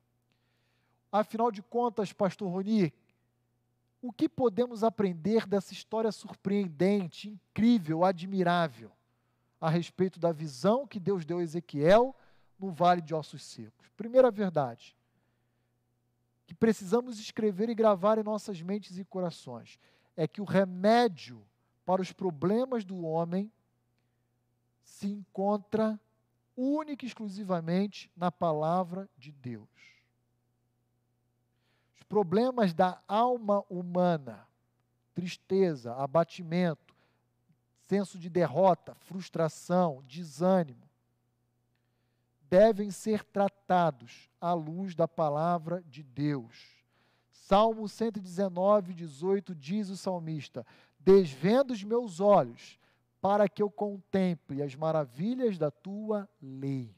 Afinal 1.13 1.51
de 1.51 1.63
contas, 1.63 2.13
Pastor 2.13 2.51
Roni, 2.51 2.93
o 4.03 4.13
que 4.13 4.29
podemos 4.29 4.83
aprender 4.83 5.47
dessa 5.47 5.73
história 5.73 6.11
surpreendente, 6.11 7.29
incrível, 7.29 8.05
admirável, 8.05 8.91
a 9.61 9.69
respeito 9.69 10.19
da 10.19 10.33
visão 10.33 10.87
que 10.87 10.99
Deus 10.99 11.25
deu 11.25 11.39
a 11.39 11.43
Ezequiel 11.43 12.15
no 12.59 12.71
vale 12.71 13.01
de 13.01 13.15
ossos 13.15 13.43
secos? 13.43 13.89
Primeira 13.97 14.31
verdade, 14.31 14.97
que 16.47 16.55
precisamos 16.55 17.19
escrever 17.19 17.69
e 17.69 17.75
gravar 17.75 18.19
em 18.19 18.23
nossas 18.23 18.61
mentes 18.63 18.99
e 18.99 19.05
corações, 19.05 19.79
é 20.17 20.27
que 20.27 20.41
o 20.41 20.45
remédio 20.45 21.45
para 21.85 22.03
os 22.03 22.13
problemas 22.13 22.85
do 22.85 23.03
homem 23.03 23.53
se 24.83 25.07
encontra 25.07 26.01
única 26.57 27.05
e 27.05 27.09
exclusivamente 27.09 28.11
na 28.17 28.31
palavra 28.31 29.09
de 29.17 29.31
Deus 29.31 29.69
problemas 32.11 32.75
da 32.75 33.01
alma 33.07 33.65
humana, 33.71 34.45
tristeza, 35.15 35.95
abatimento, 35.95 36.90
senso 37.91 38.21
de 38.21 38.31
derrota, 38.31 38.95
frustração, 38.95 40.05
desânimo, 40.07 40.89
devem 42.49 42.89
ser 42.89 43.25
tratados 43.25 44.31
à 44.41 44.53
luz 44.53 44.95
da 44.95 45.09
palavra 45.09 45.83
de 45.89 46.05
Deus. 46.05 46.85
Salmo 47.33 47.89
119, 47.89 48.95
18 48.95 49.57
diz 49.57 49.91
o 49.91 49.97
salmista: 49.97 50.65
Desvendo 51.01 51.73
os 51.73 51.83
meus 51.83 52.21
olhos, 52.21 52.79
para 53.21 53.49
que 53.49 53.61
eu 53.61 53.69
contemple 53.69 54.63
as 54.63 54.77
maravilhas 54.77 55.59
da 55.59 55.73
tua 55.73 56.29
lei. 56.41 56.95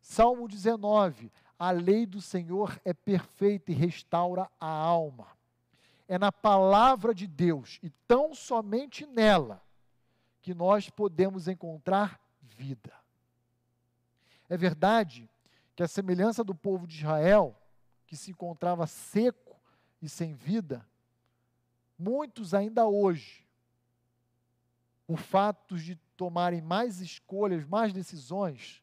Salmo 0.00 0.46
19: 0.46 1.32
a 1.58 1.72
lei 1.72 2.06
do 2.06 2.20
Senhor 2.20 2.80
é 2.84 2.94
perfeita 2.94 3.72
e 3.72 3.74
restaura 3.74 4.48
a 4.60 4.68
alma. 4.68 5.26
É 6.08 6.18
na 6.18 6.32
palavra 6.32 7.14
de 7.14 7.26
Deus 7.26 7.78
e 7.82 7.90
tão 8.08 8.34
somente 8.34 9.06
nela 9.06 9.62
que 10.40 10.54
nós 10.54 10.88
podemos 10.88 11.46
encontrar 11.46 12.18
vida. 12.40 12.92
É 14.48 14.56
verdade 14.56 15.30
que 15.76 15.82
a 15.82 15.88
semelhança 15.88 16.42
do 16.42 16.54
povo 16.54 16.86
de 16.86 16.96
Israel, 16.96 17.54
que 18.06 18.16
se 18.16 18.30
encontrava 18.30 18.86
seco 18.86 19.60
e 20.00 20.08
sem 20.08 20.34
vida, 20.34 20.84
muitos 21.98 22.54
ainda 22.54 22.86
hoje, 22.86 23.46
por 25.06 25.18
fatos 25.18 25.82
de 25.82 25.96
tomarem 26.16 26.60
mais 26.60 27.00
escolhas, 27.00 27.64
mais 27.66 27.92
decisões, 27.92 28.82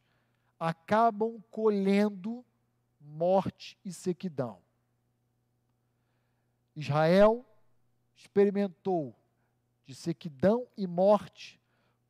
acabam 0.58 1.42
colhendo 1.50 2.44
morte 3.00 3.78
e 3.84 3.92
sequidão. 3.92 4.65
Israel 6.76 7.44
experimentou 8.14 9.16
de 9.86 9.94
sequidão 9.94 10.66
e 10.76 10.86
morte 10.86 11.58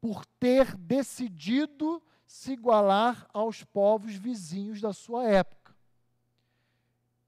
por 0.00 0.26
ter 0.26 0.76
decidido 0.76 2.02
se 2.26 2.52
igualar 2.52 3.28
aos 3.32 3.62
povos 3.62 4.16
vizinhos 4.16 4.80
da 4.80 4.92
sua 4.92 5.28
época. 5.28 5.74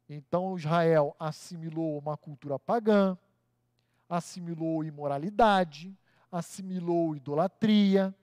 Então 0.08 0.56
Israel 0.56 1.14
assimilou 1.18 1.98
uma 1.98 2.16
cultura 2.16 2.58
pagã, 2.58 3.16
assimilou 4.08 4.82
imoralidade, 4.82 5.96
assimilou 6.32 7.14
idolatria, 7.14 8.14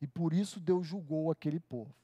e 0.00 0.06
por 0.06 0.32
isso 0.32 0.60
Deus 0.60 0.86
julgou 0.86 1.30
aquele 1.30 1.58
povo. 1.58 1.94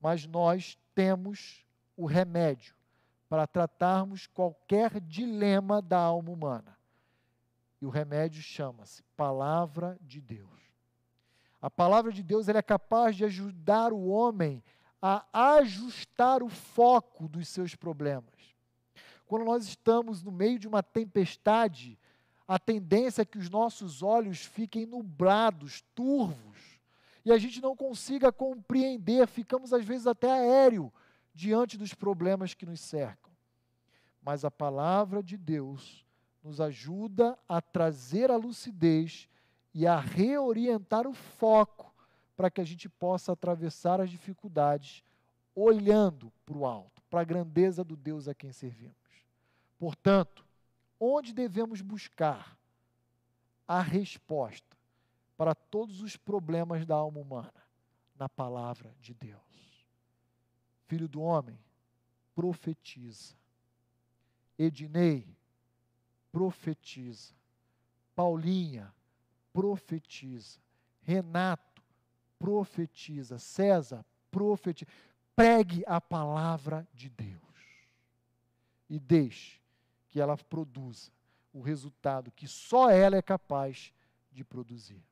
Mas 0.00 0.26
nós 0.26 0.78
temos 0.94 1.66
o 1.96 2.06
remédio 2.06 2.76
para 3.28 3.46
tratarmos 3.46 4.26
qualquer 4.26 5.00
dilema 5.00 5.82
da 5.82 5.98
alma 5.98 6.30
humana. 6.30 6.76
E 7.80 7.86
o 7.86 7.90
remédio 7.90 8.42
chama-se 8.42 9.02
Palavra 9.16 9.98
de 10.00 10.20
Deus. 10.20 10.48
A 11.60 11.70
palavra 11.70 12.12
de 12.12 12.22
Deus 12.22 12.48
é 12.48 12.62
capaz 12.62 13.16
de 13.16 13.24
ajudar 13.24 13.92
o 13.92 14.06
homem 14.06 14.62
a 15.02 15.24
ajustar 15.56 16.42
o 16.42 16.48
foco 16.48 17.28
dos 17.28 17.48
seus 17.48 17.74
problemas. 17.74 18.56
Quando 19.26 19.44
nós 19.44 19.66
estamos 19.66 20.22
no 20.22 20.30
meio 20.30 20.58
de 20.58 20.68
uma 20.68 20.82
tempestade, 20.82 21.98
a 22.46 22.58
tendência 22.58 23.22
é 23.22 23.24
que 23.24 23.38
os 23.38 23.50
nossos 23.50 24.02
olhos 24.02 24.44
fiquem 24.44 24.86
nublados, 24.86 25.82
turvos, 25.94 26.80
e 27.24 27.32
a 27.32 27.38
gente 27.38 27.60
não 27.60 27.74
consiga 27.74 28.30
compreender, 28.30 29.26
ficamos 29.26 29.72
às 29.72 29.84
vezes 29.84 30.06
até 30.06 30.30
aéreo 30.30 30.92
diante 31.36 31.76
dos 31.76 31.92
problemas 31.92 32.54
que 32.54 32.64
nos 32.64 32.80
cercam. 32.80 33.30
Mas 34.22 34.42
a 34.42 34.50
palavra 34.50 35.22
de 35.22 35.36
Deus 35.36 36.04
nos 36.42 36.60
ajuda 36.60 37.38
a 37.46 37.60
trazer 37.60 38.30
a 38.30 38.36
lucidez 38.36 39.28
e 39.74 39.86
a 39.86 40.00
reorientar 40.00 41.06
o 41.06 41.12
foco 41.12 41.94
para 42.34 42.50
que 42.50 42.60
a 42.60 42.64
gente 42.64 42.88
possa 42.88 43.32
atravessar 43.32 44.00
as 44.00 44.08
dificuldades 44.08 45.04
olhando 45.54 46.32
para 46.46 46.56
o 46.56 46.64
alto, 46.64 47.02
para 47.10 47.20
a 47.20 47.24
grandeza 47.24 47.84
do 47.84 47.96
Deus 47.96 48.28
a 48.28 48.34
quem 48.34 48.50
servimos. 48.50 48.96
Portanto, 49.78 50.44
onde 50.98 51.34
devemos 51.34 51.82
buscar 51.82 52.56
a 53.68 53.82
resposta 53.82 54.76
para 55.36 55.54
todos 55.54 56.00
os 56.00 56.16
problemas 56.16 56.86
da 56.86 56.94
alma 56.94 57.20
humana? 57.20 57.52
Na 58.18 58.28
palavra 58.28 58.94
de 59.00 59.12
Deus. 59.12 59.65
Filho 60.86 61.08
do 61.08 61.20
homem, 61.20 61.58
profetiza. 62.34 63.34
Ednei, 64.58 65.26
profetiza. 66.30 67.34
Paulinha, 68.14 68.94
profetiza. 69.52 70.58
Renato, 71.02 71.82
profetiza. 72.38 73.38
César, 73.38 74.04
profetiza. 74.30 74.90
Pregue 75.34 75.82
a 75.86 76.00
palavra 76.00 76.86
de 76.94 77.08
Deus. 77.10 77.42
E 78.88 78.98
deixe 78.98 79.60
que 80.08 80.20
ela 80.20 80.36
produza 80.36 81.10
o 81.52 81.60
resultado 81.60 82.30
que 82.30 82.46
só 82.46 82.90
ela 82.90 83.16
é 83.16 83.22
capaz 83.22 83.92
de 84.30 84.44
produzir. 84.44 85.02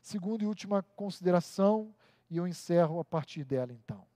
Segunda 0.00 0.44
e 0.44 0.46
última 0.46 0.82
consideração, 0.82 1.94
e 2.30 2.36
eu 2.36 2.46
encerro 2.46 3.00
a 3.00 3.04
partir 3.04 3.44
dela 3.44 3.72
então. 3.72 4.06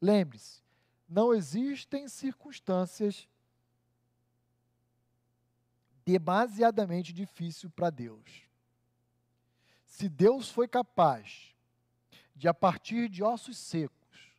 Lembre-se, 0.00 0.62
não 1.08 1.34
existem 1.34 2.08
circunstâncias 2.08 3.28
demasiadamente 6.04 7.12
difíceis 7.12 7.72
para 7.72 7.90
Deus. 7.90 8.48
Se 9.84 10.08
Deus 10.08 10.50
foi 10.50 10.66
capaz 10.66 11.54
de, 12.34 12.48
a 12.48 12.54
partir 12.54 13.08
de 13.08 13.22
ossos 13.22 13.58
secos, 13.58 14.32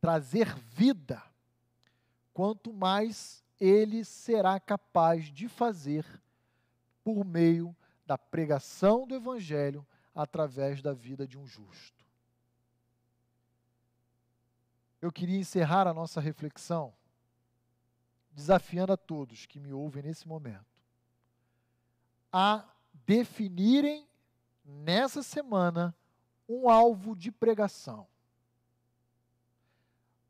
trazer 0.00 0.54
vida, 0.56 1.22
quanto 2.34 2.72
mais 2.72 3.42
Ele 3.58 4.04
será 4.04 4.60
capaz 4.60 5.32
de 5.32 5.48
fazer 5.48 6.04
por 7.02 7.24
meio 7.24 7.74
da 8.04 8.18
pregação 8.18 9.06
do 9.06 9.14
Evangelho 9.14 9.86
através 10.14 10.82
da 10.82 10.92
vida 10.92 11.26
de 11.26 11.38
um 11.38 11.46
justo. 11.46 12.01
Eu 15.02 15.12
queria 15.12 15.38
encerrar 15.38 15.86
a 15.86 15.92
nossa 15.92 16.20
reflexão 16.20 16.94
desafiando 18.30 18.92
a 18.92 18.96
todos 18.96 19.44
que 19.44 19.60
me 19.60 19.72
ouvem 19.72 20.04
nesse 20.04 20.26
momento 20.26 20.72
a 22.32 22.64
definirem 23.04 24.08
nessa 24.64 25.22
semana 25.22 25.94
um 26.48 26.70
alvo 26.70 27.14
de 27.14 27.30
pregação. 27.30 28.06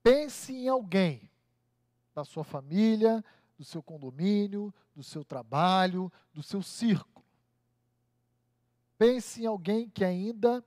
Pense 0.03 0.53
em 0.53 0.69
alguém 0.69 1.31
da 2.15 2.25
sua 2.25 2.43
família, 2.43 3.25
do 3.57 3.65
seu 3.65 3.83
condomínio, 3.83 4.75
do 4.97 5.03
seu 5.03 5.25
trabalho, 5.25 6.11
do 6.35 6.43
seu 6.43 6.61
círculo. 6.61 7.25
Pense 8.99 9.43
em 9.43 9.47
alguém 9.47 9.89
que 9.89 10.05
ainda 10.05 10.65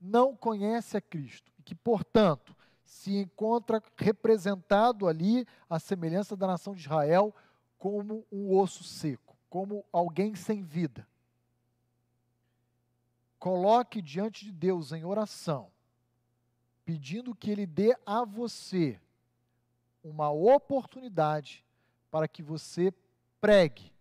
não 0.00 0.36
conhece 0.36 0.96
a 0.96 1.00
Cristo 1.00 1.50
e 1.58 1.62
que, 1.62 1.74
portanto, 1.74 2.54
se 2.88 3.14
encontra 3.14 3.82
representado 3.98 5.06
ali 5.06 5.46
à 5.68 5.78
semelhança 5.78 6.34
da 6.34 6.46
nação 6.46 6.74
de 6.74 6.80
Israel 6.80 7.36
como 7.76 8.26
um 8.32 8.56
osso 8.56 8.82
seco, 8.82 9.36
como 9.50 9.84
alguém 9.92 10.34
sem 10.34 10.62
vida. 10.62 11.06
Coloque 13.38 14.00
diante 14.00 14.46
de 14.46 14.50
Deus 14.50 14.90
em 14.90 15.04
oração, 15.04 15.70
pedindo 16.82 17.34
que 17.34 17.50
Ele 17.50 17.66
dê 17.66 17.94
a 18.06 18.24
você 18.24 18.98
uma 20.02 20.30
oportunidade 20.30 21.62
para 22.10 22.26
que 22.26 22.42
você 22.42 22.90
pregue 23.38 23.92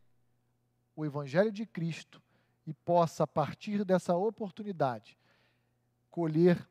o 0.96 1.06
Evangelho 1.06 1.52
de 1.52 1.66
Cristo 1.66 2.24
e 2.66 2.74
possa, 2.74 3.26
a 3.26 3.28
partir 3.28 3.84
dessa 3.84 4.16
oportunidade, 4.16 5.18
colher 6.10 6.68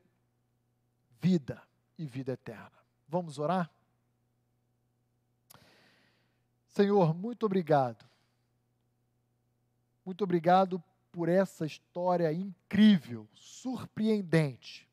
vida 1.20 1.65
e 1.98 2.06
vida 2.06 2.32
eterna. 2.32 2.72
Vamos 3.08 3.38
orar? 3.38 3.70
Senhor, 6.68 7.14
muito 7.14 7.46
obrigado. 7.46 8.04
Muito 10.04 10.22
obrigado 10.24 10.82
por 11.10 11.28
essa 11.28 11.64
história 11.64 12.32
incrível, 12.32 13.26
surpreendente. 13.34 14.88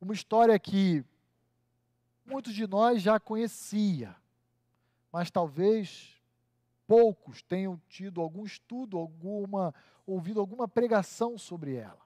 Uma 0.00 0.14
história 0.14 0.58
que 0.58 1.04
muitos 2.24 2.54
de 2.54 2.66
nós 2.66 3.02
já 3.02 3.18
conhecia, 3.18 4.14
mas 5.10 5.30
talvez 5.30 6.20
poucos 6.86 7.42
tenham 7.42 7.80
tido 7.88 8.20
algum 8.20 8.44
estudo, 8.44 8.98
alguma 8.98 9.74
ouvido 10.06 10.38
alguma 10.38 10.68
pregação 10.68 11.38
sobre 11.38 11.74
ela 11.74 12.03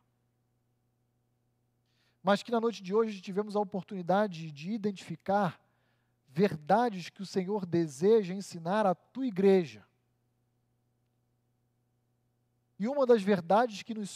mas 2.28 2.42
que 2.42 2.52
na 2.52 2.60
noite 2.60 2.82
de 2.82 2.94
hoje 2.94 3.22
tivemos 3.22 3.56
a 3.56 3.60
oportunidade 3.60 4.52
de 4.52 4.70
identificar 4.70 5.58
verdades 6.28 7.08
que 7.08 7.22
o 7.22 7.26
Senhor 7.26 7.64
deseja 7.64 8.34
ensinar 8.34 8.84
à 8.84 8.94
tua 8.94 9.26
igreja. 9.26 9.82
E 12.78 12.86
uma 12.86 13.06
das 13.06 13.22
verdades 13.22 13.82
que 13.82 13.94
nos 13.94 14.10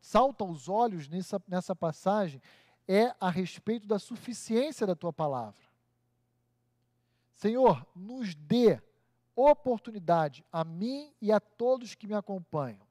salta 0.00 0.42
aos 0.42 0.68
olhos 0.68 1.06
nessa, 1.06 1.40
nessa 1.46 1.76
passagem 1.76 2.42
é 2.88 3.14
a 3.20 3.30
respeito 3.30 3.86
da 3.86 4.00
suficiência 4.00 4.84
da 4.84 4.96
tua 4.96 5.12
palavra. 5.12 5.64
Senhor, 7.32 7.86
nos 7.94 8.34
dê 8.34 8.82
oportunidade 9.36 10.44
a 10.50 10.64
mim 10.64 11.14
e 11.20 11.30
a 11.30 11.38
todos 11.38 11.94
que 11.94 12.08
me 12.08 12.14
acompanham, 12.14 12.84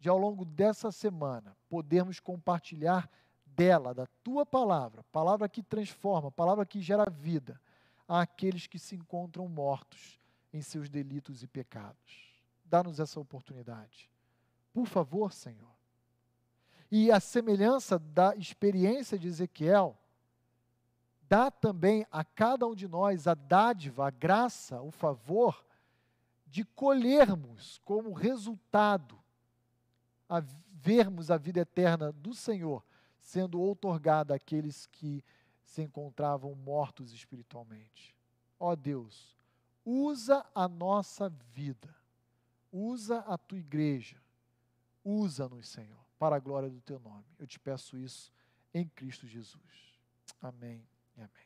de 0.00 0.08
ao 0.08 0.18
longo 0.18 0.44
dessa 0.44 0.90
semana 0.90 1.56
podermos 1.68 2.18
compartilhar 2.18 3.08
dela, 3.56 3.94
da 3.94 4.06
tua 4.22 4.44
palavra, 4.44 5.02
palavra 5.04 5.48
que 5.48 5.62
transforma, 5.62 6.30
palavra 6.30 6.66
que 6.66 6.80
gera 6.80 7.10
vida, 7.10 7.60
àqueles 8.06 8.66
que 8.66 8.78
se 8.78 8.94
encontram 8.94 9.48
mortos 9.48 10.20
em 10.52 10.60
seus 10.60 10.88
delitos 10.88 11.42
e 11.42 11.46
pecados. 11.46 12.34
Dá-nos 12.64 13.00
essa 13.00 13.18
oportunidade. 13.18 14.10
Por 14.72 14.86
favor, 14.86 15.32
Senhor. 15.32 15.74
E 16.90 17.10
a 17.10 17.18
semelhança 17.18 17.98
da 17.98 18.36
experiência 18.36 19.18
de 19.18 19.26
Ezequiel, 19.26 19.98
dá 21.28 21.50
também 21.50 22.06
a 22.12 22.22
cada 22.22 22.66
um 22.66 22.74
de 22.74 22.86
nós 22.86 23.26
a 23.26 23.34
dádiva, 23.34 24.06
a 24.06 24.10
graça, 24.10 24.80
o 24.82 24.90
favor 24.90 25.64
de 26.46 26.64
colhermos 26.64 27.80
como 27.84 28.12
resultado 28.12 29.18
a 30.28 30.40
vermos 30.70 31.30
a 31.30 31.36
vida 31.36 31.60
eterna 31.60 32.12
do 32.12 32.34
Senhor 32.34 32.84
sendo 33.26 33.60
outorgada 33.60 34.36
àqueles 34.36 34.86
que 34.86 35.24
se 35.64 35.82
encontravam 35.82 36.54
mortos 36.54 37.12
espiritualmente. 37.12 38.14
Ó 38.58 38.70
oh 38.70 38.76
Deus, 38.76 39.36
usa 39.84 40.46
a 40.54 40.68
nossa 40.68 41.28
vida, 41.52 41.92
usa 42.70 43.18
a 43.18 43.36
tua 43.36 43.58
igreja, 43.58 44.22
usa-nos, 45.04 45.68
Senhor, 45.68 46.06
para 46.16 46.36
a 46.36 46.40
glória 46.40 46.70
do 46.70 46.80
teu 46.80 47.00
nome. 47.00 47.26
Eu 47.36 47.48
te 47.48 47.58
peço 47.58 47.98
isso 47.98 48.32
em 48.72 48.86
Cristo 48.86 49.26
Jesus. 49.26 50.00
Amém 50.40 50.86
e 51.16 51.20
amém. 51.20 51.45